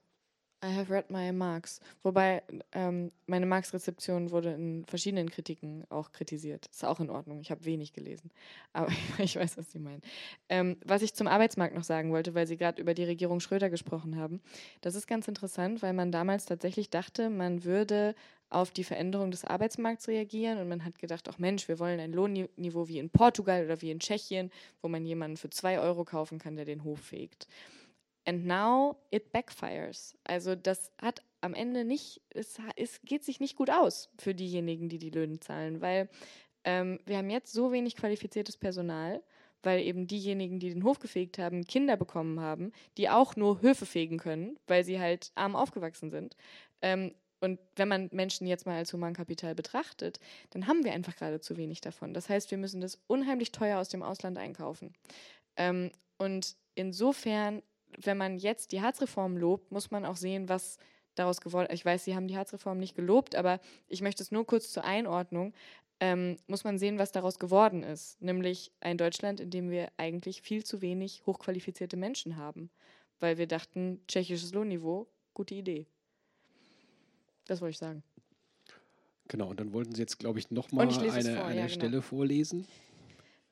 [0.64, 1.80] I have read my Marx.
[2.04, 2.44] Wobei
[2.74, 6.68] ähm, meine Marx-Rezeption wurde in verschiedenen Kritiken auch kritisiert.
[6.68, 7.40] Ist auch in Ordnung.
[7.40, 8.30] Ich habe wenig gelesen.
[8.74, 10.02] Aber ich weiß, was Sie meinen.
[10.50, 13.70] Ähm, was ich zum Arbeitsmarkt noch sagen wollte, weil Sie gerade über die Regierung Schröder
[13.70, 14.42] gesprochen haben.
[14.82, 18.14] Das ist ganz interessant, weil man damals tatsächlich dachte, man würde
[18.50, 22.12] auf die Veränderung des Arbeitsmarkts reagieren und man hat gedacht, ach Mensch, wir wollen ein
[22.12, 24.52] Lohnniveau wie in Portugal oder wie in Tschechien,
[24.82, 27.48] wo man jemanden für zwei Euro kaufen kann, der den Hof fegt.
[28.30, 30.16] And now it backfires.
[30.24, 34.88] Also das hat am Ende nicht, es, es geht sich nicht gut aus für diejenigen,
[34.88, 36.10] die die Löhne zahlen, weil
[36.64, 39.24] ähm, wir haben jetzt so wenig qualifiziertes Personal,
[39.64, 43.88] weil eben diejenigen, die den Hof gefegt haben, Kinder bekommen haben, die auch nur Höfe
[43.88, 46.36] fegen können, weil sie halt arm aufgewachsen sind.
[46.84, 50.20] Ähm, und wenn man Menschen jetzt mal als Humankapital betrachtet,
[50.52, 52.14] dann haben wir einfach gerade zu wenig davon.
[52.14, 54.94] Das heißt, wir müssen das unheimlich teuer aus dem Ausland einkaufen.
[55.56, 57.64] Ähm, und insofern
[57.98, 60.78] wenn man jetzt die Harzreform lobt, muss man auch sehen, was
[61.16, 61.80] daraus geworden ist.
[61.80, 64.84] Ich weiß, Sie haben die Harzreform nicht gelobt, aber ich möchte es nur kurz zur
[64.86, 65.54] Einordnung.
[66.00, 68.22] Ähm, muss man sehen, was daraus geworden ist.
[68.22, 72.70] Nämlich ein Deutschland, in dem wir eigentlich viel zu wenig hochqualifizierte Menschen haben.
[73.20, 75.88] Weil wir dachten, tschechisches Lohnniveau, gute Idee.
[77.46, 78.04] Das wollte ich sagen.
[79.28, 81.68] Genau, und dann wollten Sie jetzt, glaube ich, nochmal eine, vor, eine ja, genau.
[81.68, 82.66] Stelle vorlesen.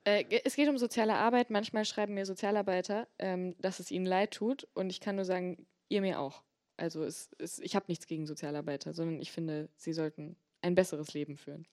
[0.08, 1.50] Äh, es geht um soziale Arbeit.
[1.50, 4.66] Manchmal schreiben mir Sozialarbeiter, ähm, dass es ihnen leid tut.
[4.74, 6.44] Und ich kann nur sagen, ihr mir auch.
[6.78, 11.14] Also es, es, ich habe nichts gegen Sozialarbeiter, sondern ich finde, sie sollten ein besseres
[11.14, 11.68] Leben führen.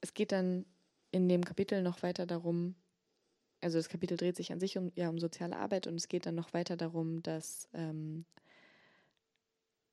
[0.00, 0.64] Es geht dann
[1.10, 2.74] in dem Kapitel noch weiter darum,
[3.60, 6.26] also das Kapitel dreht sich an sich um, ja, um soziale Arbeit und es geht
[6.26, 8.24] dann noch weiter darum, dass ähm,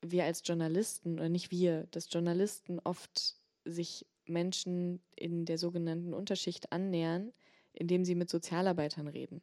[0.02, 6.72] wir als Journalisten, oder nicht wir, dass Journalisten oft sich Menschen in der sogenannten Unterschicht
[6.72, 7.32] annähern,
[7.74, 9.42] indem sie mit Sozialarbeitern reden.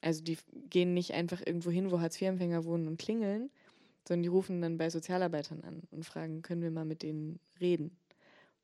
[0.00, 0.36] Also die
[0.68, 3.50] gehen nicht einfach irgendwo hin, wo Hartz-IV-Empfänger wohnen und klingeln,
[4.06, 7.96] sondern die rufen dann bei Sozialarbeitern an und fragen, können wir mal mit denen reden?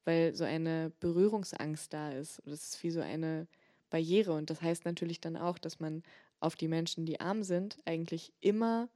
[0.04, 2.42] Weil so eine Berührungsangst da ist.
[2.44, 3.46] Das ist wie so eine
[3.88, 4.32] Barriere.
[4.32, 6.02] Und das heißt natürlich dann auch, dass man
[6.40, 8.88] auf die Menschen, die arm sind, eigentlich immer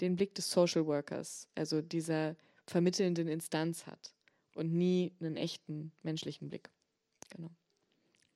[0.00, 4.14] den Blick des Social Workers, also dieser vermittelnden Instanz hat
[4.54, 6.70] und nie einen echten menschlichen Blick.
[7.30, 7.50] Genau.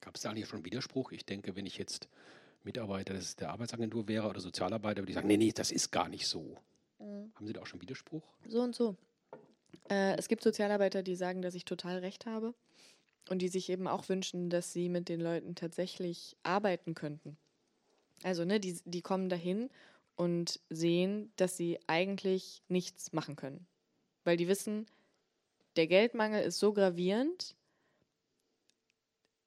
[0.01, 1.13] Gab es da eigentlich schon Widerspruch?
[1.13, 2.09] Ich denke, wenn ich jetzt
[2.63, 6.27] Mitarbeiter der Arbeitsagentur wäre oder Sozialarbeiter, würde ich sagen, nee, nee, das ist gar nicht
[6.27, 6.57] so.
[6.99, 7.33] Mhm.
[7.35, 8.23] Haben Sie da auch schon Widerspruch?
[8.47, 8.97] So und so.
[9.91, 12.55] Äh, es gibt Sozialarbeiter, die sagen, dass ich total recht habe
[13.29, 17.37] und die sich eben auch wünschen, dass sie mit den Leuten tatsächlich arbeiten könnten.
[18.23, 19.71] Also, ne, die, die kommen dahin
[20.17, 23.67] und sehen, dass sie eigentlich nichts machen können.
[24.25, 24.87] Weil die wissen,
[25.77, 27.57] der Geldmangel ist so gravierend,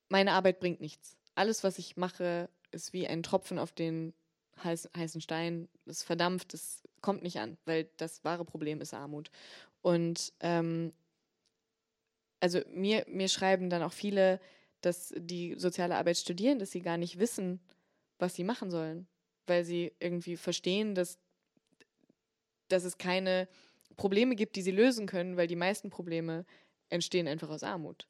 [0.09, 1.17] meine Arbeit bringt nichts.
[1.35, 4.13] Alles, was ich mache, ist wie ein Tropfen auf den
[4.63, 5.69] heißen Stein.
[5.85, 9.29] Es verdampft, es kommt nicht an, weil das wahre Problem ist Armut.
[9.81, 10.93] Und ähm,
[12.39, 14.39] also mir, mir schreiben dann auch viele,
[14.81, 17.59] dass die soziale Arbeit studieren, dass sie gar nicht wissen,
[18.19, 19.07] was sie machen sollen,
[19.45, 21.19] weil sie irgendwie verstehen, dass,
[22.67, 23.47] dass es keine
[23.95, 26.45] Probleme gibt, die sie lösen können, weil die meisten Probleme
[26.89, 28.07] entstehen einfach aus Armut.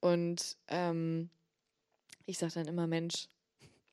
[0.00, 1.30] Und ähm,
[2.26, 3.28] ich sage dann immer, Mensch,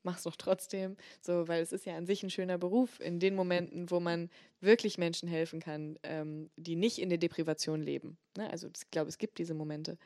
[0.03, 3.35] mach's doch trotzdem, so, weil es ist ja an sich ein schöner Beruf in den
[3.35, 8.17] Momenten, wo man wirklich Menschen helfen kann, ähm, die nicht in der Deprivation leben.
[8.37, 8.49] Ne?
[8.49, 9.97] Also ich glaube, es gibt diese Momente.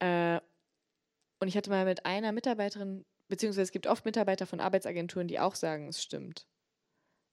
[0.00, 0.40] Äh,
[1.38, 5.40] und ich hatte mal mit einer Mitarbeiterin, beziehungsweise es gibt oft Mitarbeiter von Arbeitsagenturen, die
[5.40, 6.46] auch sagen, es stimmt.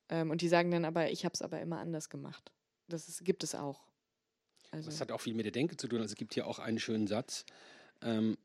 [0.10, 2.52] Ähm, und die sagen dann aber, ich habe es aber immer anders gemacht.
[2.88, 3.82] Das ist, gibt es auch.
[4.72, 4.90] Also.
[4.90, 6.00] Das hat auch viel mit der Denke zu tun.
[6.00, 7.46] Also es gibt hier auch einen schönen Satz.
[8.02, 8.38] Ähm,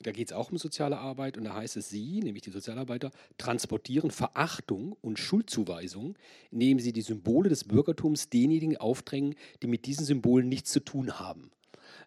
[0.00, 3.10] da geht es auch um soziale Arbeit und da heißt es, Sie, nämlich die Sozialarbeiter,
[3.38, 6.18] transportieren Verachtung und Schuldzuweisung,
[6.50, 11.18] indem sie die Symbole des Bürgertums denjenigen aufdrängen, die mit diesen Symbolen nichts zu tun
[11.18, 11.50] haben.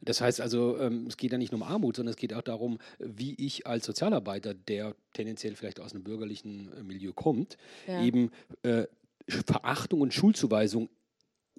[0.01, 2.41] Das heißt also, ähm, es geht ja nicht nur um Armut, sondern es geht auch
[2.41, 8.01] darum, wie ich als Sozialarbeiter, der tendenziell vielleicht aus einem bürgerlichen äh, Milieu kommt, ja.
[8.01, 8.31] eben
[8.63, 8.85] äh,
[9.27, 10.89] Verachtung und Schuldzuweisung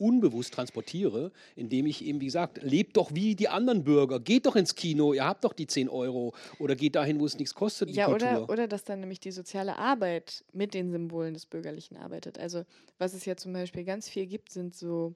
[0.01, 4.57] unbewusst transportiere, indem ich eben, wie gesagt, lebt doch wie die anderen Bürger, geht doch
[4.57, 7.91] ins Kino, ihr habt doch die 10 Euro oder geht dahin, wo es nichts kostet.
[7.91, 12.39] Ja, oder, oder dass dann nämlich die soziale Arbeit mit den Symbolen des Bürgerlichen arbeitet.
[12.39, 12.65] Also
[12.99, 15.15] was es ja zum Beispiel ganz viel gibt, sind so,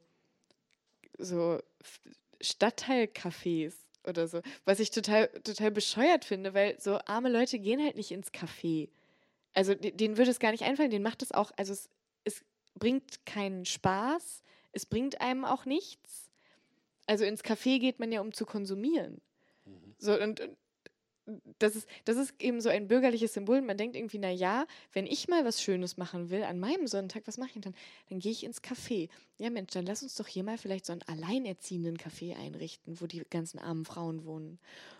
[1.18, 1.59] so
[2.45, 3.75] Stadtteilcafés
[4.05, 8.11] oder so, was ich total, total bescheuert finde, weil so arme Leute gehen halt nicht
[8.11, 8.89] ins Café.
[9.55, 11.89] Also denen würde es gar nicht einfallen, denen macht es auch, also es,
[12.25, 14.43] es bringt keinen Spaß,
[14.73, 16.31] es bringt einem auch nichts.
[17.07, 19.21] Also ins Café geht man ja, um zu konsumieren.
[19.65, 19.95] Mhm.
[19.99, 20.57] So, und, und
[21.59, 23.62] das ist, das ist eben so ein bürgerliches Symbol.
[23.62, 27.27] Man denkt irgendwie, na ja, wenn ich mal was Schönes machen will an meinem Sonntag,
[27.27, 27.75] was mache ich dann?
[28.11, 29.09] Dann gehe ich ins Café.
[29.39, 33.07] Ja, Mensch, dann lass uns doch hier mal vielleicht so einen alleinerziehenden Café einrichten, wo
[33.07, 34.59] die ganzen armen Frauen wohnen.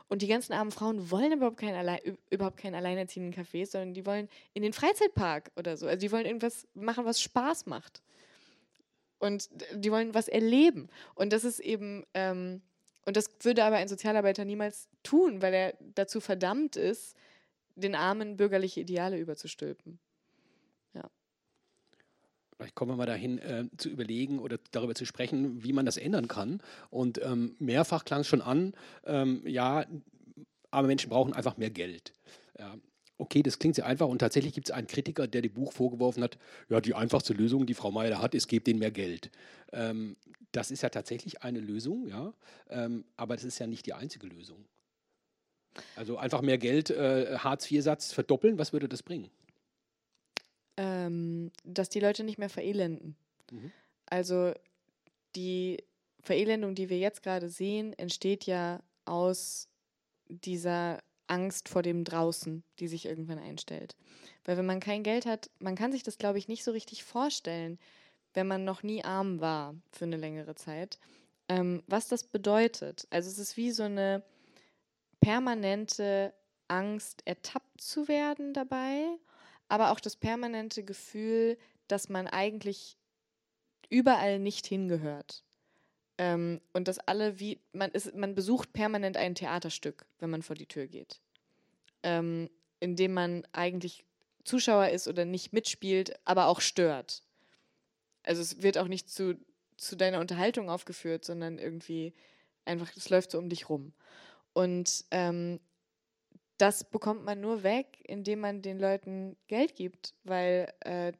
[0.09, 2.01] Und die ganzen armen Frauen wollen überhaupt keinen, Allein,
[2.31, 5.87] überhaupt keinen alleinerziehenden Café, sondern die wollen in den Freizeitpark oder so.
[5.87, 8.03] Also die wollen irgendwas machen, was Spaß macht.
[9.18, 10.89] Und die wollen was erleben.
[11.14, 12.05] Und das ist eben.
[12.14, 12.62] Ähm,
[13.07, 17.17] und das würde aber ein Sozialarbeiter niemals tun, weil er dazu verdammt ist,
[17.77, 19.99] den Armen bürgerliche Ideale überzustülpen.
[20.95, 21.11] Ja.
[22.57, 25.97] Vielleicht kommen wir mal dahin, äh, zu überlegen oder darüber zu sprechen, wie man das
[25.97, 26.61] ändern kann.
[26.91, 28.75] Und ähm, mehrfach klang es schon an,
[29.05, 29.85] ähm, ja,
[30.71, 32.13] arme Menschen brauchen einfach mehr Geld.
[32.59, 32.77] Ja.
[33.17, 36.23] Okay, das klingt sehr einfach und tatsächlich gibt es einen Kritiker, der dem Buch vorgeworfen
[36.23, 36.37] hat,
[36.69, 39.31] ja, die einfachste Lösung, die Frau Meier hat, ist, gebt denen mehr Geld.
[39.73, 40.17] Ähm,
[40.51, 42.35] das ist ja tatsächlich eine Lösung, ja,
[42.71, 44.65] ähm, aber das ist ja nicht die einzige Lösung.
[45.97, 49.31] Also einfach mehr Geld, äh, Hartz-IV-Satz verdoppeln, was würde das bringen?
[50.77, 53.17] Ähm, dass die Leute nicht mehr verelenden.
[53.51, 53.73] Mhm.
[54.07, 54.53] Also
[55.37, 55.83] die
[56.21, 59.69] Verelendung, die wir jetzt gerade sehen, entsteht ja aus
[60.29, 63.97] dieser Angst vor dem Draußen, die sich irgendwann einstellt.
[64.45, 67.05] Weil wenn man kein Geld hat, man kann sich das, glaube ich, nicht so richtig
[67.05, 67.79] vorstellen,
[68.35, 70.99] wenn man noch nie arm war für eine längere Zeit,
[71.49, 73.07] ähm, was das bedeutet.
[73.11, 74.22] Also es ist wie so eine
[75.20, 76.35] permanente
[76.68, 79.07] Angst, ertappt zu werden dabei,
[79.68, 81.57] aber auch das permanente Gefühl,
[81.89, 82.99] dass man eigentlich
[83.89, 85.44] überall nicht hingehört.
[86.17, 90.57] Ähm, und dass alle wie, man, ist, man besucht permanent ein Theaterstück, wenn man vor
[90.57, 91.21] die Tür geht.
[92.03, 92.51] Ähm,
[92.81, 94.05] in dem man eigentlich
[94.45, 97.23] Zuschauer ist oder nicht mitspielt, aber auch stört
[98.25, 99.39] also es wird auch nicht zu,
[99.77, 102.15] zu deiner Unterhaltung aufgeführt, sondern irgendwie
[102.65, 103.93] einfach, es läuft so um dich rum.
[104.53, 105.61] Und ähm,
[106.57, 111.12] das bekommt man nur weg, indem man den Leuten Geld gibt, weil äh,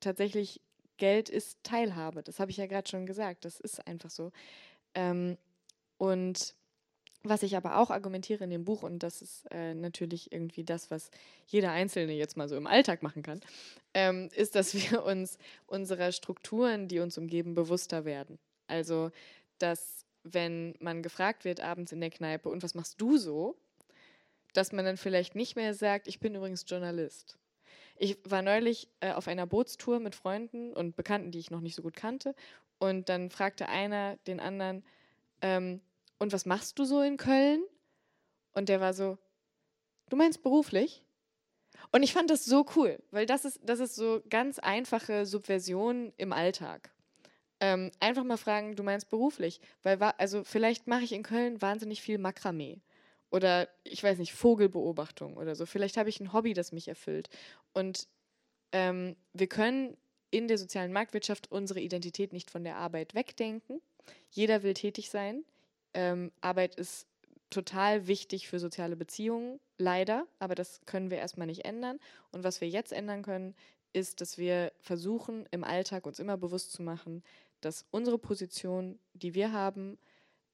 [0.00, 0.60] tatsächlich
[1.00, 2.22] Geld ist Teilhabe.
[2.22, 3.44] Das habe ich ja gerade schon gesagt.
[3.44, 4.30] Das ist einfach so.
[4.94, 5.36] Ähm,
[5.98, 6.54] und
[7.22, 10.90] was ich aber auch argumentiere in dem Buch, und das ist äh, natürlich irgendwie das,
[10.90, 11.10] was
[11.46, 13.40] jeder Einzelne jetzt mal so im Alltag machen kann,
[13.92, 15.36] ähm, ist, dass wir uns
[15.66, 18.38] unserer Strukturen, die uns umgeben, bewusster werden.
[18.68, 19.10] Also,
[19.58, 23.56] dass wenn man gefragt wird abends in der Kneipe, und was machst du so,
[24.52, 27.38] dass man dann vielleicht nicht mehr sagt, ich bin übrigens Journalist.
[28.02, 31.74] Ich war neulich äh, auf einer Bootstour mit Freunden und Bekannten, die ich noch nicht
[31.74, 32.34] so gut kannte,
[32.78, 34.82] und dann fragte einer den anderen,
[35.42, 35.82] ähm,
[36.18, 37.62] und was machst du so in Köln?
[38.52, 39.18] Und der war so,
[40.08, 41.04] du meinst beruflich?
[41.92, 46.14] Und ich fand das so cool, weil das ist, das ist so ganz einfache Subversion
[46.16, 46.90] im Alltag.
[47.60, 49.60] Ähm, einfach mal fragen, du meinst beruflich?
[49.82, 52.80] Weil, also vielleicht mache ich in Köln wahnsinnig viel Makramee
[53.30, 55.66] oder ich weiß nicht, Vogelbeobachtung oder so.
[55.66, 57.28] Vielleicht habe ich ein Hobby, das mich erfüllt.
[57.72, 58.08] Und
[58.72, 59.96] ähm, wir können
[60.30, 63.80] in der sozialen Marktwirtschaft unsere Identität nicht von der Arbeit wegdenken.
[64.30, 65.44] Jeder will tätig sein.
[65.94, 67.06] Ähm, Arbeit ist
[67.50, 71.98] total wichtig für soziale Beziehungen, leider, aber das können wir erstmal nicht ändern.
[72.30, 73.54] Und was wir jetzt ändern können,
[73.92, 77.24] ist, dass wir versuchen, im Alltag uns immer bewusst zu machen,
[77.60, 79.98] dass unsere Position, die wir haben,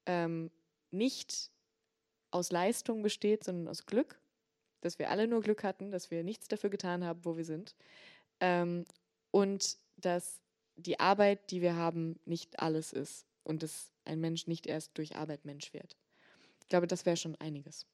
[0.07, 0.51] ähm,
[0.91, 1.51] nicht
[2.37, 4.21] aus Leistung besteht, sondern aus Glück.
[4.83, 7.75] Dass wir alle nur Glück hatten, dass wir nichts dafür getan haben, wo wir sind.
[8.41, 8.85] Ähm,
[9.31, 10.41] und dass
[10.77, 13.27] die Arbeit, die wir haben, nicht alles ist.
[13.43, 15.97] Und dass ein Mensch nicht erst durch Arbeit Mensch wird.
[16.61, 17.87] Ich glaube, das wäre schon einiges.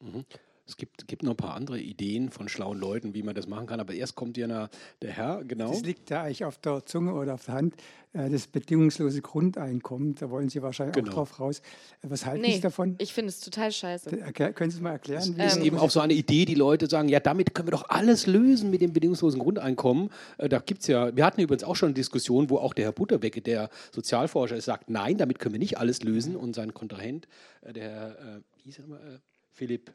[0.00, 0.24] Mhm.
[0.70, 3.66] Es gibt, gibt noch ein paar andere Ideen von schlauen Leuten, wie man das machen
[3.66, 3.80] kann.
[3.80, 4.70] Aber erst kommt ja der,
[5.02, 5.70] der Herr, genau.
[5.70, 7.74] Das liegt ja eigentlich auf der Zunge oder auf der Hand.
[8.12, 11.10] Äh, das bedingungslose Grundeinkommen, da wollen Sie wahrscheinlich genau.
[11.10, 11.58] auch drauf raus.
[12.02, 12.94] Äh, was halten nee, Sie davon?
[12.98, 14.20] Ich finde es total scheiße.
[14.20, 15.34] Erklär, können Sie es mal erklären?
[15.36, 17.72] Das ist ähm, eben auch so eine Idee, die Leute sagen, ja, damit können wir
[17.72, 20.10] doch alles lösen mit dem bedingungslosen Grundeinkommen.
[20.38, 22.84] Äh, da gibt es ja, wir hatten übrigens auch schon eine Diskussion, wo auch der
[22.84, 26.36] Herr Butterwecke, der Sozialforscher ist, sagt, nein, damit können wir nicht alles lösen.
[26.36, 27.26] Und sein Kontrahent,
[27.62, 29.20] der Herr, äh, wie hieß er nochmal,
[29.52, 29.92] Philipp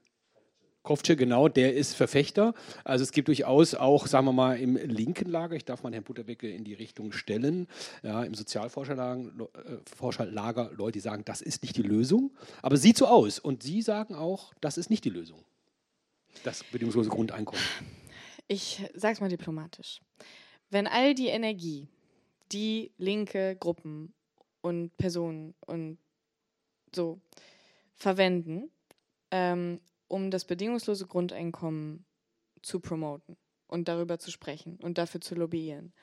[0.85, 2.53] Kofce, genau, der ist Verfechter.
[2.85, 6.05] Also es gibt durchaus auch, sagen wir mal, im linken Lager, ich darf mal Herrn
[6.05, 7.67] Butterbecke in die Richtung stellen,
[8.03, 12.31] ja, im Sozialforscherlager äh, Leute, die sagen, das ist nicht die Lösung.
[12.61, 13.39] Aber sieht so aus.
[13.39, 15.43] Und Sie sagen auch, das ist nicht die Lösung.
[16.43, 17.61] Das bedingungslose Grundeinkommen.
[18.47, 20.01] Ich sage es mal diplomatisch.
[20.69, 21.87] Wenn all die Energie,
[22.51, 24.13] die linke Gruppen
[24.61, 25.97] und Personen und
[26.93, 27.21] so
[27.95, 28.69] verwenden,
[29.31, 32.05] ähm, um das bedingungslose Grundeinkommen
[32.61, 33.37] zu promoten
[33.67, 35.93] und darüber zu sprechen und dafür zu lobbyieren.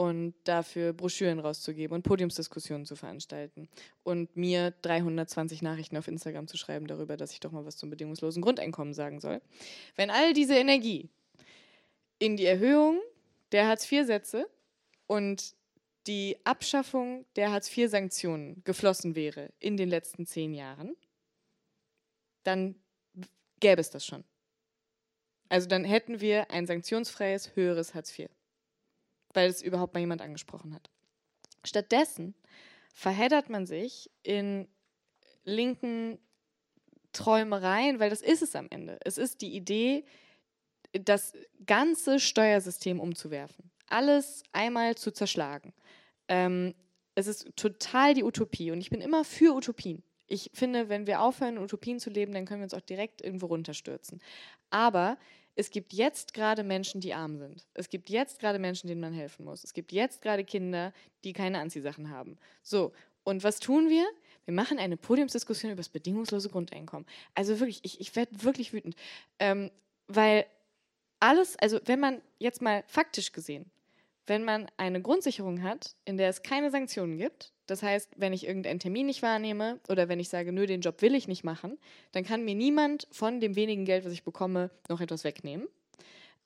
[0.00, 3.68] und dafür Broschüren rauszugeben und Podiumsdiskussionen zu veranstalten
[4.02, 7.90] und mir 320 Nachrichten auf Instagram zu schreiben darüber, dass ich doch mal was zum
[7.90, 9.42] bedingungslosen Grundeinkommen sagen soll.
[9.96, 11.10] Wenn all diese Energie
[12.18, 12.98] in die Erhöhung
[13.52, 14.48] der Hartz-IV-Sätze
[15.06, 15.54] und
[16.06, 20.96] die Abschaffung der Hartz-IV-Sanktionen geflossen wäre in den letzten zehn Jahren,
[22.44, 22.74] dann
[23.60, 24.24] gäbe es das schon.
[25.48, 28.30] Also dann hätten wir ein sanktionsfreies, höheres Hartz IV
[29.34, 30.90] weil es überhaupt mal jemand angesprochen hat.
[31.64, 32.34] Stattdessen
[32.94, 34.68] verheddert man sich in
[35.44, 36.18] linken
[37.12, 38.98] Träumereien, weil das ist es am Ende.
[39.04, 40.04] Es ist die Idee,
[40.92, 41.32] das
[41.66, 45.72] ganze Steuersystem umzuwerfen, alles einmal zu zerschlagen.
[46.28, 46.74] Ähm,
[47.14, 50.02] es ist total die Utopie und ich bin immer für Utopien.
[50.32, 53.46] Ich finde, wenn wir aufhören, Utopien zu leben, dann können wir uns auch direkt irgendwo
[53.46, 54.20] runterstürzen.
[54.70, 55.18] Aber
[55.56, 57.66] es gibt jetzt gerade Menschen, die arm sind.
[57.74, 59.64] Es gibt jetzt gerade Menschen, denen man helfen muss.
[59.64, 60.92] Es gibt jetzt gerade Kinder,
[61.24, 62.38] die keine Anziehsachen haben.
[62.62, 62.92] So,
[63.24, 64.06] und was tun wir?
[64.44, 67.06] Wir machen eine Podiumsdiskussion über das bedingungslose Grundeinkommen.
[67.34, 68.94] Also wirklich, ich, ich werde wirklich wütend.
[69.38, 69.70] Ähm,
[70.06, 70.46] weil
[71.18, 73.70] alles, also wenn man jetzt mal faktisch gesehen,
[74.30, 78.46] wenn man eine Grundsicherung hat, in der es keine Sanktionen gibt, das heißt, wenn ich
[78.46, 81.78] irgendeinen Termin nicht wahrnehme oder wenn ich sage, nö, den Job will ich nicht machen,
[82.12, 85.66] dann kann mir niemand von dem wenigen Geld, was ich bekomme, noch etwas wegnehmen.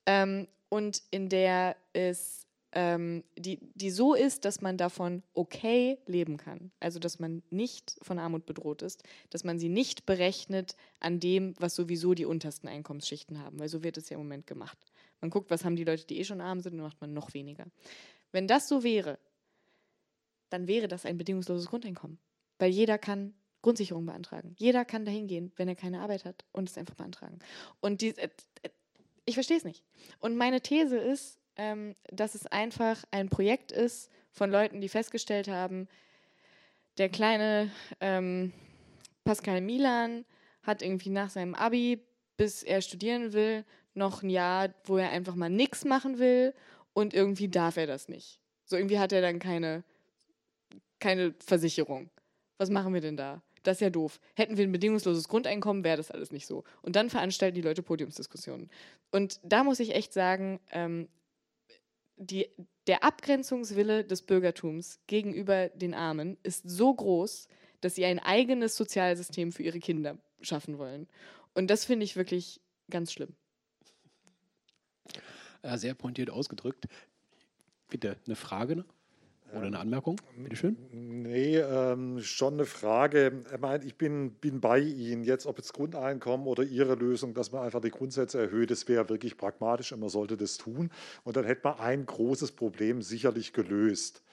[0.07, 6.39] Ähm, und in der es ähm, die, die so ist, dass man davon okay leben
[6.39, 6.73] kann.
[6.81, 11.55] Also dass man nicht von Armut bedroht ist, dass man sie nicht berechnet an dem,
[11.59, 14.79] was sowieso die untersten Einkommensschichten haben, weil so wird es ja im Moment gemacht.
[15.25, 17.33] Man guckt, was haben die Leute, die eh schon arm sind, und macht man noch
[17.33, 17.65] weniger.
[18.31, 19.19] Wenn das so wäre,
[20.51, 22.19] dann wäre das ein bedingungsloses Grundeinkommen.
[22.59, 24.55] Weil jeder kann Grundsicherung beantragen.
[24.59, 27.39] Jeder kann dahin gehen, wenn er keine Arbeit hat und es einfach beantragen.
[27.81, 28.29] Und die, äh,
[28.61, 28.69] äh,
[29.25, 29.83] ich verstehe es nicht.
[30.19, 35.49] Und meine These ist, ähm, dass es einfach ein Projekt ist von Leuten, die festgestellt
[35.49, 35.89] haben,
[36.99, 37.71] der kleine
[38.01, 38.53] ähm,
[39.25, 40.27] Pascal Milan
[40.65, 42.05] hat irgendwie nach seinem Abi,
[42.37, 43.65] bis er studieren will,
[43.95, 46.55] noch ein Jahr, wo er einfach mal nichts machen will
[46.93, 48.41] und irgendwie darf er das nicht.
[48.65, 49.85] So irgendwie hat er dann keine
[51.05, 52.09] keine Versicherung.
[52.57, 53.43] Was machen wir denn da?
[53.63, 54.21] Das ist ja doof.
[54.35, 56.65] Hätten wir ein bedingungsloses Grundeinkommen, wäre das alles nicht so.
[56.81, 58.71] Und dann veranstalten die Leute Podiumsdiskussionen.
[59.11, 61.09] Und da muss ich echt sagen, ähm,
[62.17, 62.49] die,
[62.87, 67.49] der Abgrenzungswille des Bürgertums gegenüber den Armen ist so groß,
[67.83, 71.07] dass sie ein eigenes Sozialsystem für ihre Kinder schaffen wollen.
[71.53, 73.35] Und das finde ich wirklich ganz schlimm.
[75.77, 76.87] Sehr pointiert ausgedrückt.
[77.89, 78.85] Bitte eine Frage?
[79.53, 80.21] Oder eine Anmerkung?
[80.37, 80.77] Bitte schön.
[80.91, 83.45] Nee, ähm, schon eine Frage.
[83.53, 87.53] Ich, meine, ich bin, bin bei Ihnen jetzt, ob jetzt Grundeinkommen oder Ihre Lösung, dass
[87.53, 90.91] man einfach die Grundsätze erhöht, das wäre wirklich pragmatisch und man sollte das tun.
[91.23, 94.25] Und dann hätte man ein großes Problem sicherlich gelöst.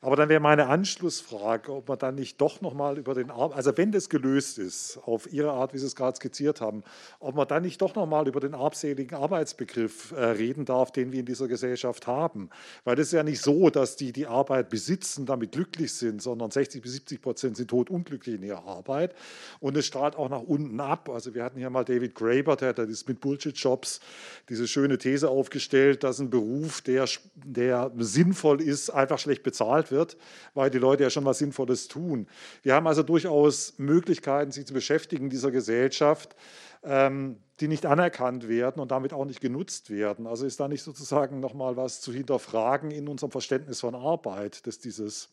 [0.00, 3.76] Aber dann wäre meine Anschlussfrage, ob man dann nicht doch nochmal über den, Ar also
[3.76, 6.82] wenn das gelöst ist, auf Ihre Art, wie Sie es gerade skizziert haben,
[7.20, 11.20] ob man dann nicht doch nochmal über den armseligen Arbeitsbegriff äh, reden darf, den wir
[11.20, 12.50] in dieser Gesellschaft haben.
[12.84, 16.50] Weil es ist ja nicht so, dass die die Arbeit besitzen, damit glücklich sind, sondern
[16.50, 19.14] 60 bis 70 Prozent sind totunglücklich in ihrer Arbeit.
[19.60, 21.08] Und es strahlt auch nach unten ab.
[21.08, 24.00] Also wir hatten hier mal David Graeber, der hat das mit Bullshit-Jobs
[24.48, 29.90] diese schöne These aufgestellt, dass ein Beruf, der, der sinnvoll ist, einfach schlecht bezahlt bezahlt
[29.90, 30.16] wird,
[30.54, 32.26] weil die Leute ja schon was Sinnvolles tun.
[32.62, 36.36] Wir haben also durchaus Möglichkeiten, sich zu beschäftigen in dieser Gesellschaft,
[36.82, 40.26] ähm, die nicht anerkannt werden und damit auch nicht genutzt werden.
[40.26, 44.78] Also ist da nicht sozusagen nochmal was zu hinterfragen in unserem Verständnis von Arbeit, das
[44.78, 45.30] dieses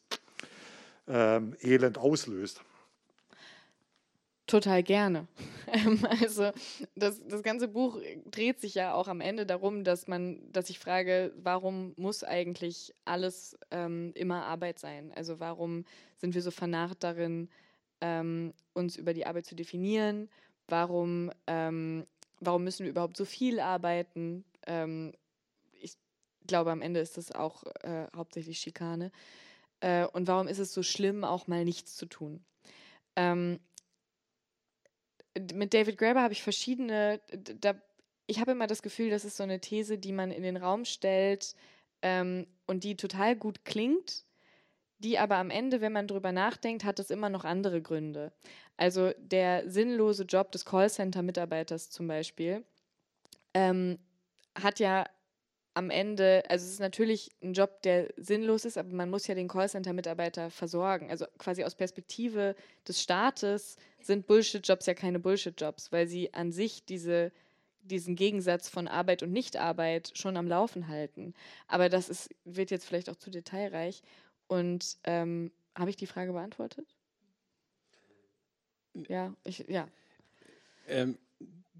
[1.07, 2.61] ähm, Elend auslöst.
[4.47, 5.27] Total gerne.
[5.75, 6.51] Ähm, also
[6.93, 7.97] das, das ganze Buch
[8.29, 12.93] dreht sich ja auch am Ende darum, dass man, dass ich frage, warum muss eigentlich
[13.05, 15.11] alles ähm, immer Arbeit sein?
[15.15, 15.83] Also warum
[16.17, 17.49] sind wir so vernarrt darin,
[18.01, 20.29] ähm, uns über die Arbeit zu definieren?
[20.67, 22.05] Warum, ähm,
[22.39, 24.45] warum müssen wir überhaupt so viel arbeiten?
[24.67, 25.13] Ähm,
[25.71, 25.97] ich
[26.45, 29.11] glaube, am Ende ist das auch äh, hauptsächlich Schikane.
[29.79, 32.43] Äh, und warum ist es so schlimm, auch mal nichts zu tun?
[33.15, 33.59] Ähm,
[35.53, 37.21] mit David Graeber habe ich verschiedene,
[37.59, 37.75] da,
[38.27, 40.85] ich habe immer das Gefühl, das ist so eine These, die man in den Raum
[40.85, 41.55] stellt
[42.01, 44.25] ähm, und die total gut klingt,
[44.99, 48.31] die aber am Ende, wenn man drüber nachdenkt, hat es immer noch andere Gründe.
[48.77, 52.63] Also der sinnlose Job des Callcenter-Mitarbeiters zum Beispiel
[53.53, 53.99] ähm,
[54.61, 55.05] hat ja
[55.73, 59.35] am Ende, also es ist natürlich ein Job, der sinnlos ist, aber man muss ja
[59.35, 61.09] den Callcenter-Mitarbeiter versorgen.
[61.09, 62.55] Also quasi aus Perspektive
[62.87, 67.31] des Staates sind Bullshit-Jobs ja keine Bullshit-Jobs, weil sie an sich diese
[67.83, 71.33] diesen Gegensatz von Arbeit und Nichtarbeit schon am Laufen halten.
[71.67, 74.01] Aber das ist, wird jetzt vielleicht auch zu detailreich.
[74.47, 76.87] Und ähm, habe ich die Frage beantwortet?
[78.93, 79.87] Ja, ich, ja.
[80.87, 81.17] Ähm,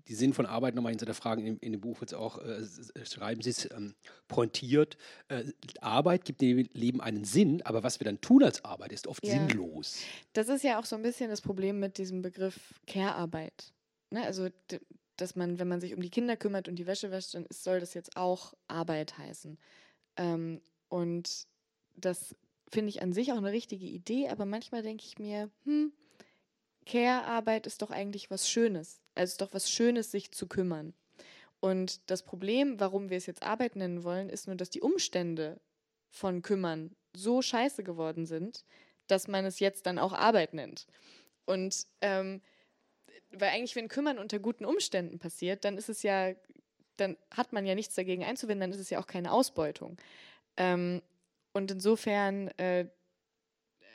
[0.08, 1.46] die Sinn von Arbeit nochmal hinterfragen.
[1.46, 2.66] In, in dem Buch jetzt auch äh,
[3.06, 3.96] schreiben Sie es ähm,
[4.28, 4.98] pointiert.
[5.28, 5.46] Äh,
[5.82, 9.26] Arbeit gibt dem Leben einen Sinn, aber was wir dann tun als Arbeit, ist oft
[9.26, 9.34] ja.
[9.34, 10.00] sinnlos.
[10.34, 13.74] Das ist ja auch so ein bisschen das Problem mit diesem Begriff Care-Arbeit.
[14.10, 14.24] Ne?
[14.24, 14.50] Also,
[15.18, 17.80] dass man, wenn man sich um die Kinder kümmert und die Wäsche wäscht, dann soll
[17.80, 19.58] das jetzt auch Arbeit heißen.
[20.18, 21.48] Ähm, und
[21.96, 22.36] das
[22.70, 25.94] finde ich an sich auch eine richtige Idee, aber manchmal denke ich mir, hm,
[26.86, 29.03] Care-Arbeit ist doch eigentlich was Schönes.
[29.16, 30.94] Also ist doch was Schönes, sich zu kümmern.
[31.60, 35.60] Und das Problem, warum wir es jetzt Arbeit nennen wollen, ist nur, dass die Umstände
[36.10, 38.66] von Kümmern so scheiße geworden sind,
[39.08, 40.88] dass man es jetzt dann auch Arbeit nennt.
[41.46, 42.42] Und ähm,
[43.32, 46.34] weil eigentlich, wenn Kümmern unter guten Umständen passiert, dann ist es ja,
[46.98, 49.98] dann hat man ja nichts dagegen einzuwenden, dann ist es ja auch keine Ausbeutung.
[50.58, 51.02] Ähm,
[51.54, 52.88] und insofern, äh,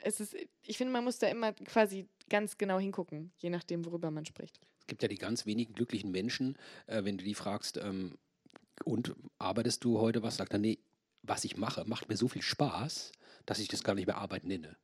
[0.03, 4.11] es ist, ich finde, man muss da immer quasi ganz genau hingucken, je nachdem, worüber
[4.11, 4.59] man spricht.
[4.89, 8.17] Gibt ja die ganz wenigen glücklichen Menschen, äh, wenn du die fragst, ähm,
[8.83, 10.37] und arbeitest du heute was?
[10.37, 10.79] Sagt er, nee,
[11.21, 13.11] was ich mache, macht mir so viel Spaß,
[13.45, 14.77] dass ich das gar nicht mehr Arbeit nenne.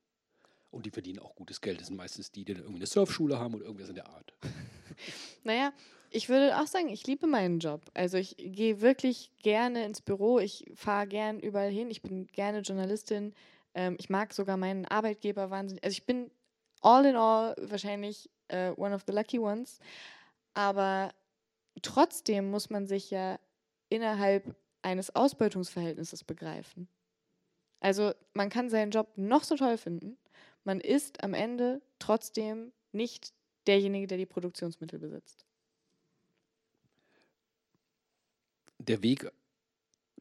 [0.69, 1.79] Und die verdienen auch gutes Geld.
[1.79, 4.33] Das sind meistens die, die irgendwie eine Surfschule haben oder irgendwas in der Art.
[5.43, 5.73] naja,
[6.11, 7.81] ich würde auch sagen, ich liebe meinen Job.
[7.93, 12.59] Also ich gehe wirklich gerne ins Büro, ich fahre gern überall hin, ich bin gerne
[12.59, 13.33] Journalistin.
[13.73, 15.83] Ähm, ich mag sogar meinen Arbeitgeber wahnsinnig.
[15.83, 16.29] Also ich bin
[16.81, 19.79] all in all wahrscheinlich uh, one of the lucky ones.
[20.53, 21.13] Aber
[21.81, 23.39] trotzdem muss man sich ja
[23.89, 26.87] innerhalb eines Ausbeutungsverhältnisses begreifen.
[27.79, 30.17] Also man kann seinen Job noch so toll finden,
[30.63, 33.33] man ist am Ende trotzdem nicht
[33.67, 35.45] derjenige, der die Produktionsmittel besitzt.
[38.79, 39.31] Der Weg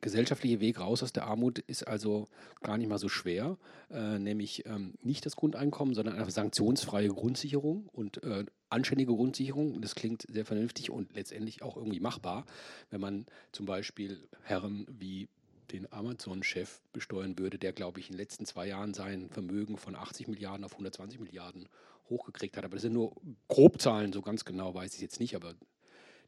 [0.01, 2.29] gesellschaftliche Weg raus aus der Armut ist also
[2.63, 3.57] gar nicht mal so schwer,
[3.91, 9.81] äh, nämlich ähm, nicht das Grundeinkommen, sondern eine sanktionsfreie Grundsicherung und äh, anständige Grundsicherung.
[9.81, 12.45] Das klingt sehr vernünftig und letztendlich auch irgendwie machbar,
[12.91, 15.29] wenn man zum Beispiel Herren wie
[15.73, 19.97] den Amazon-Chef besteuern würde, der, glaube ich, in den letzten zwei Jahren sein Vermögen von
[19.97, 21.69] 80 Milliarden auf 120 Milliarden
[22.11, 22.65] hochgekriegt hat.
[22.65, 23.15] Aber das sind nur
[23.49, 25.55] Grobzahlen, so ganz genau weiß ich jetzt nicht, aber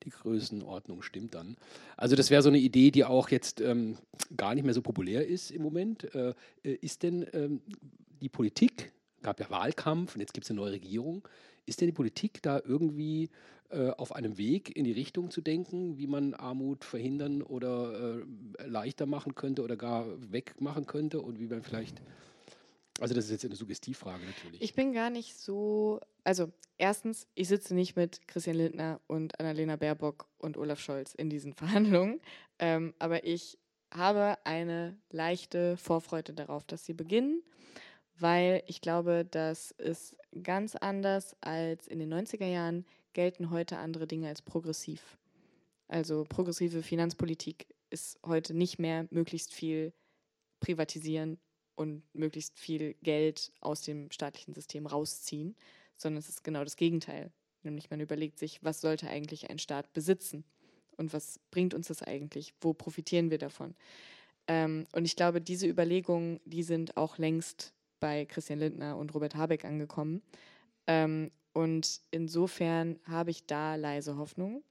[0.04, 1.56] die Größenordnung stimmt dann.
[1.96, 3.96] Also das wäre so eine Idee, die auch jetzt ähm,
[4.36, 6.14] gar nicht mehr so populär ist im Moment.
[6.14, 7.60] Äh, äh ist denn ähm,
[8.20, 8.92] die Politik,
[9.22, 11.26] gab ja Wahlkampf und jetzt gibt es eine neue Regierung,
[11.66, 13.28] ist denn die Politik da irgendwie
[13.70, 18.66] äh, auf einem Weg in die Richtung zu denken, wie man Armut verhindern oder äh,
[18.66, 22.00] leichter machen könnte oder gar wegmachen könnte und wie man vielleicht
[23.00, 24.62] also das ist jetzt eine Suggestivfrage natürlich.
[24.62, 29.76] Ich bin gar nicht so, also erstens, ich sitze nicht mit Christian Lindner und Annalena
[29.76, 32.20] Baerbock und Olaf Scholz in diesen Verhandlungen,
[32.58, 33.58] ähm, aber ich
[33.92, 37.42] habe eine leichte Vorfreude darauf, dass sie beginnen,
[38.18, 44.06] weil ich glaube, dass es ganz anders als in den 90er Jahren gelten heute andere
[44.06, 45.18] Dinge als progressiv.
[45.88, 49.92] Also progressive Finanzpolitik ist heute nicht mehr möglichst viel
[50.60, 51.38] privatisieren
[51.76, 55.54] und möglichst viel Geld aus dem staatlichen System rausziehen,
[55.96, 57.30] sondern es ist genau das Gegenteil.
[57.62, 60.44] Nämlich man überlegt sich, was sollte eigentlich ein Staat besitzen
[60.96, 63.74] und was bringt uns das eigentlich, wo profitieren wir davon.
[64.48, 69.34] Ähm, und ich glaube, diese Überlegungen, die sind auch längst bei Christian Lindner und Robert
[69.34, 70.22] Habeck angekommen.
[70.86, 74.62] Ähm, und insofern habe ich da leise Hoffnung,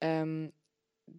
[0.00, 0.52] ähm,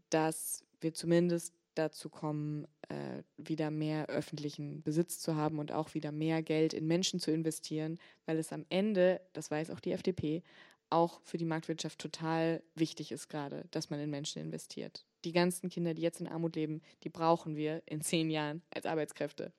[0.10, 6.12] dass wir zumindest dazu kommen, äh, wieder mehr öffentlichen Besitz zu haben und auch wieder
[6.12, 10.44] mehr Geld in Menschen zu investieren, weil es am Ende, das weiß auch die FDP,
[10.90, 15.06] auch für die Marktwirtschaft total wichtig ist gerade, dass man in Menschen investiert.
[15.24, 18.86] Die ganzen Kinder, die jetzt in Armut leben, die brauchen wir in zehn Jahren als
[18.86, 19.54] Arbeitskräfte,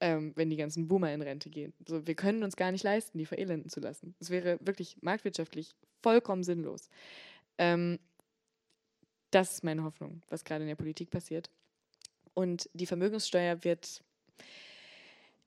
[0.00, 1.72] ähm, wenn die ganzen Boomer in Rente gehen.
[1.80, 4.16] Also wir können uns gar nicht leisten, die verelenden zu lassen.
[4.18, 5.70] Es wäre wirklich marktwirtschaftlich
[6.02, 6.88] vollkommen sinnlos.
[7.58, 8.00] Ähm,
[9.34, 11.50] das ist meine Hoffnung, was gerade in der Politik passiert.
[12.34, 14.02] Und die Vermögenssteuer wird,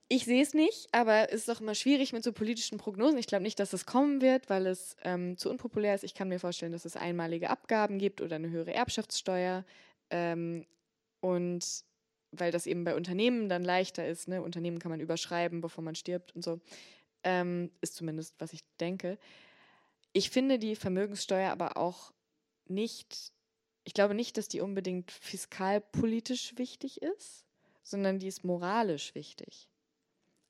[0.08, 3.18] ich sehe es nicht, aber es ist doch immer schwierig mit so politischen Prognosen.
[3.18, 6.04] Ich glaube nicht, dass es kommen wird, weil es ähm, zu unpopulär ist.
[6.04, 9.64] Ich kann mir vorstellen, dass es einmalige Abgaben gibt oder eine höhere Erbschaftssteuer.
[10.10, 10.66] Ähm,
[11.20, 11.84] und
[12.30, 14.28] weil das eben bei Unternehmen dann leichter ist.
[14.28, 14.42] Ne?
[14.42, 16.60] Unternehmen kann man überschreiben, bevor man stirbt und so.
[17.22, 19.18] Ähm, ist zumindest, was ich denke.
[20.12, 22.12] Ich finde die Vermögenssteuer aber auch
[22.66, 23.32] nicht
[23.88, 27.46] ich glaube nicht, dass die unbedingt fiskalpolitisch wichtig ist,
[27.82, 29.66] sondern die ist moralisch wichtig.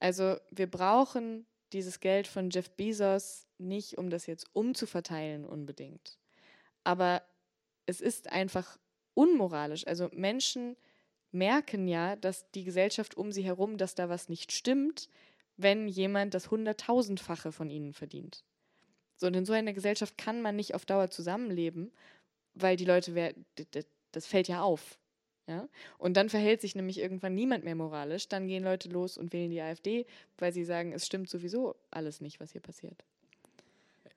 [0.01, 6.19] Also wir brauchen dieses Geld von Jeff Bezos nicht, um das jetzt umzuverteilen unbedingt.
[6.83, 7.23] Aber
[7.87, 8.77] es ist einfach
[9.15, 9.87] unmoralisch.
[9.87, 10.77] Also Menschen
[11.31, 15.09] merken ja, dass die Gesellschaft um sie herum, dass da was nicht stimmt,
[15.57, 18.43] wenn jemand das Hunderttausendfache von ihnen verdient.
[19.15, 21.93] So, und in so einer Gesellschaft kann man nicht auf Dauer zusammenleben,
[22.61, 23.35] weil die Leute,
[24.13, 24.99] das fällt ja auf.
[25.47, 25.69] Ja?
[25.97, 28.29] Und dann verhält sich nämlich irgendwann niemand mehr moralisch.
[28.29, 30.07] Dann gehen Leute los und wählen die AfD,
[30.37, 33.03] weil sie sagen, es stimmt sowieso alles nicht, was hier passiert.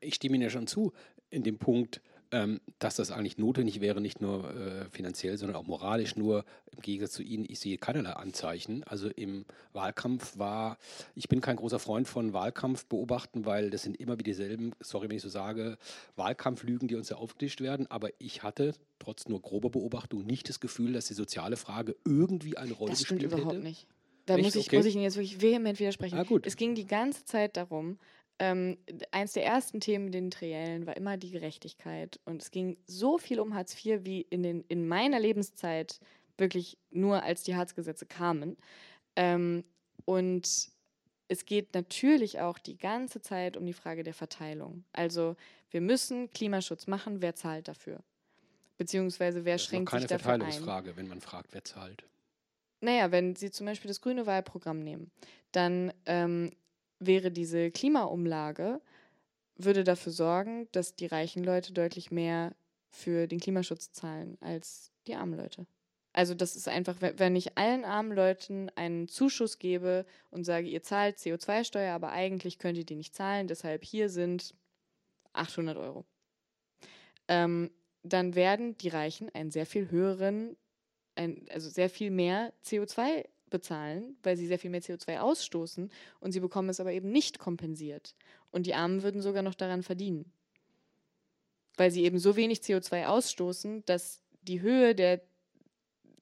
[0.02, 0.94] Ich stimme Ihnen ja schon zu,
[1.30, 2.02] in dem Punkt,
[2.80, 6.16] dass das eigentlich notwendig wäre, nicht nur äh, finanziell, sondern auch moralisch.
[6.16, 8.84] Nur im Gegensatz zu Ihnen, ich sehe keinerlei Anzeichen.
[8.86, 10.78] Also im Wahlkampf war,
[11.14, 15.10] ich bin kein großer Freund von Wahlkampf beobachten, weil das sind immer wieder dieselben, sorry,
[15.10, 15.78] wenn ich so sage,
[16.16, 17.86] Wahlkampflügen, die uns ja aufgetischt werden.
[17.92, 22.58] Aber ich hatte trotz nur grober Beobachtung nicht das Gefühl, dass die soziale Frage irgendwie
[22.58, 23.30] eine Rolle das gespielt hätte.
[23.30, 23.88] Das stimmt überhaupt nicht.
[24.26, 24.78] Da muss ich, okay.
[24.78, 26.18] muss ich Ihnen jetzt wirklich vehement widersprechen.
[26.18, 27.98] Ah, es ging die ganze Zeit darum,
[28.42, 28.80] ähm,
[29.12, 32.20] eins der ersten Themen in den Triellen war immer die Gerechtigkeit.
[32.26, 36.00] Und es ging so viel um Hartz IV wie in, den, in meiner Lebenszeit
[36.38, 38.58] wirklich nur, als die Hartz-Gesetze kamen.
[39.16, 39.64] Ähm,
[40.06, 40.72] und
[41.28, 44.86] es geht natürlich auch die ganze Zeit um die Frage der Verteilung.
[44.92, 45.36] Also
[45.70, 48.00] wir müssen Klimaschutz machen, wer zahlt dafür?
[48.80, 50.40] Beziehungsweise wer das schränkt sich dafür ein?
[50.40, 52.06] keine Verteilungsfrage, wenn man fragt, wer zahlt.
[52.80, 55.12] Naja, wenn Sie zum Beispiel das grüne Wahlprogramm nehmen,
[55.52, 56.52] dann ähm,
[57.02, 58.80] wäre diese Klimaumlage,
[59.56, 62.56] würde dafür sorgen, dass die reichen Leute deutlich mehr
[62.90, 65.66] für den Klimaschutz zahlen als die armen Leute.
[66.14, 70.84] Also das ist einfach, wenn ich allen armen Leuten einen Zuschuss gebe und sage, ihr
[70.84, 74.54] zahlt CO2-Steuer, aber eigentlich könnt ihr die nicht zahlen, deshalb hier sind
[75.34, 76.06] 800 Euro.
[77.30, 77.72] Ähm,
[78.04, 80.58] dann werden die Reichen einen sehr viel höheren,
[81.16, 86.32] ein, also sehr viel mehr CO2 bezahlen, weil sie sehr viel mehr CO2 ausstoßen und
[86.32, 88.16] sie bekommen es aber eben nicht kompensiert.
[88.50, 90.32] Und die Armen würden sogar noch daran verdienen.
[91.78, 95.22] Weil sie eben so wenig CO2 ausstoßen, dass die Höhe der,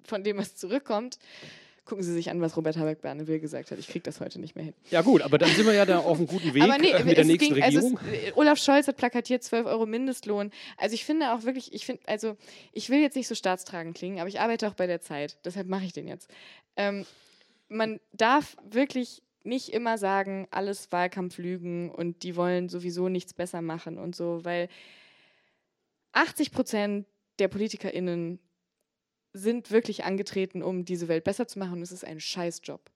[0.04, 1.18] von dem, was zurückkommt,
[1.90, 3.80] gucken Sie sich an, was Robert Habeck Will gesagt hat.
[3.80, 4.74] Ich kriege das heute nicht mehr hin.
[4.92, 7.18] Ja gut, aber dann sind wir ja da auf einem guten Weg nee, äh, mit
[7.18, 7.98] der nächsten ging, Regierung.
[7.98, 10.52] Also es, Olaf Scholz hat plakatiert 12 Euro Mindestlohn.
[10.78, 12.38] Also ich finde auch wirklich, ich finde, also
[12.72, 15.40] ich will jetzt nicht so staatstragend klingen, aber ich arbeite auch bei der Zeit.
[15.44, 16.30] Deshalb mache ich den jetzt.
[16.78, 17.06] Ähm,
[17.68, 23.98] man darf wirklich nicht immer sagen, alles Wahlkampflügen und die wollen sowieso nichts besser machen
[23.98, 24.70] und so, weil
[26.12, 27.06] 80 Prozent
[27.40, 28.40] der PolitikerInnen
[29.34, 32.90] sind wirklich angetreten, um diese Welt besser zu machen und es ist ein Scheißjob.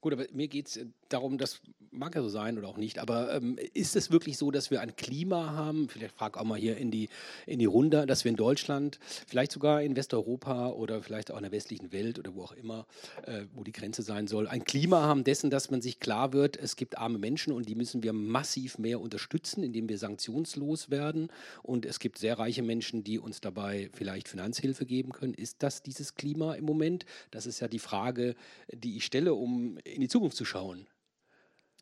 [0.00, 1.60] Gut, aber mir geht es äh, darum, das
[1.92, 4.80] mag ja so sein oder auch nicht, aber ähm, ist es wirklich so, dass wir
[4.80, 7.08] ein Klima haben, vielleicht frage auch mal hier in die,
[7.46, 11.42] in die Runde, dass wir in Deutschland, vielleicht sogar in Westeuropa oder vielleicht auch in
[11.42, 12.86] der westlichen Welt oder wo auch immer,
[13.26, 16.56] äh, wo die Grenze sein soll, ein Klima haben dessen, dass man sich klar wird,
[16.56, 21.28] es gibt arme Menschen und die müssen wir massiv mehr unterstützen, indem wir sanktionslos werden
[21.62, 25.34] und es gibt sehr reiche Menschen, die uns dabei vielleicht Finanzhilfe geben können.
[25.34, 27.04] Ist das dieses Klima im Moment?
[27.30, 28.34] Das ist ja die Frage,
[28.72, 30.86] die ich stelle, um in die Zukunft zu schauen.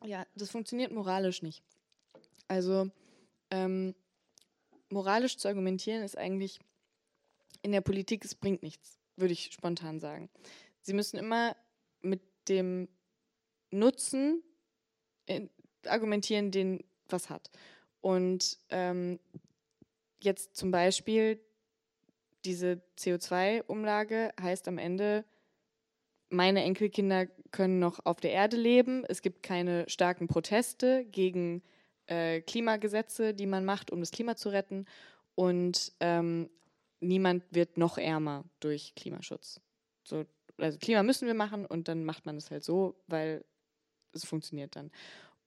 [0.03, 1.63] Ja, das funktioniert moralisch nicht.
[2.47, 2.89] Also
[3.49, 3.95] ähm,
[4.89, 6.59] moralisch zu argumentieren ist eigentlich
[7.61, 10.29] in der Politik, es bringt nichts, würde ich spontan sagen.
[10.81, 11.55] Sie müssen immer
[12.01, 12.87] mit dem
[13.69, 14.43] Nutzen
[15.27, 15.49] in,
[15.85, 17.51] argumentieren, den was hat.
[18.01, 19.19] Und ähm,
[20.21, 21.39] jetzt zum Beispiel
[22.45, 25.23] diese CO2-Umlage heißt am Ende,
[26.29, 29.03] meine Enkelkinder können noch auf der Erde leben.
[29.07, 31.61] Es gibt keine starken Proteste gegen
[32.07, 34.85] äh, Klimagesetze, die man macht, um das Klima zu retten.
[35.35, 36.49] Und ähm,
[36.99, 39.59] niemand wird noch ärmer durch Klimaschutz.
[40.03, 40.25] So,
[40.57, 43.43] also Klima müssen wir machen und dann macht man es halt so, weil
[44.13, 44.91] es funktioniert dann.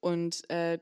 [0.01, 0.79] Und äh,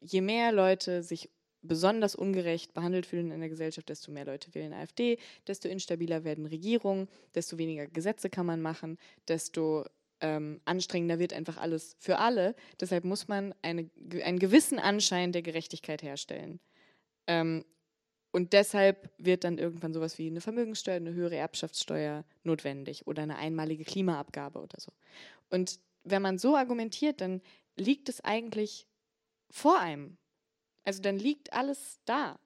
[0.00, 1.30] je mehr Leute sich
[1.62, 6.46] besonders ungerecht behandelt fühlen in der Gesellschaft, desto mehr Leute wählen AfD, desto instabiler werden
[6.46, 9.84] Regierungen, desto weniger Gesetze kann man machen, desto
[10.20, 12.54] ähm, anstrengender wird einfach alles für alle.
[12.80, 13.90] Deshalb muss man eine,
[14.24, 16.60] einen gewissen Anschein der Gerechtigkeit herstellen.
[17.26, 17.64] Ähm,
[18.32, 23.36] und deshalb wird dann irgendwann sowas wie eine Vermögenssteuer, eine höhere Erbschaftssteuer notwendig oder eine
[23.36, 24.92] einmalige Klimaabgabe oder so.
[25.48, 27.40] Und wenn man so argumentiert, dann
[27.76, 28.86] liegt es eigentlich
[29.50, 30.18] vor einem.
[30.84, 32.38] Also dann liegt alles da,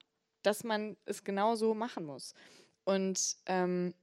[0.43, 2.33] dass man es genau so machen muss.
[2.85, 3.93] Und ähm,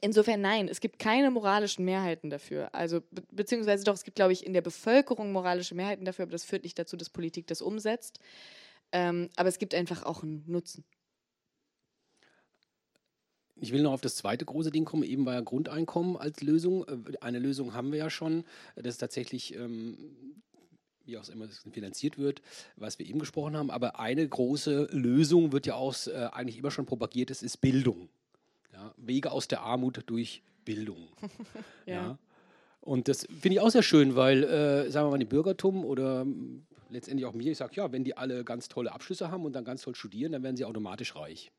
[0.00, 2.74] insofern nein, es gibt keine moralischen Mehrheiten dafür.
[2.74, 6.32] Also be beziehungsweise doch, es gibt, glaube ich, in der Bevölkerung moralische Mehrheiten dafür, aber
[6.32, 8.18] das führt nicht dazu, dass Politik das umsetzt.
[8.92, 10.84] Ähm, aber es gibt einfach auch einen Nutzen.
[13.58, 15.02] Ich will noch auf das zweite große Ding kommen.
[15.02, 16.86] Eben war ja Grundeinkommen als Lösung.
[16.86, 18.44] Äh, eine Lösung haben wir ja schon.
[18.74, 19.96] Das ist tatsächlich ähm,
[21.06, 22.42] wie auch immer es finanziert wird,
[22.76, 23.70] was wir eben gesprochen haben.
[23.70, 28.08] Aber eine große Lösung wird ja auch äh, eigentlich immer schon propagiert, das ist Bildung.
[28.76, 31.08] Ja, Wege aus der Armut durch Bildung.
[31.86, 31.94] ja.
[31.94, 32.18] ja.
[32.82, 36.20] Und das finde ich auch sehr schön, weil, äh, sagen wir mal, dem Bürgertum oder
[36.20, 39.54] ähm, letztendlich auch mir, ich sage, ja, wenn die alle ganz tolle Abschlüsse haben und
[39.54, 41.50] dann ganz toll studieren, dann werden sie automatisch reich.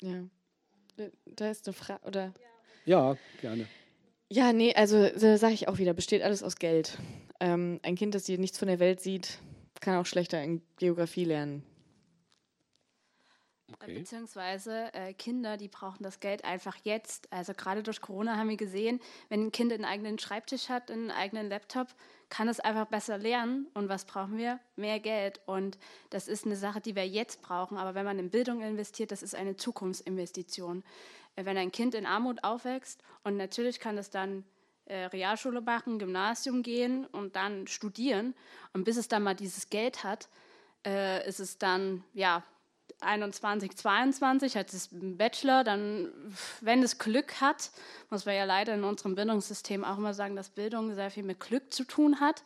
[0.00, 0.24] Ja.
[1.26, 2.34] Da ist eine Frage, oder?
[2.86, 3.66] Ja, gerne.
[4.30, 6.96] Ja, nee, also sage ich auch wieder, besteht alles aus Geld.
[7.38, 9.38] Ähm, ein Kind, das hier nichts von der Welt sieht,
[9.80, 11.62] kann auch schlechter in Geografie lernen.
[13.74, 14.00] Okay.
[14.00, 17.32] Beziehungsweise äh, Kinder, die brauchen das Geld einfach jetzt.
[17.32, 21.10] Also gerade durch Corona haben wir gesehen, wenn ein Kind einen eigenen Schreibtisch hat, einen
[21.10, 21.88] eigenen Laptop,
[22.28, 23.68] kann es einfach besser lernen.
[23.74, 24.60] Und was brauchen wir?
[24.76, 25.40] Mehr Geld.
[25.46, 25.78] Und
[26.10, 27.78] das ist eine Sache, die wir jetzt brauchen.
[27.78, 30.82] Aber wenn man in Bildung investiert, das ist eine Zukunftsinvestition.
[31.36, 34.44] Äh, wenn ein Kind in Armut aufwächst und natürlich kann es dann
[34.86, 38.34] äh, Realschule machen, Gymnasium gehen und dann studieren.
[38.72, 40.28] Und bis es dann mal dieses Geld hat,
[40.84, 42.42] äh, ist es dann, ja,
[43.02, 46.08] 21, 22, hat es einen Bachelor, dann,
[46.60, 47.70] wenn es Glück hat,
[48.10, 51.40] muss man ja leider in unserem Bildungssystem auch immer sagen, dass Bildung sehr viel mit
[51.40, 52.42] Glück zu tun hat,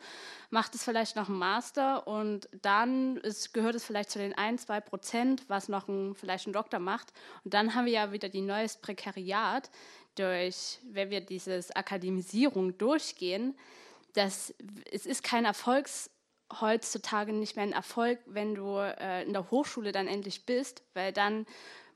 [0.49, 4.65] macht es vielleicht noch einen Master und dann ist, gehört es vielleicht zu den 1,
[4.65, 7.13] 2 Prozent, was noch ein, vielleicht ein Doktor macht.
[7.43, 9.69] Und dann haben wir ja wieder die neues Prekariat,
[10.15, 13.55] durch, wenn wir diese Akademisierung durchgehen,
[14.13, 14.53] dass
[14.91, 16.09] es ist kein Erfolgs
[16.61, 21.11] heutzutage nicht mehr ein Erfolg, wenn du äh, in der Hochschule dann endlich bist, weil
[21.11, 21.45] dann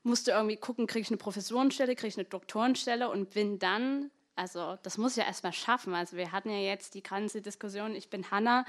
[0.02, 4.10] musst du irgendwie gucken, kriege ich eine Professorenstelle, kriege ich eine Doktorenstelle und bin dann
[4.34, 5.94] also das muss ich ja erstmal schaffen.
[5.94, 8.64] Also wir hatten ja jetzt die ganze Diskussion, ich bin Hanna,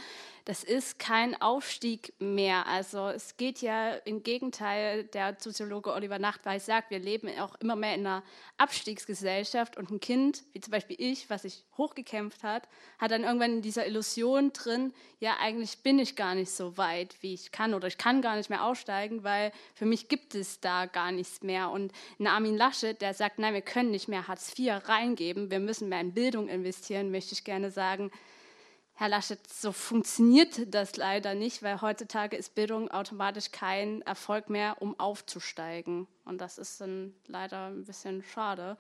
[0.46, 2.68] das ist kein Aufstieg mehr.
[2.68, 7.76] Also es geht ja im Gegenteil, der Soziologe Oliver Nachtweiß sagt, wir leben auch immer
[7.76, 8.24] mehr in einer
[8.58, 12.68] Abstiegsgesellschaft und ein Kind, wie zum Beispiel ich, was sich hochgekämpft hat,
[13.00, 17.16] hat dann irgendwann in dieser Illusion drin, ja eigentlich bin ich gar nicht so weit,
[17.22, 20.60] wie ich kann oder ich kann gar nicht mehr aussteigen, weil für mich gibt es
[20.60, 21.72] da gar nichts mehr.
[21.72, 25.60] Und ein Armin Laschet, der sagt, nein, wir können nicht mehr Hartz IV reingeben, wir
[25.60, 28.10] müssen mehr in Bildung investieren, möchte ich gerne sagen,
[28.96, 34.82] Herr Laschet, so funktioniert das leider nicht, weil heutzutage ist Bildung automatisch kein Erfolg mehr,
[34.82, 36.08] um aufzusteigen.
[36.26, 38.78] Und das ist dann leider ein bisschen schade.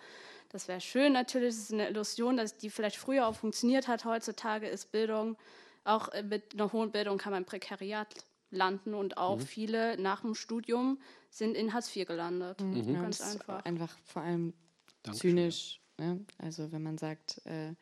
[0.50, 4.06] Das wäre schön natürlich, es ist eine Illusion, dass die vielleicht früher auch funktioniert hat.
[4.06, 5.36] Heutzutage ist Bildung,
[5.84, 8.08] auch mit einer hohen Bildung kann man Prekariat
[8.50, 9.42] landen und auch mhm.
[9.42, 12.62] viele nach dem Studium sind in Hartz IV gelandet.
[12.62, 12.94] Mhm.
[12.94, 13.66] Ganz einfach.
[13.66, 14.54] Einfach vor allem
[15.02, 15.32] Dankeschön.
[15.32, 16.26] zynisch Ne?
[16.38, 17.74] Also wenn man sagt, äh,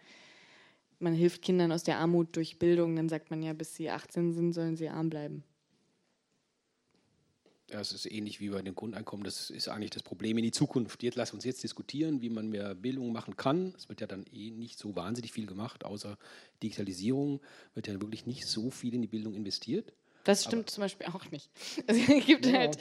[0.99, 4.33] man hilft Kindern aus der Armut durch Bildung, dann sagt man ja, bis sie 18
[4.33, 5.43] sind, sollen sie arm bleiben.
[7.71, 9.23] Ja, es ist ähnlich wie bei dem Grundeinkommen.
[9.23, 11.03] Das ist eigentlich das Problem in die Zukunft.
[11.03, 13.73] Jetzt lass uns jetzt diskutieren, wie man mehr Bildung machen kann.
[13.77, 16.17] Es wird ja dann eh nicht so wahnsinnig viel gemacht, außer
[16.61, 17.39] Digitalisierung
[17.73, 19.93] wird ja wirklich nicht so viel in die Bildung investiert.
[20.23, 21.49] Das stimmt aber zum Beispiel auch nicht.
[21.87, 22.59] Also, es gibt ja.
[22.59, 22.77] halt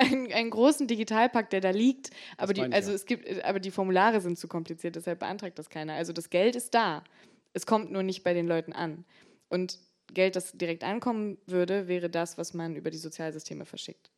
[0.00, 2.96] einen, einen, großen Digitalpakt, der da liegt, aber die, also ja.
[2.96, 5.94] es gibt, aber die Formulare sind zu kompliziert, deshalb beantragt das keiner.
[5.94, 7.04] Also das Geld ist da.
[7.52, 9.04] Es kommt nur nicht bei den Leuten an.
[9.48, 9.78] Und
[10.12, 14.10] Geld, das direkt ankommen würde, wäre das, was man über die Sozialsysteme verschickt.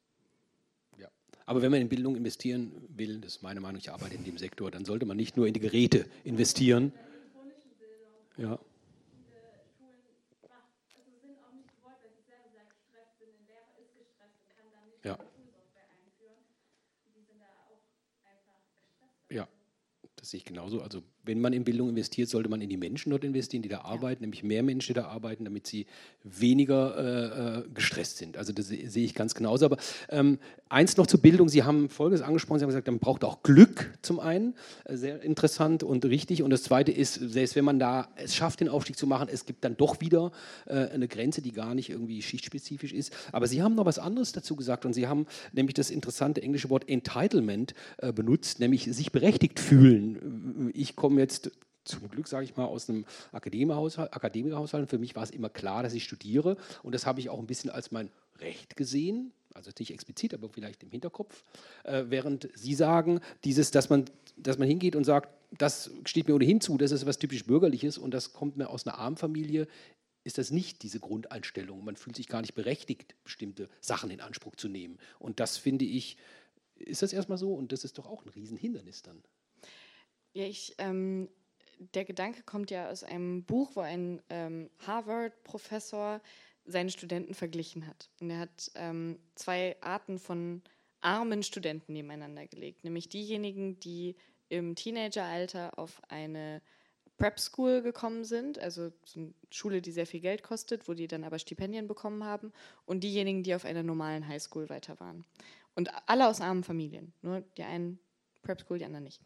[0.98, 1.08] Ja.
[1.46, 4.38] Aber wenn man in Bildung investieren will, das ist meine Meinung, ich arbeite in dem
[4.38, 6.92] Sektor, dann sollte man nicht nur in die Geräte investieren.
[8.36, 8.58] Ja.
[15.04, 15.18] Ja.
[19.30, 19.48] Ja,
[20.24, 20.80] das sehe ich genauso.
[20.82, 23.80] Also wenn man in Bildung investiert, sollte man in die Menschen dort investieren, die da
[23.82, 25.86] arbeiten, nämlich mehr Menschen, die da arbeiten, damit sie
[26.22, 28.36] weniger äh, äh, gestresst sind.
[28.36, 29.66] Also das sehe ich ganz genauso.
[29.66, 29.76] Aber
[30.09, 30.38] ähm,
[30.68, 31.48] eins noch zur Bildung.
[31.48, 32.59] Sie haben Folgendes angesprochen.
[32.59, 34.55] Sie haben gesagt, man braucht auch Glück zum einen.
[34.84, 36.42] Äh, sehr interessant und richtig.
[36.42, 39.46] Und das Zweite ist, selbst wenn man da es schafft, den Aufstieg zu machen, es
[39.46, 40.32] gibt dann doch wieder
[40.66, 43.12] äh, eine Grenze, die gar nicht irgendwie schichtspezifisch ist.
[43.32, 44.84] Aber Sie haben noch was anderes dazu gesagt.
[44.84, 50.70] Und Sie haben nämlich das interessante englische Wort Entitlement äh, benutzt, nämlich sich berechtigt fühlen.
[50.74, 51.52] Ich komme komme jetzt
[51.84, 54.90] zum Glück, sage ich mal, aus einem Akademikerhaushalt.
[54.90, 56.56] Für mich war es immer klar, dass ich studiere.
[56.82, 58.10] Und das habe ich auch ein bisschen als mein
[58.40, 59.32] Recht gesehen.
[59.54, 61.44] Also nicht explizit, aber vielleicht im Hinterkopf.
[61.84, 66.34] Äh, während Sie sagen, dieses, dass man, dass man hingeht und sagt, das steht mir
[66.34, 69.68] ohnehin zu, das ist was typisch Bürgerliches und das kommt mir aus einer Armfamilie,
[70.24, 71.84] ist das nicht diese Grundeinstellung.
[71.84, 74.98] Man fühlt sich gar nicht berechtigt, bestimmte Sachen in Anspruch zu nehmen.
[75.20, 76.16] Und das finde ich,
[76.74, 79.22] ist das erstmal so und das ist doch auch ein Riesenhindernis dann.
[80.35, 81.28] Ja, ich, ähm,
[81.94, 86.20] der Gedanke kommt ja aus einem Buch, wo ein ähm, Harvard-Professor
[86.65, 88.11] seine Studenten verglichen hat.
[88.20, 90.62] Und er hat ähm, zwei Arten von
[91.01, 94.16] armen Studenten nebeneinander gelegt, nämlich diejenigen, die
[94.48, 96.62] im Teenageralter auf eine
[97.16, 101.06] Prep School gekommen sind, also so eine Schule, die sehr viel Geld kostet, wo die
[101.06, 102.52] dann aber Stipendien bekommen haben,
[102.86, 105.24] und diejenigen, die auf einer normalen Highschool weiter waren.
[105.77, 108.01] Und alle aus armen Familien, nur die einen
[108.43, 109.20] Prep School, die anderen nicht.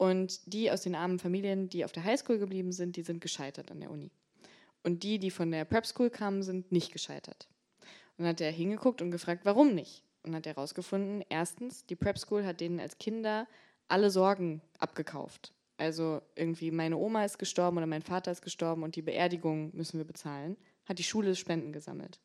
[0.00, 3.70] Und die aus den armen Familien, die auf der Highschool geblieben sind, die sind gescheitert
[3.70, 4.10] an der Uni.
[4.82, 7.48] Und die, die von der Prep School kamen, sind nicht gescheitert.
[8.16, 10.02] Und dann hat er hingeguckt und gefragt, warum nicht?
[10.22, 13.46] Und hat herausgefunden, erstens, die Prep School hat denen als Kinder
[13.88, 15.52] alle Sorgen abgekauft.
[15.76, 19.98] Also irgendwie meine Oma ist gestorben oder mein Vater ist gestorben und die Beerdigung müssen
[19.98, 20.56] wir bezahlen.
[20.86, 22.20] Hat die Schule Spenden gesammelt.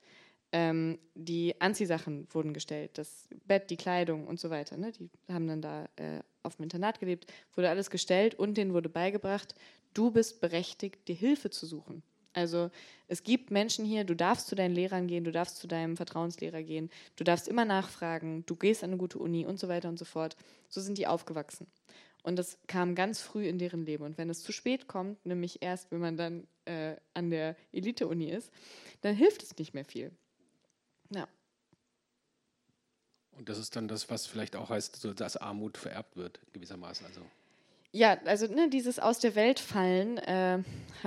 [0.52, 4.78] Ähm, die Anziehsachen wurden gestellt, das Bett, die Kleidung und so weiter.
[4.78, 4.92] Ne?
[4.92, 8.90] Die haben dann da äh, auf dem Internat gelebt, wurde alles gestellt und denen wurde
[8.90, 9.56] beigebracht,
[9.94, 12.04] du bist berechtigt, dir Hilfe zu suchen.
[12.34, 12.70] Also
[13.08, 16.64] es gibt Menschen hier, du darfst zu deinen Lehrern gehen, du darfst zu deinem Vertrauenslehrer
[16.64, 19.98] gehen, du darfst immer nachfragen, du gehst an eine gute Uni und so weiter und
[19.98, 20.36] so fort.
[20.68, 21.68] So sind die aufgewachsen.
[22.24, 24.04] Und das kam ganz früh in deren Leben.
[24.04, 28.32] Und wenn es zu spät kommt, nämlich erst, wenn man dann äh, an der Elite-Uni
[28.32, 28.52] ist,
[29.02, 30.12] dann hilft es nicht mehr viel.
[31.10, 31.28] Ja.
[33.38, 37.06] Und das ist dann das, was vielleicht auch heißt, so, dass Armut vererbt wird, gewissermaßen.
[37.06, 37.22] Also.
[37.92, 40.62] Ja, also ne, dieses aus der Welt fallen, äh,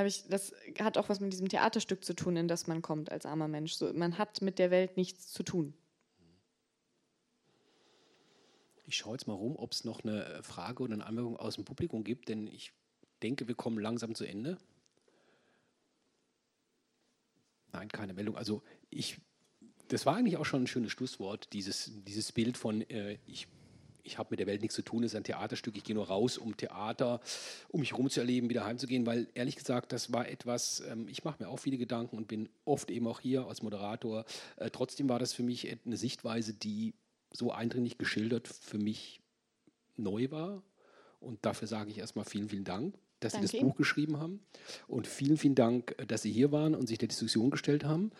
[0.04, 3.26] ich, das hat auch was mit diesem Theaterstück zu tun, in das man kommt als
[3.26, 3.74] armer Mensch.
[3.74, 5.74] So, man hat mit der Welt nichts zu tun.
[8.86, 11.66] Ich schaue jetzt mal rum, ob es noch eine Frage oder eine Anmerkung aus dem
[11.66, 12.72] Publikum gibt, denn ich
[13.22, 14.56] denke, wir kommen langsam zu Ende.
[17.72, 18.36] Nein, keine Meldung.
[18.36, 19.20] Also ich,
[19.88, 23.48] das war eigentlich auch schon ein schönes Schlusswort, dieses, dieses Bild von äh, ich,
[24.02, 26.08] ich habe mit der Welt nichts zu tun, es ist ein Theaterstück, ich gehe nur
[26.08, 27.20] raus, um Theater,
[27.68, 31.48] um mich rumzuerleben, wieder heimzugehen, weil ehrlich gesagt, das war etwas, ähm, ich mache mir
[31.48, 34.24] auch viele Gedanken und bin oft eben auch hier als Moderator.
[34.56, 36.94] Äh, trotzdem war das für mich eine Sichtweise, die
[37.32, 39.20] so eindringlich geschildert für mich
[39.96, 40.62] neu war.
[41.20, 43.66] Und dafür sage ich erstmal vielen, vielen Dank, dass Danke Sie das.
[43.66, 44.40] Buch geschrieben haben.
[44.86, 48.12] Und vielen, vielen Dank, dass Sie hier waren und sich der Diskussion gestellt haben.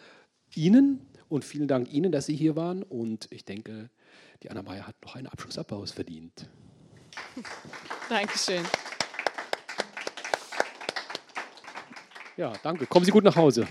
[0.55, 2.83] Ihnen und vielen Dank Ihnen, dass Sie hier waren.
[2.83, 3.91] Und ich denke,
[4.43, 6.49] die Anna Meyer hat noch einen Abschlussapplaus verdient.
[8.09, 8.65] Dankeschön.
[12.37, 12.87] Ja, danke.
[12.87, 13.67] Kommen Sie gut nach Hause.